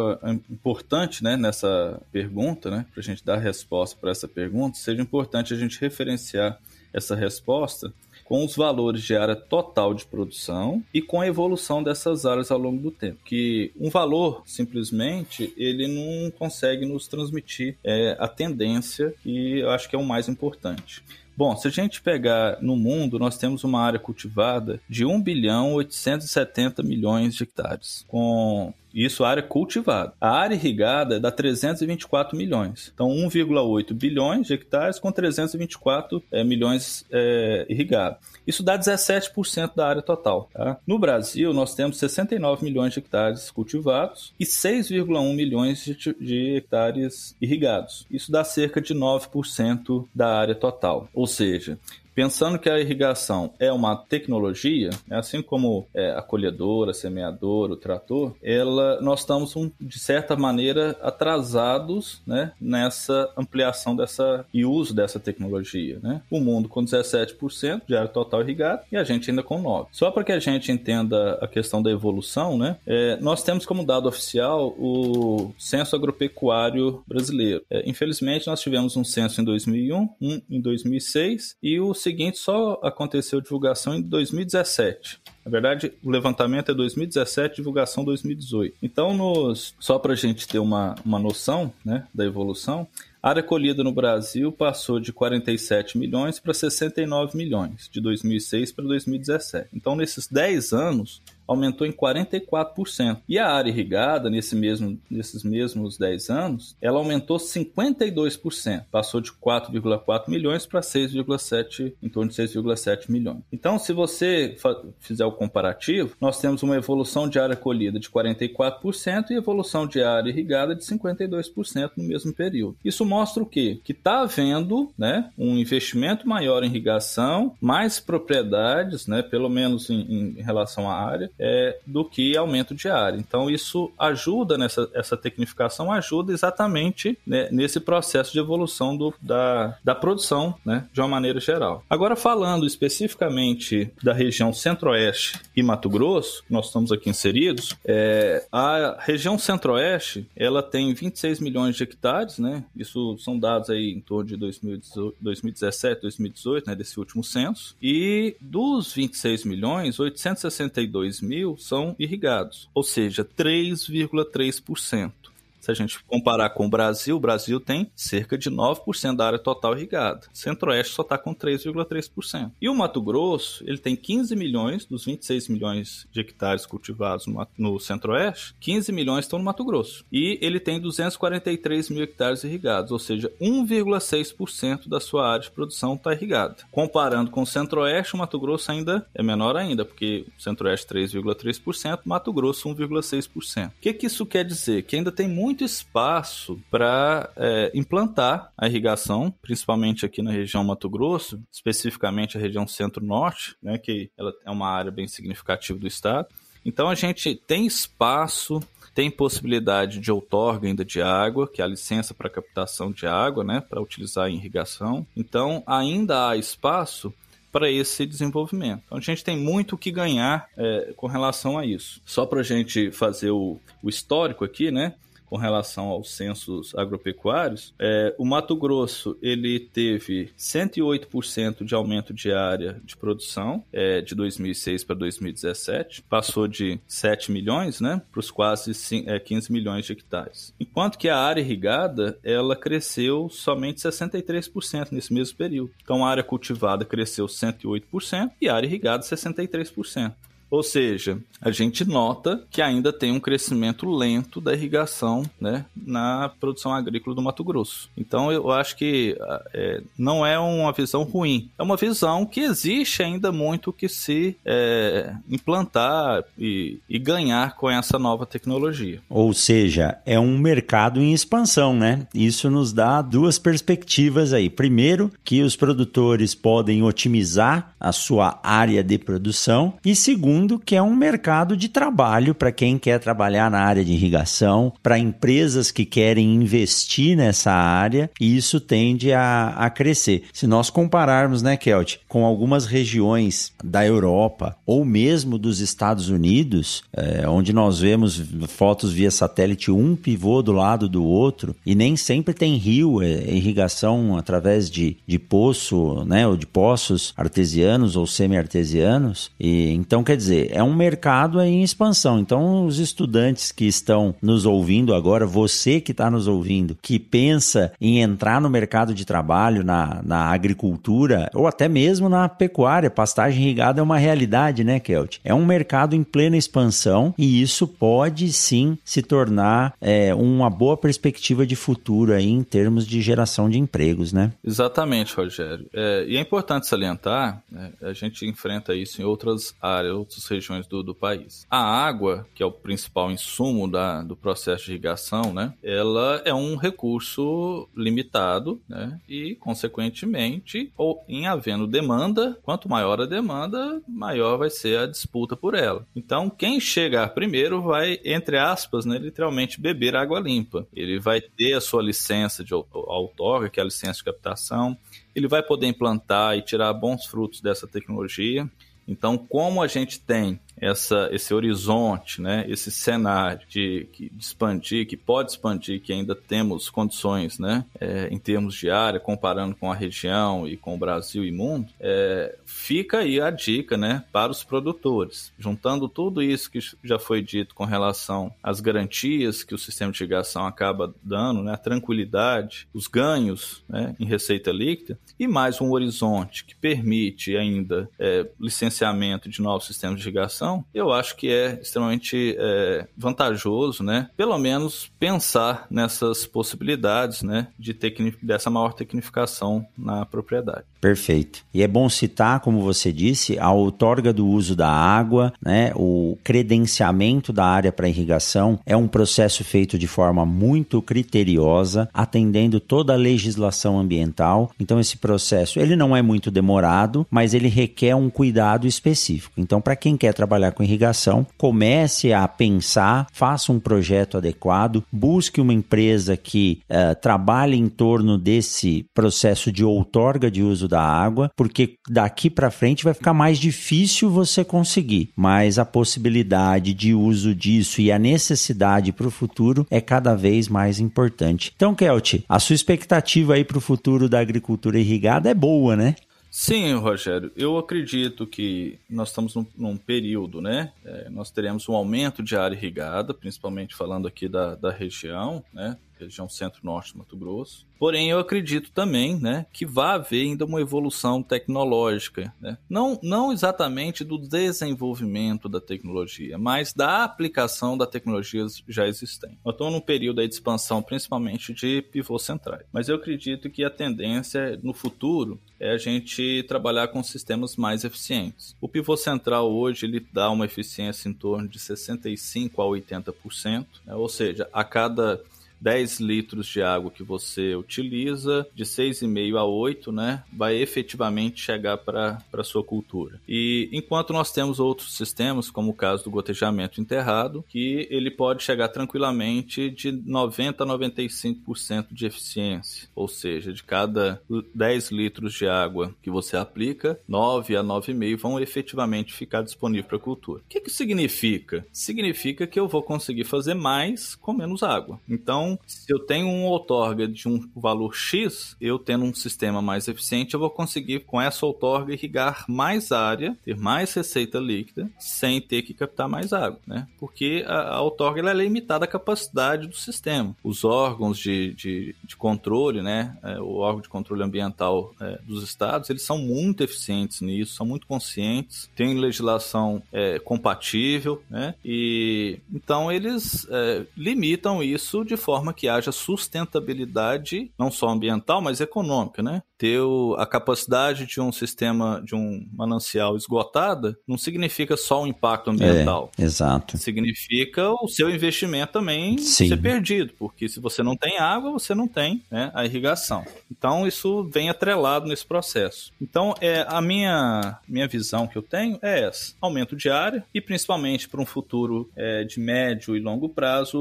importante, 0.50 1.24
né, 1.24 1.38
nessa 1.38 2.02
pergunta, 2.12 2.72
né, 2.72 2.88
para 2.92 3.02
a 3.02 3.04
gente 3.04 3.24
dar 3.24 3.38
resposta 3.38 3.96
para 4.02 4.10
essa 4.10 4.28
pergunta, 4.28 4.80
seja 4.80 5.00
importante 5.00 5.54
a 5.54 5.58
gente 5.58 5.80
referenciar 5.80 6.58
essa 6.92 7.16
resposta 7.16 7.94
com 8.30 8.46
os 8.46 8.56
valores 8.56 9.02
de 9.02 9.16
área 9.16 9.36
total 9.36 9.92
de 9.96 10.06
produção 10.06 10.84
e 10.94 11.02
com 11.02 11.20
a 11.20 11.26
evolução 11.26 11.82
dessas 11.82 12.28
áreas 12.28 12.52
ao 12.52 12.60
longo 12.60 12.80
do 12.80 12.92
tempo. 12.92 13.18
Que 13.26 13.72
um 13.76 13.90
valor, 13.90 14.44
simplesmente, 14.46 15.52
ele 15.58 15.88
não 15.88 16.30
consegue 16.30 16.86
nos 16.86 17.08
transmitir 17.08 17.76
é, 17.84 18.16
a 18.20 18.28
tendência, 18.28 19.16
que 19.24 19.58
eu 19.58 19.72
acho 19.72 19.90
que 19.90 19.96
é 19.96 20.00
o 20.00 20.06
mais 20.06 20.30
importante. 20.30 21.04
Bom, 21.36 21.56
se 21.56 21.68
a 21.68 21.72
gente 21.72 22.02
pegar 22.02 22.62
no 22.62 22.76
mundo, 22.76 23.18
nós 23.18 23.38
temos 23.38 23.64
uma 23.64 23.82
área 23.82 23.98
cultivada 23.98 24.80
de 24.88 25.06
1 25.06 25.22
bilhão 25.22 25.74
870 25.74 26.84
milhões 26.84 27.34
de 27.34 27.44
hectares, 27.44 28.06
com 28.10 28.74
isso, 28.94 29.24
área 29.24 29.44
cultivada. 29.44 30.14
A 30.20 30.30
área 30.30 30.56
irrigada 30.56 31.20
dá 31.20 31.32
324 31.32 32.38
milhões. 32.38 32.92
Então, 32.94 33.10
1,8 33.10 33.94
bilhões 33.94 34.48
de 34.48 34.54
hectares 34.54 35.00
com 35.00 35.12
324 35.12 36.24
é, 36.32 36.44
milhões 36.44 37.06
é, 37.12 37.66
irrigados. 37.70 38.20
Isso 38.46 38.64
dá 38.64 38.78
17% 38.78 39.76
da 39.76 39.88
área 39.88 40.02
total. 40.02 40.50
Tá? 40.54 40.78
No 40.86 40.98
Brasil, 40.98 41.54
nós 41.54 41.76
temos 41.76 41.98
69 41.98 42.64
milhões 42.64 42.94
de 42.94 43.00
hectares 43.00 43.52
cultivados 43.52 44.34
e 44.40 44.46
6,1 44.46 45.34
milhões 45.34 45.84
de, 45.86 45.96
de 46.20 46.56
hectares 46.58 47.36
irrigados. 47.42 48.06
Isso 48.10 48.32
dá 48.32 48.44
cerca 48.44 48.82
de 48.82 48.94
9% 48.94 50.08
da 50.14 50.36
área 50.36 50.56
total. 50.56 51.08
Ou 51.14 51.28
seja, 51.28 51.78
Pensando 52.14 52.60
que 52.60 52.70
a 52.70 52.80
irrigação 52.80 53.54
é 53.60 53.72
uma 53.72 53.96
tecnologia, 53.96 54.90
né, 55.08 55.18
assim 55.18 55.42
como 55.42 55.88
é, 55.94 56.12
a 56.12 56.22
colhedora, 56.22 56.92
a 56.92 56.94
semeadora, 56.94 57.74
o 57.74 57.78
trator, 57.78 58.34
ela, 58.44 59.00
nós 59.02 59.22
estamos, 59.22 59.56
um, 59.56 59.72
de 59.80 60.00
certa 60.00 60.36
maneira, 60.36 60.98
atrasados 61.02 62.22
né, 62.26 62.52
nessa 62.60 63.32
ampliação 63.38 63.96
dessa 63.96 64.46
e 64.54 64.66
uso 64.66 64.94
dessa 64.94 65.20
tecnologia. 65.20 66.00
Né? 66.02 66.22
O 66.30 66.40
mundo 66.40 66.68
com 66.68 66.84
17% 66.84 67.82
de 67.88 67.96
área 67.96 68.10
total 68.10 68.42
irrigada 68.42 68.84
e 68.92 68.98
a 68.98 69.04
gente 69.04 69.30
ainda 69.30 69.44
com 69.44 69.62
9%. 69.62 69.88
Só 69.92 70.12
para 70.12 70.24
que 70.24 70.32
a 70.32 70.40
gente 70.40 70.72
entenda 70.72 71.34
a 71.42 71.48
questão 71.48 71.82
da 71.82 71.92
evolução, 71.92 72.58
né, 72.58 72.78
é, 72.86 73.18
nós 73.18 73.44
temos 73.44 73.66
como 73.66 73.86
dado 73.86 74.08
oficial 74.10 74.76
o 74.78 75.54
Censo 75.58 75.96
Agropecuário 75.96 77.04
Brasileiro. 77.08 77.64
É, 77.70 77.88
infelizmente, 77.90 78.48
nós 78.48 78.62
tivemos 78.62 78.96
um 78.98 79.04
censo 79.04 79.42
em 79.42 79.44
2001, 79.44 80.10
um 80.22 80.42
em 80.50 80.62
2006 80.62 81.56
e 81.62 81.80
o 81.80 81.94
seguinte 82.00 82.38
só 82.38 82.80
aconteceu 82.84 83.42
divulgação 83.42 83.96
em 83.96 84.02
2017. 84.02 85.20
Na 85.46 85.52
verdade, 85.52 85.92
o 86.04 86.10
levantamento 86.10 86.72
é 86.72 86.74
2017, 86.74 87.56
divulgação 87.56 88.04
2018. 88.04 88.78
Então, 88.82 89.14
nos, 89.16 89.74
só 89.80 89.98
para 89.98 90.14
a 90.14 90.16
gente 90.16 90.48
ter 90.48 90.60
uma, 90.60 90.96
uma 91.06 91.18
noção 91.18 91.74
né, 91.84 92.06
da 92.14 92.26
evolução, 92.26 92.88
a 93.22 93.30
área 93.30 93.44
colhida 93.44 93.84
no 93.84 93.92
Brasil 93.92 94.52
passou 94.52 95.00
de 95.00 95.12
47 95.12 95.98
milhões 95.98 96.40
para 96.40 96.54
69 96.54 97.36
milhões, 97.38 97.90
de 97.92 98.00
2006 98.00 98.72
para 98.72 98.86
2017. 98.86 99.70
Então, 99.74 99.96
nesses 99.96 100.28
10 100.28 100.72
anos, 100.72 101.22
aumentou 101.50 101.86
em 101.86 101.92
44%. 101.92 103.22
E 103.28 103.40
a 103.40 103.48
área 103.48 103.70
irrigada, 103.70 104.30
nesse 104.30 104.56
mesmo, 104.56 105.00
nesses 105.10 105.44
mesmos 105.44 105.98
10 105.98 106.30
anos, 106.30 106.78
ela 106.80 107.00
aumentou 107.00 107.38
52%, 107.38 108.86
passou 108.92 109.20
de 109.20 109.32
4,4 109.32 110.30
milhões 110.30 110.66
para 110.66 110.82
6,7, 110.82 111.94
em 112.02 112.08
torno 112.08 112.30
de 112.30 112.38
6,7 112.38 113.10
milhões. 113.10 113.40
Então, 113.52 113.80
se 113.80 113.92
você 113.92 114.56
fizer 115.00 115.26
o 115.26 115.32
comparativo, 115.32 116.16
nós 116.22 116.40
temos 116.40 116.62
uma 116.62 116.76
evolução 116.76 117.28
de 117.28 117.40
área 117.40 117.56
colhida 117.56 118.00
de 118.00 118.10
44% 118.10 119.32
e 119.32 119.34
evolução 119.34 119.88
de 119.88 120.04
área 120.04 120.30
irrigada 120.30 120.76
de 120.76 120.84
52% 120.84 121.92
no 121.98 122.04
mesmo 122.04 122.34
período. 122.34 122.78
Isso 122.86 123.04
mostra 123.06 123.42
o 123.42 123.46
quê? 123.46 123.80
Que 123.84 123.92
está 123.92 124.22
havendo 124.22 124.92
né, 124.98 125.32
um 125.38 125.58
investimento 125.58 126.28
maior 126.28 126.64
em 126.64 126.68
irrigação, 126.68 127.56
mais 127.60 128.00
propriedades, 128.00 129.08
né, 129.08 129.24
pelo 129.24 129.50
menos 129.50 129.90
em, 129.90 130.36
em 130.38 130.42
relação 130.42 130.90
à 130.90 130.94
área, 130.94 131.32
é, 131.40 131.80
do 131.86 132.04
que 132.04 132.36
aumento 132.36 132.76
de 132.76 132.90
área. 132.90 133.18
Então 133.18 133.50
isso 133.50 133.92
ajuda 133.98 134.58
nessa 134.58 134.90
essa 134.94 135.16
tecnificação 135.16 135.92
ajuda 135.92 136.34
exatamente 136.34 137.18
né, 137.26 137.48
nesse 137.52 137.80
processo 137.80 138.34
de 138.34 138.40
evolução 138.40 138.96
do, 138.96 139.14
da, 139.22 139.78
da 139.84 139.96
produção, 139.96 140.56
né, 140.66 140.86
de 140.92 141.00
uma 141.00 141.08
maneira 141.08 141.40
geral. 141.40 141.84
Agora 141.90 142.16
falando 142.16 142.66
especificamente 142.66 143.92
da 144.04 144.14
região 144.14 144.52
Centro-Oeste 144.52 145.40
e 145.56 145.64
Mato 145.64 145.90
Grosso, 145.90 146.44
nós 146.50 146.68
estamos 146.68 146.92
aqui 146.92 147.10
inseridos, 147.10 147.76
é, 147.86 148.46
a 148.52 148.98
região 149.00 149.38
Centro-Oeste 149.38 150.28
ela 150.36 150.62
tem 150.62 150.94
26 150.94 151.40
milhões 151.40 151.76
de 151.76 151.84
hectares, 151.84 152.40
né? 152.40 152.64
Isso 152.76 153.18
são 153.20 153.40
dados 153.40 153.70
aí 153.70 153.92
em 153.92 154.02
torno 154.02 154.30
de 154.30 154.38
2017, 154.38 156.02
2018, 156.02 156.68
né, 156.68 156.76
desse 156.76 157.00
último 157.00 157.24
censo. 157.24 157.76
E 157.82 158.36
dos 158.42 158.92
26 158.94 159.46
milhões, 159.46 160.00
862 160.00 161.22
mil 161.22 161.29
são 161.58 161.96
irrigados, 162.00 162.70
ou 162.74 162.84
seja, 162.84 163.24
3,3%. 163.24 165.12
Se 165.60 165.72
a 165.72 165.74
gente 165.74 166.04
comparar 166.04 166.50
com 166.52 166.66
o 166.66 166.70
Brasil, 166.70 167.16
o 167.16 167.20
Brasil 167.20 167.60
tem 167.60 167.92
cerca 167.96 168.38
de 168.38 168.50
9% 168.50 169.16
da 169.16 169.28
área 169.28 169.40
total 169.40 169.76
irrigada. 169.76 170.28
Centro-Oeste 170.34 170.94
só 170.94 171.02
está 171.02 171.18
com 171.18 171.34
3,3%. 171.34 172.52
E 172.62 172.70
o 172.70 172.76
Mato 172.76 173.02
Grosso, 173.02 173.64
ele 173.68 173.78
tem 173.78 173.96
15 173.96 174.36
milhões 174.36 174.86
dos 174.86 175.06
26 175.06 175.48
milhões 175.50 176.08
de 176.12 176.22
hectares 176.22 176.66
cultivados 176.66 177.26
no, 177.58 177.80
Centro-Oeste, 177.80 178.56
15 178.60 178.92
milhões 178.92 179.26
estão 179.26 179.40
no 179.40 179.46
Mato 179.46 179.64
Grosso. 179.64 180.06
E 180.12 180.38
ele 180.42 180.60
tem 180.60 180.80
243 180.80 181.90
mil 181.90 182.04
hectares 182.04 182.44
irrigados, 182.44 182.92
ou 182.92 183.00
seja, 183.00 183.32
1,6% 183.42 184.88
da 184.88 185.00
sua 185.00 185.28
área 185.28 185.44
de 185.44 185.52
produção 185.52 185.96
está 185.96 186.14
irrigada. 186.14 186.58
Comparando 186.72 187.32
com 187.32 187.42
o 187.42 187.48
Centro-Oeste, 187.48 188.16
o 188.16 188.18
Mato 188.18 188.40
Grosso 188.40 188.72
ainda 188.72 189.06
é 189.14 189.22
menor 189.22 189.56
ainda, 189.56 189.84
porque 189.84 190.26
Centro-Oeste 190.38 190.88
3,3%, 190.88 192.02
Mato 192.06 192.32
Grosso 192.32 192.70
1,6%. 192.70 193.68
O 193.68 193.72
que, 193.82 193.94
que 193.94 194.06
isso 194.06 194.26
quer 194.26 194.46
dizer? 194.46 194.84
Que 194.84 194.96
ainda 194.96 195.12
tem 195.12 195.28
muito 195.28 195.49
muito 195.50 195.64
espaço 195.64 196.62
para 196.70 197.28
é, 197.36 197.72
implantar 197.74 198.52
a 198.56 198.68
irrigação, 198.68 199.34
principalmente 199.42 200.06
aqui 200.06 200.22
na 200.22 200.30
região 200.30 200.64
Mato 200.64 200.88
Grosso, 200.88 201.42
especificamente 201.52 202.38
a 202.38 202.40
região 202.40 202.68
centro-norte, 202.68 203.56
né, 203.62 203.80
que 203.80 204.12
ela 204.16 204.32
é 204.46 204.52
uma 204.52 204.70
área 204.70 204.92
bem 204.92 205.08
significativa 205.08 205.80
do 205.80 205.88
estado. 205.88 206.28
Então 206.64 206.88
a 206.88 206.94
gente 206.94 207.34
tem 207.36 207.66
espaço 207.66 208.60
tem 208.94 209.10
possibilidade 209.10 210.00
de 210.00 210.12
outorga 210.12 210.68
ainda 210.68 210.84
de 210.84 211.02
água, 211.02 211.48
que 211.48 211.62
é 211.62 211.66
a 211.66 211.68
licença 211.68 212.14
para 212.14 212.30
captação 212.30 212.92
de 212.92 213.08
água, 213.08 213.44
né, 213.44 213.62
para 213.62 213.82
utilizar 213.82 214.28
em 214.30 214.36
irrigação. 214.36 215.08
Então, 215.16 215.64
ainda 215.66 216.28
há 216.28 216.36
espaço 216.36 217.14
para 217.52 217.72
esse 217.72 218.06
desenvolvimento. 218.06 218.82
Então 218.86 218.98
a 218.98 219.02
gente 219.02 219.24
tem 219.24 219.38
muito 219.38 219.76
o 219.76 219.78
que 219.78 219.90
ganhar 219.90 220.48
é, 220.58 220.94
com 220.98 221.08
relação 221.08 221.58
a 221.58 221.66
isso. 221.66 222.02
Só 222.06 222.26
para 222.26 222.42
a 222.42 222.44
gente 222.44 222.92
fazer 222.92 223.32
o, 223.32 223.58
o 223.82 223.90
histórico 223.90 224.44
aqui, 224.44 224.70
né? 224.70 224.96
Com 225.30 225.38
relação 225.38 225.88
aos 225.88 226.12
censos 226.12 226.74
agropecuários, 226.76 227.74
é, 227.78 228.16
o 228.18 228.26
Mato 228.26 228.56
Grosso 228.56 229.18
ele 229.22 229.60
teve 229.60 230.32
108% 230.38 231.64
de 231.64 231.76
aumento 231.76 232.14
de 232.14 232.32
área 232.32 232.82
de 232.84 232.98
produção 232.98 233.64
é, 233.72 234.02
de 234.02 234.16
2006 234.16 234.84
para 234.84 234.96
2017, 234.96 236.02
passou 236.04 236.48
de 236.48 236.80
7 236.88 237.32
milhões 237.32 237.80
né, 237.80 238.02
para 238.12 238.20
os 238.20 238.32
quase 238.32 238.74
5, 238.74 239.10
é, 239.10 239.20
15 239.20 239.52
milhões 239.52 239.86
de 239.86 239.94
hectares. 239.94 240.54
Enquanto 240.60 240.98
que 240.98 241.10
a 241.10 241.18
área 241.18 241.42
irrigada 241.42 242.18
ela 242.24 242.56
cresceu 242.56 243.30
somente 243.30 243.82
63% 243.82 244.92
nesse 244.92 245.14
mesmo 245.14 245.38
período. 245.38 245.72
Então 245.84 246.06
a 246.06 246.10
área 246.10 246.24
cultivada 246.24 246.86
cresceu 246.86 247.26
108% 247.28 248.32
e 248.42 248.50
a 248.50 248.56
área 248.56 248.68
irrigada 248.68 249.04
63%. 249.04 250.14
Ou 250.50 250.64
seja, 250.64 251.20
a 251.42 251.52
gente 251.52 251.86
nota 251.86 252.44
que 252.50 252.62
ainda 252.62 252.92
tem 252.92 253.12
um 253.12 253.20
crescimento 253.20 253.90
lento 253.90 254.42
da 254.42 254.54
irrigação 254.54 255.24
né, 255.40 255.66
na 255.76 256.32
produção 256.40 256.74
agrícola 256.74 257.16
do 257.16 257.22
Mato 257.22 257.44
Grosso. 257.44 257.90
Então 257.98 258.32
eu 258.32 258.52
acho 258.52 258.76
que 258.76 259.18
é, 259.54 259.82
não 259.98 260.26
é 260.26 260.38
uma 260.40 260.72
visão 260.72 261.04
ruim, 261.04 261.50
é 261.58 261.64
uma 261.64 261.78
visão 261.78 262.26
que 262.26 262.42
existe 262.42 263.04
ainda 263.04 263.32
muito 263.32 263.72
que 263.72 263.88
se 263.88 264.36
é, 264.46 265.14
implantar 265.30 266.24
e, 266.38 266.80
e 266.90 267.00
ganhar 267.00 267.56
com 267.56 267.70
essa 267.70 267.98
nova 268.00 268.26
tecnologia. 268.26 269.00
Ou 269.10 269.34
seja, 269.34 269.98
é 270.06 270.20
um 270.20 270.38
mercado 270.38 271.00
em 271.00 271.14
expansão, 271.14 271.74
né? 271.74 272.08
Isso 272.14 272.50
nos 272.50 272.74
dá 272.74 273.02
duas 273.02 273.38
perspectivas 273.38 274.34
aí. 274.34 274.50
Primeiro, 274.50 275.12
que 275.24 275.42
os 275.42 275.56
produtores 275.56 276.36
podem 276.36 276.84
otimizar 276.84 277.74
a 277.80 277.92
sua 277.92 278.40
área 278.44 278.84
de 278.84 278.98
produção, 278.98 279.74
e 279.86 279.96
segundo, 279.96 280.39
mundo 280.40 280.60
que 280.60 280.76
é 280.76 280.82
um 280.82 280.96
mercado 280.96 281.58
de 281.58 281.68
trabalho 281.68 282.34
para 282.34 282.52
quem 282.52 282.78
quer 282.78 283.00
trabalhar 283.00 283.52
na 283.52 283.60
área 283.60 283.84
de 283.84 283.92
irrigação, 283.92 284.74
para 284.82 284.98
empresas 284.98 285.72
que 285.72 285.86
querem 285.86 286.34
investir 286.36 287.16
nessa 287.16 287.52
área, 287.52 288.10
e 288.20 288.38
isso 288.38 288.60
tende 288.60 289.12
a, 289.12 289.50
a 289.58 289.70
crescer. 289.70 290.24
Se 290.34 290.48
nós 290.48 290.70
compararmos, 290.70 291.42
né, 291.42 291.58
Kelt, 291.58 291.98
com 292.08 292.26
algumas 292.26 292.66
regiões 292.66 293.52
da 293.64 293.86
Europa 293.86 294.56
ou 294.66 294.86
mesmo 294.86 295.38
dos 295.38 295.60
Estados 295.60 296.10
Unidos, 296.10 296.84
é, 296.94 297.28
onde 297.28 297.52
nós 297.52 297.80
vemos 297.80 298.22
fotos 298.48 298.94
via 298.94 299.12
satélite, 299.12 299.72
um 299.72 299.96
pivô 299.96 300.42
do 300.42 300.52
lado 300.52 300.88
do 300.88 301.04
outro, 301.04 301.56
e 301.66 301.76
nem 301.76 301.96
sempre 301.96 302.34
tem 302.34 302.56
rio, 302.56 303.02
é, 303.02 303.08
irrigação 303.30 304.18
através 304.18 304.70
de, 304.70 304.98
de 305.06 305.20
poço, 305.20 306.04
né, 306.06 306.28
ou 306.28 306.38
de 306.38 306.46
poços 306.46 307.14
artesianos 307.18 307.96
ou 307.96 308.08
semi-artesianos. 308.08 309.32
E 309.40 309.72
então 309.72 310.04
quer 310.04 310.16
dizer 310.16 310.29
dizer, 310.30 310.50
é 310.52 310.64
um 310.64 310.74
mercado 310.74 311.42
em 311.42 311.64
expansão. 311.64 312.20
Então, 312.20 312.66
os 312.66 312.80
estudantes 312.80 313.52
que 313.52 313.66
estão 313.66 314.16
nos 314.22 314.46
ouvindo 314.46 314.94
agora, 314.94 315.26
você 315.26 315.82
que 315.82 315.92
está 315.92 316.10
nos 316.10 316.28
ouvindo, 316.28 316.78
que 316.82 317.00
pensa 317.00 317.72
em 317.82 318.02
entrar 318.02 318.40
no 318.40 318.50
mercado 318.50 318.94
de 318.94 319.06
trabalho, 319.06 319.64
na, 319.64 320.02
na 320.04 320.26
agricultura, 320.26 321.30
ou 321.34 321.48
até 321.48 321.68
mesmo 321.68 322.08
na 322.08 322.30
pecuária, 322.30 322.90
pastagem 322.90 323.44
irrigada 323.44 323.80
é 323.80 323.84
uma 323.84 323.98
realidade, 323.98 324.64
né, 324.64 324.80
Kelt? 324.80 325.18
É 325.24 325.34
um 325.34 325.46
mercado 325.46 325.96
em 325.96 326.04
plena 326.04 326.38
expansão 326.38 327.14
e 327.18 327.42
isso 327.42 327.68
pode 327.68 328.32
sim 328.32 328.78
se 328.84 329.02
tornar 329.02 329.74
é, 329.82 330.14
uma 330.14 330.50
boa 330.50 330.78
perspectiva 330.78 331.46
de 331.46 331.56
futuro 331.56 332.14
aí 332.14 332.30
em 332.30 332.44
termos 332.44 332.86
de 332.86 333.02
geração 333.02 333.50
de 333.50 333.58
empregos, 333.58 334.14
né? 334.14 334.32
Exatamente, 334.46 335.16
Rogério. 335.16 335.66
É, 335.74 336.06
e 336.08 336.18
é 336.18 336.20
importante 336.20 336.68
salientar, 336.68 337.42
né, 337.52 337.72
a 337.82 337.94
gente 337.94 338.26
enfrenta 338.26 338.76
isso 338.76 339.02
em 339.02 339.06
outras 339.06 339.54
áreas, 339.62 339.96
outros 339.96 340.19
outras 340.20 340.28
regiões 340.28 340.68
do, 340.68 340.84
do 340.84 340.94
país. 340.94 341.48
A 341.50 341.60
água, 341.60 342.28
que 342.36 342.44
é 342.44 342.46
o 342.46 342.52
principal 342.52 343.12
insumo 343.12 343.70
da, 343.70 344.04
do 344.04 344.16
processo 344.16 344.66
de 344.66 344.72
irrigação, 344.72 345.34
né, 345.34 345.54
ela 345.64 346.22
é 346.26 346.34
um 346.34 346.56
recurso 346.56 347.68
limitado, 347.76 348.62
né, 348.68 349.00
e, 349.08 349.36
consequentemente, 349.36 350.72
ou 350.78 351.04
em 351.08 351.28
havendo 351.28 351.66
demanda, 351.66 352.38
quanto 352.44 352.70
maior 352.70 353.02
a 353.02 353.06
demanda, 353.06 353.82
maior 353.88 354.38
vai 354.38 354.50
ser 354.50 354.80
a 354.80 354.86
disputa 354.86 355.36
por 355.36 355.56
ela. 355.56 355.86
Então, 355.96 356.30
quem 356.30 356.60
chegar 356.60 357.14
primeiro 357.14 357.62
vai, 357.62 358.00
entre 358.04 358.38
aspas, 358.38 358.86
né, 358.86 358.98
literalmente 358.98 359.62
beber 359.62 359.96
água 359.96 360.20
limpa. 360.20 360.68
Ele 360.74 361.00
vai 361.00 361.22
ter 361.22 361.54
a 361.54 361.62
sua 361.62 361.82
licença 361.82 362.44
de 362.44 362.54
outorga, 362.54 363.50
que 363.50 363.60
é 363.60 363.64
a 363.64 363.66
licença 363.66 364.00
de 364.00 364.04
captação, 364.04 364.78
ele 365.16 365.28
vai 365.28 365.44
poder 365.44 365.68
implantar 365.68 366.38
e 366.38 366.42
tirar 366.42 366.72
bons 366.74 367.06
frutos 367.06 367.42
dessa 367.42 367.68
tecnologia. 367.68 368.50
Então, 368.90 369.16
como 369.20 369.62
a 369.62 369.68
gente 369.68 370.00
tem 370.00 370.40
essa, 370.62 371.10
esse 371.12 371.34
horizonte, 371.34 372.22
né, 372.22 372.46
esse 372.48 372.72
cenário 372.72 373.42
de, 373.48 373.88
de 373.94 374.12
expandir, 374.20 374.88
que 374.88 374.98
pode 374.98 375.32
expandir, 375.32 375.82
que 375.82 375.94
ainda 375.94 376.16
temos 376.16 376.70
condições 376.70 377.40
né, 377.40 377.66
é, 377.80 378.08
em 378.12 378.18
termos 378.18 378.56
de 378.56 378.70
área, 378.70 379.00
comparando 379.00 379.56
com 379.56 379.72
a 379.72 379.76
região 379.76 380.48
e 380.48 380.58
com 380.58 380.76
o 380.76 380.78
Brasil 380.78 381.24
e 381.24 381.32
mundo, 381.32 381.68
é, 381.80 382.36
fica 382.46 383.00
aí 383.00 383.22
a 383.22 383.30
dica 383.30 383.78
né, 383.78 384.04
para 384.12 384.32
os 384.32 384.44
produtores. 384.44 385.32
Juntando 385.40 385.88
tudo 385.88 386.22
isso 386.22 386.52
que 386.52 386.60
já 386.84 387.00
foi 387.00 387.22
dito 387.22 387.56
com 387.56 387.66
relação 387.66 388.34
às 388.44 388.60
garantias 388.60 389.44
que 389.44 389.56
o 389.56 389.58
sistema 389.58 389.92
de 389.92 390.04
irrigação 390.04 390.46
acaba 390.46 390.94
dando, 391.04 391.42
né, 391.42 391.54
a 391.54 391.58
tranquilidade, 391.58 392.68
os 392.74 392.88
ganhos 392.88 393.64
né, 393.68 393.96
em 394.00 394.06
receita 394.06 394.52
líquida, 394.52 395.00
e 395.18 395.28
mais 395.28 395.62
um 395.62 395.72
horizonte 395.72 396.44
que 396.44 396.56
permite 396.56 397.36
ainda 397.36 397.90
é, 398.00 398.28
licenciamento 398.40 399.30
de 399.30 399.42
novos 399.42 399.68
sistemas 399.68 400.00
de 400.00 400.04
irrigação 400.04 400.49
eu 400.74 400.92
acho 400.92 401.16
que 401.16 401.32
é 401.32 401.60
extremamente 401.62 402.36
é, 402.38 402.88
vantajoso, 402.98 403.84
né? 403.84 404.10
Pelo 404.16 404.38
menos 404.38 404.92
pensar 405.00 405.68
nessas 405.70 406.26
possibilidades, 406.26 407.22
né? 407.24 407.48
De 407.58 407.78
dessa 408.22 408.50
maior 408.50 408.74
tecnificação 408.74 409.66
na 409.78 410.06
propriedade. 410.06 410.64
Perfeito. 410.80 411.44
E 411.54 411.62
é 411.62 411.68
bom 411.68 411.90
citar, 411.90 412.40
como 412.40 412.62
você 412.62 412.92
disse, 412.92 413.38
a 413.38 413.52
outorga 413.52 414.14
do 414.14 414.26
uso 414.28 414.56
da 414.56 414.70
água, 414.70 415.34
né? 415.44 415.72
O 415.76 416.18
credenciamento 416.24 417.34
da 417.34 417.46
área 417.46 417.72
para 417.72 417.90
irrigação 417.90 418.60
é 418.66 418.76
um 418.76 418.88
processo 418.88 419.44
feito 419.44 419.78
de 419.78 419.88
forma 419.88 420.26
muito 420.26 420.82
criteriosa, 420.82 421.90
atendendo 421.94 422.60
toda 422.60 422.94
a 422.94 422.98
legislação 422.98 423.78
ambiental. 423.78 424.52
Então 424.60 424.80
esse 424.80 424.98
processo, 424.98 425.60
ele 425.60 425.76
não 425.76 425.96
é 425.96 426.02
muito 426.02 426.32
demorado, 426.32 427.06
mas 427.10 427.34
ele 427.34 427.50
requer 427.50 427.96
um 427.96 428.10
cuidado 428.10 428.68
específico. 428.68 429.34
Então 429.38 429.60
para 429.60 429.76
quem 429.76 429.98
quer 429.98 430.14
trabalhar 430.14 430.39
trabalhar 430.40 430.52
com 430.52 430.64
irrigação, 430.64 431.28
comece 431.38 432.14
a 432.14 432.28
pensar, 432.28 433.08
faça 433.12 433.52
um 433.52 433.60
projeto 433.60 434.18
adequado, 434.18 434.84
busque 434.92 435.42
uma 435.42 435.54
empresa 435.54 436.16
que 436.16 436.62
uh, 436.70 436.96
trabalhe 437.02 437.58
em 437.58 437.68
torno 437.68 438.18
desse 438.18 438.86
processo 438.94 439.52
de 439.52 439.64
outorga 439.64 440.32
de 440.32 440.42
uso 440.42 440.68
da 440.68 440.82
água, 440.82 441.30
porque 441.36 441.76
daqui 441.90 442.30
para 442.30 442.50
frente 442.50 442.84
vai 442.84 442.94
ficar 442.94 443.14
mais 443.14 443.38
difícil 443.38 444.10
você 444.10 444.44
conseguir, 444.44 445.10
mas 445.16 445.60
a 445.60 445.66
possibilidade 445.66 446.74
de 446.74 446.94
uso 446.94 447.36
disso 447.36 447.82
e 447.82 447.92
a 447.92 448.00
necessidade 448.00 448.92
para 448.92 449.08
o 449.08 449.12
futuro 449.12 449.66
é 449.70 449.82
cada 449.82 450.16
vez 450.16 450.48
mais 450.48 450.80
importante. 450.80 451.52
Então, 451.56 451.76
Kelt, 451.76 452.22
a 452.28 452.40
sua 452.40 452.56
expectativa 452.56 453.34
aí 453.34 453.44
para 453.44 453.58
o 453.58 453.62
futuro 453.62 454.08
da 454.08 454.20
agricultura 454.20 454.80
irrigada 454.80 455.30
é 455.30 455.34
boa, 455.34 455.76
né? 455.76 455.96
Sim, 456.32 456.74
Rogério, 456.76 457.32
eu 457.36 457.58
acredito 457.58 458.28
que 458.28 458.80
nós 458.88 459.10
estamos 459.10 459.34
num, 459.34 459.46
num 459.58 459.78
período, 459.78 460.40
né? 460.42 460.72
É, 460.86 461.10
nós 461.10 461.32
teremos 461.32 461.68
um 461.68 461.74
aumento 461.74 462.22
de 462.22 462.36
área 462.36 462.56
irrigada, 462.56 463.16
principalmente 463.16 463.76
falando 463.76 464.08
aqui 464.08 464.30
da, 464.30 464.54
da 464.54 464.70
região, 464.70 465.44
né? 465.52 465.76
Região 466.00 466.30
centro-norte 466.30 466.94
do 466.94 467.00
Mato 467.00 467.18
Grosso. 467.18 467.68
Porém, 467.80 468.10
eu 468.10 468.20
acredito 468.20 468.72
também 468.72 469.18
né, 469.18 469.46
que 469.54 469.66
vai 469.66 469.96
haver 469.96 470.24
ainda 470.24 470.46
uma 470.46 470.60
evolução 470.60 471.24
tecnológica. 471.24 472.34
Né? 472.42 472.58
Não, 472.70 473.00
não 473.02 473.32
exatamente 473.32 474.04
do 474.04 474.18
desenvolvimento 474.18 475.48
da 475.48 475.62
tecnologia, 475.62 476.38
mas 476.38 476.74
da 476.74 477.06
aplicação 477.06 477.78
da 477.78 477.86
tecnologia 477.86 478.46
já 478.68 478.86
existente. 478.86 479.38
Estamos 479.46 479.74
num 479.74 479.82
período 479.82 480.22
de 480.22 480.34
expansão, 480.34 480.82
principalmente 480.82 481.54
de 481.54 481.82
pivôs 481.82 482.24
centrais. 482.24 482.66
Mas 482.72 482.90
eu 482.90 482.96
acredito 482.96 483.50
que 483.50 483.64
a 483.64 483.70
tendência 483.70 484.60
no 484.62 484.74
futuro 484.74 485.40
é 485.60 485.72
a 485.72 485.78
gente 485.78 486.44
trabalhar 486.48 486.88
com 486.88 487.04
sistemas 487.04 487.56
mais 487.56 487.84
eficientes. 487.84 488.56
O 488.62 488.68
pivô 488.68 488.96
central 488.96 489.52
hoje 489.52 489.86
ele 489.86 490.06
dá 490.12 490.30
uma 490.30 490.46
eficiência 490.46 491.10
em 491.10 491.14
torno 491.14 491.48
de 491.48 491.60
65% 491.60 492.52
a 492.58 492.64
80%, 492.64 493.66
né? 493.86 493.96
ou 493.96 494.08
seja, 494.08 494.50
a 494.54 494.64
cada 494.64 495.22
10 495.60 496.00
litros 496.00 496.48
de 496.48 496.62
água 496.62 496.92
que 496.92 497.04
você 497.04 497.56
utiliza, 497.56 498.48
de 498.54 498.64
6,5 498.64 499.38
a 499.38 499.44
8, 499.44 499.92
né, 499.92 500.24
vai 500.32 500.56
efetivamente 500.56 501.42
chegar 501.42 501.78
para 501.78 502.18
a 502.34 502.44
sua 502.44 502.64
cultura. 502.64 503.20
E 503.28 503.70
enquanto 503.72 504.14
nós 504.14 504.32
temos 504.32 504.60
outros 504.60 504.96
sistemas, 504.96 505.50
como 505.50 505.72
o 505.72 505.76
caso 505.76 506.04
do 506.04 506.12
gotejamento 506.12 506.82
enterrado, 506.82 507.44
que 507.50 507.88
ele 507.90 508.12
pode 508.12 508.44
chegar 508.44 508.70
tranquilamente 508.70 509.70
de 509.70 509.92
90 509.92 510.64
a 510.64 510.68
95% 510.68 511.88
de 511.92 512.06
eficiência, 512.06 512.88
ou 512.96 513.08
seja, 513.08 513.54
de 513.54 513.64
cada 513.64 514.22
10 514.54 514.92
litros 514.92 515.34
de 515.34 515.48
água 515.48 515.94
que 516.02 516.10
você 516.10 516.38
aplica, 516.38 517.00
9 517.08 517.56
a 517.56 517.64
9,5 517.64 518.18
vão 518.18 518.40
efetivamente 518.40 519.14
ficar 519.14 519.42
disponíveis 519.42 519.88
para 519.88 519.98
a 519.98 520.02
cultura. 520.02 520.42
O 520.42 520.50
que, 520.50 520.62
que 520.62 520.70
significa? 520.70 521.66
Significa 521.72 522.48
que 522.48 522.60
eu 522.60 522.68
vou 522.68 522.82
conseguir 522.82 523.24
fazer 523.24 523.54
mais 523.54 524.16
com 524.16 524.34
menos 524.34 524.64
água. 524.64 525.00
Então, 525.08 525.49
se 525.66 525.92
eu 525.92 526.00
tenho 526.00 526.28
um 526.28 526.46
outorga 526.46 527.08
de 527.08 527.28
um 527.28 527.48
valor 527.56 527.96
X, 527.96 528.56
eu 528.60 528.78
tendo 528.78 529.06
um 529.06 529.14
sistema 529.14 529.62
mais 529.62 529.88
eficiente, 529.88 530.34
eu 530.34 530.40
vou 530.40 530.50
conseguir 530.50 531.02
com 531.02 531.22
essa 531.22 531.46
outorga 531.46 531.94
irrigar 531.94 532.46
mais 532.48 532.92
área, 532.92 533.38
ter 533.44 533.56
mais 533.56 533.94
receita 533.94 534.40
líquida, 534.40 534.90
sem 535.00 535.40
ter 535.40 535.62
que 535.62 535.74
captar 535.74 536.08
mais 536.08 536.34
água, 536.34 536.60
né? 536.66 536.88
Porque 537.00 537.44
a, 537.48 537.76
a 537.76 537.82
outorga 537.82 538.20
ela 538.20 538.32
é 538.32 538.34
limitada 538.34 538.86
à 538.86 538.88
capacidade 538.88 539.68
do 539.68 539.76
sistema. 539.76 540.36
Os 540.44 540.64
órgãos 540.64 541.18
de, 541.18 541.54
de, 541.54 541.96
de 542.04 542.16
controle, 542.16 542.82
né? 542.82 543.18
É, 543.24 543.40
o 543.40 543.58
órgão 543.58 543.82
de 543.82 543.90
controle 543.90 544.24
ambiental 544.24 544.94
é, 545.00 545.20
dos 545.24 545.44
estados, 545.44 545.90
eles 545.90 546.02
são 546.02 546.18
muito 546.18 546.64
eficientes 546.64 547.22
nisso, 547.22 547.56
são 547.56 547.66
muito 547.66 547.88
conscientes, 547.88 548.70
têm 548.76 548.98
legislação 548.98 549.82
é, 549.92 550.20
compatível, 550.20 551.22
né? 551.30 551.56
E 551.64 552.40
então 552.54 552.92
eles 552.92 553.48
é, 553.50 553.86
limitam 553.96 554.62
isso 554.64 555.04
de 555.04 555.18
forma 555.18 555.39
que 555.54 555.68
haja 555.68 555.92
sustentabilidade, 555.92 557.52
não 557.58 557.72
só 557.72 557.90
ambiental, 557.90 558.42
mas 558.42 558.62
econômica, 558.62 559.22
né? 559.24 559.42
Ter 559.60 559.82
a 560.18 560.26
capacidade 560.26 561.06
de 561.06 561.20
um 561.20 561.34
sistema, 561.34 562.02
de 562.04 562.16
um 562.16 562.48
manancial 562.54 563.18
esgotada, 563.18 564.00
não 564.08 564.18
significa 564.18 564.78
só 564.78 565.04
o 565.04 565.08
impacto 565.08 565.52
ambiental. 565.52 566.10
É, 566.18 566.24
exato. 566.24 566.78
Significa 566.78 567.70
o 567.70 567.88
seu 567.90 568.10
investimento 568.10 568.72
também 568.72 569.18
Sim. 569.18 569.50
ser 569.50 569.58
perdido, 569.58 570.14
porque 570.18 570.48
se 570.48 570.62
você 570.62 570.82
não 570.82 570.96
tem 570.96 571.20
água, 571.20 571.52
você 571.52 571.76
não 571.76 571.90
tem 571.90 572.24
né, 572.32 572.52
a 572.54 572.64
irrigação. 572.64 573.26
Então 573.52 573.86
isso 573.86 574.24
vem 574.32 574.50
atrelado 574.50 575.08
nesse 575.08 575.26
processo. 575.26 575.92
Então 576.02 576.34
é 576.40 576.66
a 576.68 576.82
minha 576.82 577.60
minha 577.68 577.88
visão 577.88 578.28
que 578.28 578.38
eu 578.38 578.42
tenho 578.42 578.80
é 578.82 579.02
essa: 579.02 579.34
aumento 579.42 579.76
de 579.76 579.90
área 579.90 580.24
e 580.34 580.40
principalmente 580.40 581.10
para 581.10 581.22
um 581.22 581.26
futuro 581.26 581.90
é, 581.98 582.24
de 582.24 582.40
médio 582.40 582.96
e 582.96 583.00
longo 583.02 583.28
prazo 583.28 583.78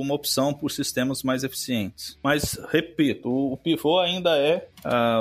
uma 0.00 0.14
opção 0.14 0.54
por 0.54 0.70
sistemas 0.70 1.24
mais 1.24 1.42
eficientes. 1.42 2.16
Mas 2.22 2.58
repito, 2.70 3.28
o, 3.28 3.54
o 3.54 3.56
pivô 3.56 3.98
ainda 3.98 4.38
é 4.38 4.68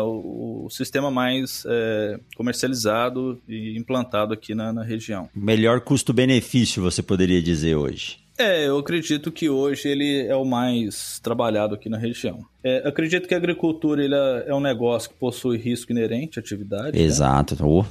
o, 0.02 0.66
o, 0.66 0.70
sistema 0.70 1.10
mais 1.10 1.66
é, 1.68 2.20
comercializado 2.36 3.42
e 3.48 3.78
implantado 3.78 4.34
aqui 4.34 4.54
na, 4.54 4.72
na 4.72 4.84
região. 4.84 5.30
Melhor 5.36 5.82
custo-benefício, 5.82 6.82
você 6.82 7.02
poderia 7.02 7.42
dizer 7.42 7.76
hoje. 7.76 8.26
É, 8.38 8.68
eu 8.68 8.78
acredito 8.78 9.32
que 9.32 9.50
hoje 9.50 9.88
ele 9.88 10.28
é 10.28 10.36
o 10.36 10.44
mais 10.44 11.20
trabalhado 11.20 11.74
aqui 11.74 11.88
na 11.88 11.98
região. 11.98 12.46
É, 12.62 12.86
acredito 12.86 13.28
que 13.28 13.34
a 13.34 13.38
agricultura 13.38 14.04
ele 14.04 14.14
é, 14.14 14.46
é 14.48 14.54
um 14.54 14.60
negócio 14.60 15.10
que 15.10 15.16
possui 15.16 15.58
risco 15.58 15.94
inerente 15.94 16.38
à 16.38 16.42
atividade. 16.42 16.98
Né? 16.98 17.04
Exato. 17.04 17.56
Né? 17.56 17.62
Oh. 17.64 17.86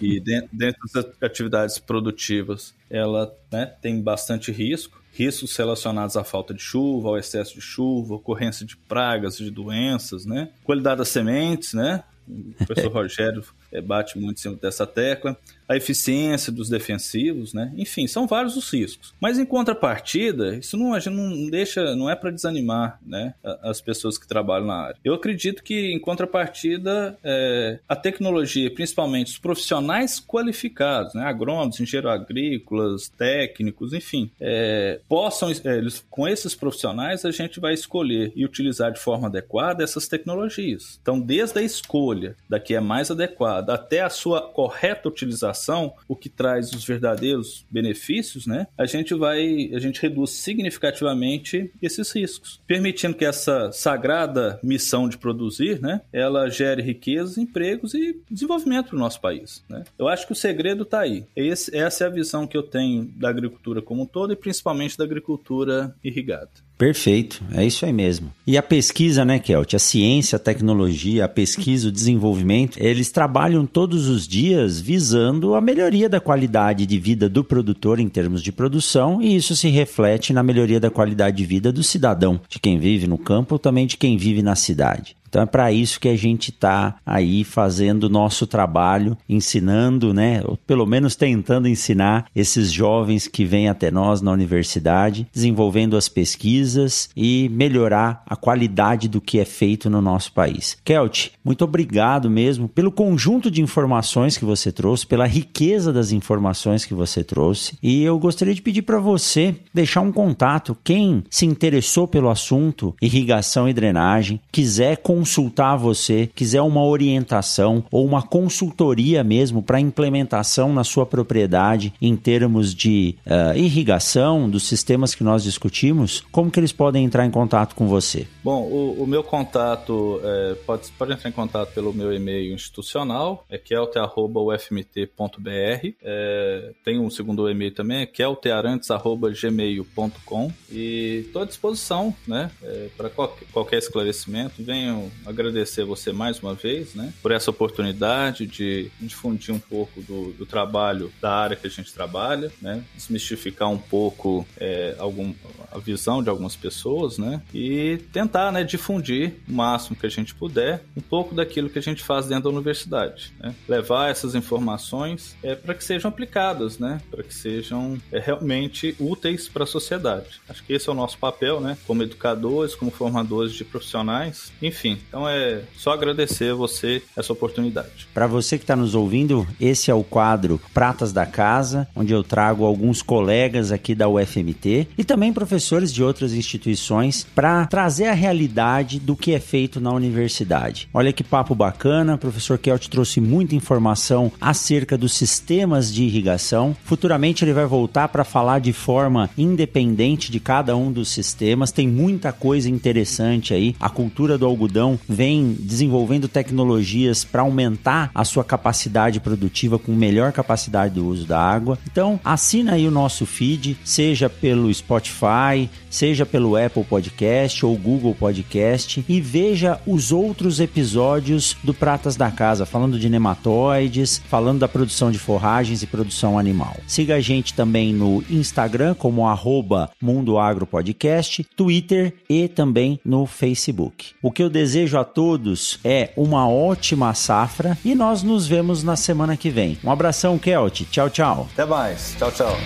e 0.00 0.20
dentro, 0.20 0.50
dentro, 0.52 0.80
das 0.92 1.06
atividades 1.22 1.78
produtivas, 1.78 2.74
ela 2.90 3.34
né, 3.50 3.72
tem 3.80 4.00
bastante 4.00 4.52
risco. 4.52 5.02
Riscos 5.18 5.56
relacionados 5.56 6.16
à 6.16 6.22
falta 6.22 6.54
de 6.54 6.62
chuva, 6.62 7.08
ao 7.08 7.18
excesso 7.18 7.52
de 7.56 7.60
chuva, 7.60 8.14
ocorrência 8.14 8.64
de 8.64 8.76
pragas, 8.76 9.36
de 9.36 9.50
doenças, 9.50 10.24
né? 10.24 10.50
Qualidade 10.62 10.98
das 10.98 11.08
sementes, 11.08 11.74
né? 11.74 12.04
O 12.28 12.64
professor 12.64 12.92
Rogério 12.94 13.42
é, 13.72 13.80
bate 13.80 14.18
muito 14.18 14.38
em 14.38 14.40
cima 14.40 14.56
dessa 14.56 14.86
tecla 14.86 15.36
a 15.68 15.76
eficiência 15.76 16.50
dos 16.50 16.70
defensivos, 16.70 17.52
né? 17.52 17.70
Enfim, 17.76 18.06
são 18.06 18.26
vários 18.26 18.56
os 18.56 18.70
riscos. 18.72 19.12
Mas 19.20 19.38
em 19.38 19.44
contrapartida, 19.44 20.56
isso 20.56 20.78
não, 20.78 20.94
a 20.94 20.98
gente 20.98 21.14
não 21.14 21.50
deixa, 21.50 21.94
não 21.94 22.08
é 22.08 22.16
para 22.16 22.30
desanimar, 22.30 22.98
né? 23.06 23.34
As 23.62 23.80
pessoas 23.80 24.16
que 24.16 24.26
trabalham 24.26 24.66
na 24.66 24.76
área. 24.76 24.96
Eu 25.04 25.12
acredito 25.12 25.62
que 25.62 25.92
em 25.92 25.98
contrapartida, 25.98 27.18
é, 27.22 27.80
a 27.86 27.94
tecnologia, 27.94 28.70
principalmente 28.70 29.32
os 29.32 29.38
profissionais 29.38 30.18
qualificados, 30.18 31.12
né? 31.12 31.24
Agrônomos, 31.24 31.78
engenheiros 31.78 32.10
agrícolas, 32.10 33.08
técnicos, 33.10 33.92
enfim, 33.92 34.30
é, 34.40 35.00
possam, 35.06 35.50
é, 35.50 35.76
eles, 35.76 36.02
com 36.08 36.26
esses 36.26 36.54
profissionais, 36.54 37.26
a 37.26 37.30
gente 37.30 37.60
vai 37.60 37.74
escolher 37.74 38.32
e 38.34 38.42
utilizar 38.42 38.90
de 38.90 38.98
forma 38.98 39.28
adequada 39.28 39.84
essas 39.84 40.08
tecnologias. 40.08 40.98
Então, 41.02 41.20
desde 41.20 41.58
a 41.58 41.62
escolha 41.62 42.34
da 42.48 42.58
que 42.58 42.74
é 42.74 42.80
mais 42.80 43.10
adequada 43.10 43.57
até 43.58 44.00
a 44.00 44.10
sua 44.10 44.42
correta 44.42 45.08
utilização 45.08 45.92
o 46.06 46.16
que 46.16 46.28
traz 46.28 46.72
os 46.72 46.84
verdadeiros 46.84 47.66
benefícios, 47.70 48.46
né? 48.46 48.66
A 48.76 48.86
gente 48.86 49.14
vai, 49.14 49.70
a 49.74 49.78
gente 49.78 50.00
reduz 50.00 50.30
significativamente 50.30 51.70
esses 51.80 52.10
riscos, 52.12 52.60
permitindo 52.66 53.16
que 53.16 53.24
essa 53.24 53.70
sagrada 53.72 54.58
missão 54.62 55.08
de 55.08 55.18
produzir, 55.18 55.80
né, 55.80 56.00
ela 56.12 56.48
gere 56.48 56.82
riquezas, 56.82 57.38
empregos 57.38 57.94
e 57.94 58.20
desenvolvimento 58.30 58.88
para 58.88 58.96
o 58.96 59.00
nosso 59.00 59.20
país, 59.20 59.64
né? 59.68 59.84
Eu 59.98 60.08
acho 60.08 60.26
que 60.26 60.32
o 60.32 60.36
segredo 60.36 60.82
está 60.82 61.00
aí. 61.00 61.24
Esse, 61.34 61.76
essa 61.76 62.04
é 62.04 62.06
a 62.06 62.10
visão 62.10 62.46
que 62.46 62.56
eu 62.56 62.62
tenho 62.62 63.04
da 63.16 63.28
agricultura 63.28 63.82
como 63.82 64.02
um 64.02 64.06
todo 64.06 64.32
e 64.32 64.36
principalmente 64.36 64.96
da 64.96 65.04
agricultura 65.04 65.94
irrigada. 66.02 66.67
Perfeito, 66.78 67.42
é 67.52 67.66
isso 67.66 67.84
aí 67.84 67.92
mesmo. 67.92 68.32
E 68.46 68.56
a 68.56 68.62
pesquisa, 68.62 69.24
né, 69.24 69.40
Kelt? 69.40 69.74
A 69.74 69.80
ciência, 69.80 70.36
a 70.36 70.38
tecnologia, 70.38 71.24
a 71.24 71.28
pesquisa, 71.28 71.88
o 71.88 71.92
desenvolvimento, 71.92 72.78
eles 72.80 73.10
trabalham 73.10 73.66
todos 73.66 74.06
os 74.06 74.28
dias 74.28 74.80
visando 74.80 75.56
a 75.56 75.60
melhoria 75.60 76.08
da 76.08 76.20
qualidade 76.20 76.86
de 76.86 76.98
vida 76.98 77.28
do 77.28 77.42
produtor 77.42 77.98
em 77.98 78.08
termos 78.08 78.40
de 78.40 78.52
produção, 78.52 79.20
e 79.20 79.34
isso 79.34 79.56
se 79.56 79.68
reflete 79.68 80.32
na 80.32 80.44
melhoria 80.44 80.78
da 80.78 80.88
qualidade 80.88 81.36
de 81.36 81.44
vida 81.44 81.72
do 81.72 81.82
cidadão, 81.82 82.40
de 82.48 82.60
quem 82.60 82.78
vive 82.78 83.08
no 83.08 83.18
campo 83.18 83.56
ou 83.56 83.58
também 83.58 83.84
de 83.84 83.96
quem 83.96 84.16
vive 84.16 84.40
na 84.40 84.54
cidade. 84.54 85.16
Então 85.28 85.42
é 85.42 85.46
para 85.46 85.72
isso 85.72 86.00
que 86.00 86.08
a 86.08 86.16
gente 86.16 86.50
está 86.50 86.96
aí 87.04 87.44
fazendo 87.44 88.04
o 88.04 88.08
nosso 88.08 88.46
trabalho, 88.46 89.16
ensinando, 89.28 90.14
né, 90.14 90.42
ou 90.44 90.56
pelo 90.56 90.86
menos 90.86 91.14
tentando 91.14 91.68
ensinar 91.68 92.26
esses 92.34 92.72
jovens 92.72 93.28
que 93.28 93.44
vêm 93.44 93.68
até 93.68 93.90
nós 93.90 94.20
na 94.20 94.32
universidade, 94.32 95.26
desenvolvendo 95.32 95.96
as 95.96 96.08
pesquisas 96.08 97.10
e 97.16 97.48
melhorar 97.52 98.22
a 98.26 98.36
qualidade 98.36 99.08
do 99.08 99.20
que 99.20 99.38
é 99.38 99.44
feito 99.44 99.90
no 99.90 100.00
nosso 100.00 100.32
país. 100.32 100.76
Kelt, 100.84 101.28
muito 101.44 101.64
obrigado 101.64 102.30
mesmo 102.30 102.68
pelo 102.68 102.92
conjunto 102.92 103.50
de 103.50 103.62
informações 103.62 104.36
que 104.36 104.44
você 104.44 104.72
trouxe, 104.72 105.06
pela 105.06 105.26
riqueza 105.26 105.92
das 105.92 106.12
informações 106.12 106.84
que 106.84 106.94
você 106.94 107.22
trouxe. 107.22 107.76
E 107.82 108.02
eu 108.02 108.18
gostaria 108.18 108.54
de 108.54 108.62
pedir 108.62 108.82
para 108.82 108.98
você 108.98 109.54
deixar 109.72 110.00
um 110.00 110.12
contato. 110.12 110.76
Quem 110.82 111.24
se 111.30 111.46
interessou 111.46 112.06
pelo 112.06 112.28
assunto 112.28 112.94
irrigação 113.00 113.68
e 113.68 113.72
drenagem, 113.72 114.40
quiser 114.50 114.96
consultar 115.18 115.76
você, 115.76 116.30
quiser 116.32 116.62
uma 116.62 116.84
orientação 116.84 117.84
ou 117.90 118.06
uma 118.06 118.22
consultoria 118.22 119.24
mesmo 119.24 119.60
para 119.60 119.80
implementação 119.80 120.72
na 120.72 120.84
sua 120.84 121.04
propriedade 121.04 121.92
em 122.00 122.14
termos 122.14 122.72
de 122.72 123.16
uh, 123.26 123.58
irrigação, 123.58 124.48
dos 124.48 124.62
sistemas 124.62 125.16
que 125.16 125.24
nós 125.24 125.42
discutimos, 125.42 126.24
como 126.30 126.52
que 126.52 126.60
eles 126.60 126.70
podem 126.70 127.04
entrar 127.04 127.26
em 127.26 127.32
contato 127.32 127.74
com 127.74 127.88
você? 127.88 128.28
Bom, 128.44 128.62
o, 128.62 129.02
o 129.02 129.06
meu 129.08 129.24
contato 129.24 130.20
é, 130.22 130.54
pode, 130.64 130.88
pode 130.92 131.14
entrar 131.14 131.28
em 131.28 131.32
contato 131.32 131.74
pelo 131.74 131.92
meu 131.92 132.12
e-mail 132.12 132.54
institucional, 132.54 133.44
é 133.50 133.58
kelte.ufmt.br. 133.58 135.88
É, 136.00 136.72
tem 136.84 137.00
um 137.00 137.10
segundo 137.10 137.50
e-mail 137.50 137.74
também, 137.74 138.02
é 138.02 138.06
keltearantes.gmail.com 138.06 140.52
e 140.70 141.24
estou 141.26 141.42
à 141.42 141.44
disposição 141.44 142.14
né, 142.26 142.50
é, 142.62 142.88
para 142.96 143.10
qualquer, 143.10 143.46
qualquer 143.52 143.78
esclarecimento. 143.78 144.62
Venham 144.62 145.07
agradecer 145.26 145.84
você 145.84 146.12
mais 146.12 146.40
uma 146.40 146.54
vez, 146.54 146.94
né, 146.94 147.12
por 147.22 147.32
essa 147.32 147.50
oportunidade 147.50 148.46
de 148.46 148.90
difundir 149.00 149.54
um 149.54 149.58
pouco 149.58 150.00
do, 150.02 150.32
do 150.32 150.46
trabalho 150.46 151.12
da 151.20 151.32
área 151.32 151.56
que 151.56 151.66
a 151.66 151.70
gente 151.70 151.92
trabalha, 151.92 152.50
né, 152.60 152.82
desmistificar 152.94 153.68
um 153.68 153.78
pouco 153.78 154.46
é, 154.56 154.94
algum, 154.98 155.32
a 155.70 155.78
visão 155.78 156.22
de 156.22 156.28
algumas 156.28 156.56
pessoas, 156.56 157.18
né, 157.18 157.40
e 157.52 157.98
tentar, 158.12 158.52
né, 158.52 158.64
difundir 158.64 159.34
o 159.48 159.52
máximo 159.52 159.96
que 159.96 160.06
a 160.06 160.10
gente 160.10 160.34
puder 160.34 160.82
um 160.96 161.00
pouco 161.00 161.34
daquilo 161.34 161.68
que 161.68 161.78
a 161.78 161.82
gente 161.82 162.02
faz 162.02 162.26
dentro 162.26 162.44
da 162.44 162.50
universidade, 162.50 163.32
né, 163.38 163.54
levar 163.68 164.10
essas 164.10 164.34
informações 164.34 165.36
é, 165.42 165.54
para 165.54 165.74
que 165.74 165.84
sejam 165.84 166.08
aplicadas, 166.08 166.78
né, 166.78 167.00
para 167.10 167.22
que 167.22 167.34
sejam 167.34 167.98
é, 168.12 168.18
realmente 168.18 168.94
úteis 168.98 169.48
para 169.48 169.64
a 169.64 169.66
sociedade. 169.66 170.40
Acho 170.48 170.62
que 170.64 170.72
esse 170.72 170.88
é 170.88 170.92
o 170.92 170.94
nosso 170.94 171.18
papel, 171.18 171.60
né, 171.60 171.76
como 171.86 172.02
educadores, 172.02 172.74
como 172.74 172.90
formadores 172.90 173.52
de 173.52 173.64
profissionais, 173.64 174.52
enfim, 174.60 174.97
Então 175.08 175.28
é 175.28 175.62
só 175.76 175.92
agradecer 175.92 176.52
a 176.52 176.54
você 176.54 177.02
essa 177.16 177.32
oportunidade. 177.32 178.08
Para 178.12 178.26
você 178.26 178.58
que 178.58 178.64
está 178.64 178.76
nos 178.76 178.94
ouvindo, 178.94 179.46
esse 179.60 179.90
é 179.90 179.94
o 179.94 180.04
quadro 180.04 180.60
Pratas 180.72 181.12
da 181.12 181.26
Casa, 181.26 181.88
onde 181.94 182.12
eu 182.12 182.22
trago 182.22 182.64
alguns 182.64 183.02
colegas 183.02 183.72
aqui 183.72 183.94
da 183.94 184.08
UFMT 184.08 184.88
e 184.96 185.04
também 185.04 185.32
professores 185.32 185.92
de 185.92 186.02
outras 186.02 186.32
instituições 186.32 187.26
para 187.34 187.66
trazer 187.66 188.06
a 188.06 188.14
realidade 188.14 188.98
do 188.98 189.16
que 189.16 189.34
é 189.34 189.40
feito 189.40 189.80
na 189.80 189.92
universidade. 189.92 190.88
Olha 190.92 191.12
que 191.12 191.24
papo 191.24 191.54
bacana, 191.54 192.14
o 192.14 192.18
professor 192.18 192.58
Kelt 192.58 192.88
trouxe 192.88 193.20
muita 193.20 193.54
informação 193.54 194.32
acerca 194.40 194.96
dos 194.96 195.12
sistemas 195.12 195.92
de 195.92 196.04
irrigação. 196.04 196.76
Futuramente 196.84 197.44
ele 197.44 197.52
vai 197.52 197.66
voltar 197.66 198.08
para 198.08 198.24
falar 198.24 198.60
de 198.60 198.72
forma 198.72 199.30
independente 199.36 200.30
de 200.30 200.40
cada 200.40 200.76
um 200.76 200.90
dos 200.90 201.08
sistemas. 201.08 201.72
Tem 201.72 201.86
muita 201.86 202.32
coisa 202.32 202.68
interessante 202.68 203.54
aí. 203.54 203.74
A 203.78 203.88
cultura 203.88 204.38
do 204.38 204.46
algodão 204.46 204.87
vem 205.08 205.56
desenvolvendo 205.58 206.28
tecnologias 206.28 207.24
para 207.24 207.42
aumentar 207.42 208.10
a 208.14 208.24
sua 208.24 208.44
capacidade 208.44 209.18
produtiva 209.18 209.78
com 209.78 209.92
melhor 209.92 210.32
capacidade 210.32 210.94
do 210.94 211.06
uso 211.06 211.26
da 211.26 211.40
água. 211.40 211.76
Então, 211.90 212.20
assina 212.24 212.74
aí 212.74 212.86
o 212.86 212.92
nosso 212.92 213.26
feed, 213.26 213.76
seja 213.84 214.30
pelo 214.30 214.72
Spotify, 214.72 215.68
seja 215.90 216.24
pelo 216.24 216.56
Apple 216.56 216.84
Podcast 216.84 217.64
ou 217.64 217.76
Google 217.76 218.14
Podcast 218.14 219.04
e 219.08 219.20
veja 219.20 219.80
os 219.86 220.12
outros 220.12 220.60
episódios 220.60 221.56
do 221.64 221.74
Pratas 221.74 222.16
da 222.16 222.30
Casa, 222.30 222.66
falando 222.66 222.98
de 222.98 223.08
nematóides, 223.08 224.22
falando 224.28 224.60
da 224.60 224.68
produção 224.68 225.10
de 225.10 225.18
forragens 225.18 225.82
e 225.82 225.86
produção 225.86 226.38
animal. 226.38 226.76
Siga 226.86 227.16
a 227.16 227.20
gente 227.20 227.54
também 227.54 227.92
no 227.92 228.22
Instagram 228.30 228.94
como 228.94 229.26
arroba 229.26 229.90
Mundo 230.00 230.38
Agro 230.38 230.66
Podcast, 230.66 231.44
Twitter 231.56 232.14
e 232.28 232.48
também 232.48 233.00
no 233.04 233.26
Facebook. 233.26 234.12
O 234.22 234.30
que 234.30 234.42
eu 234.42 234.50
desejo 234.78 234.98
a 234.98 235.04
todos 235.04 235.80
é 235.82 236.12
uma 236.16 236.48
ótima 236.48 237.12
safra 237.12 237.76
e 237.84 237.94
nós 237.94 238.22
nos 238.22 238.46
vemos 238.46 238.84
na 238.84 238.94
semana 238.94 239.36
que 239.36 239.50
vem. 239.50 239.76
Um 239.82 239.90
abração, 239.90 240.38
Kelt. 240.38 240.82
Tchau, 240.90 241.10
tchau. 241.10 241.48
Até 241.52 241.64
mais. 241.64 242.14
Tchau, 242.16 242.30
tchau. 242.30 242.56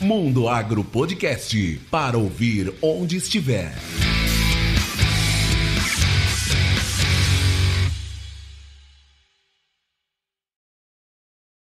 Mundo 0.00 0.48
Agro 0.48 0.82
Podcast 0.82 1.80
para 1.90 2.18
ouvir 2.18 2.74
onde 2.82 3.16
estiver. 3.16 3.72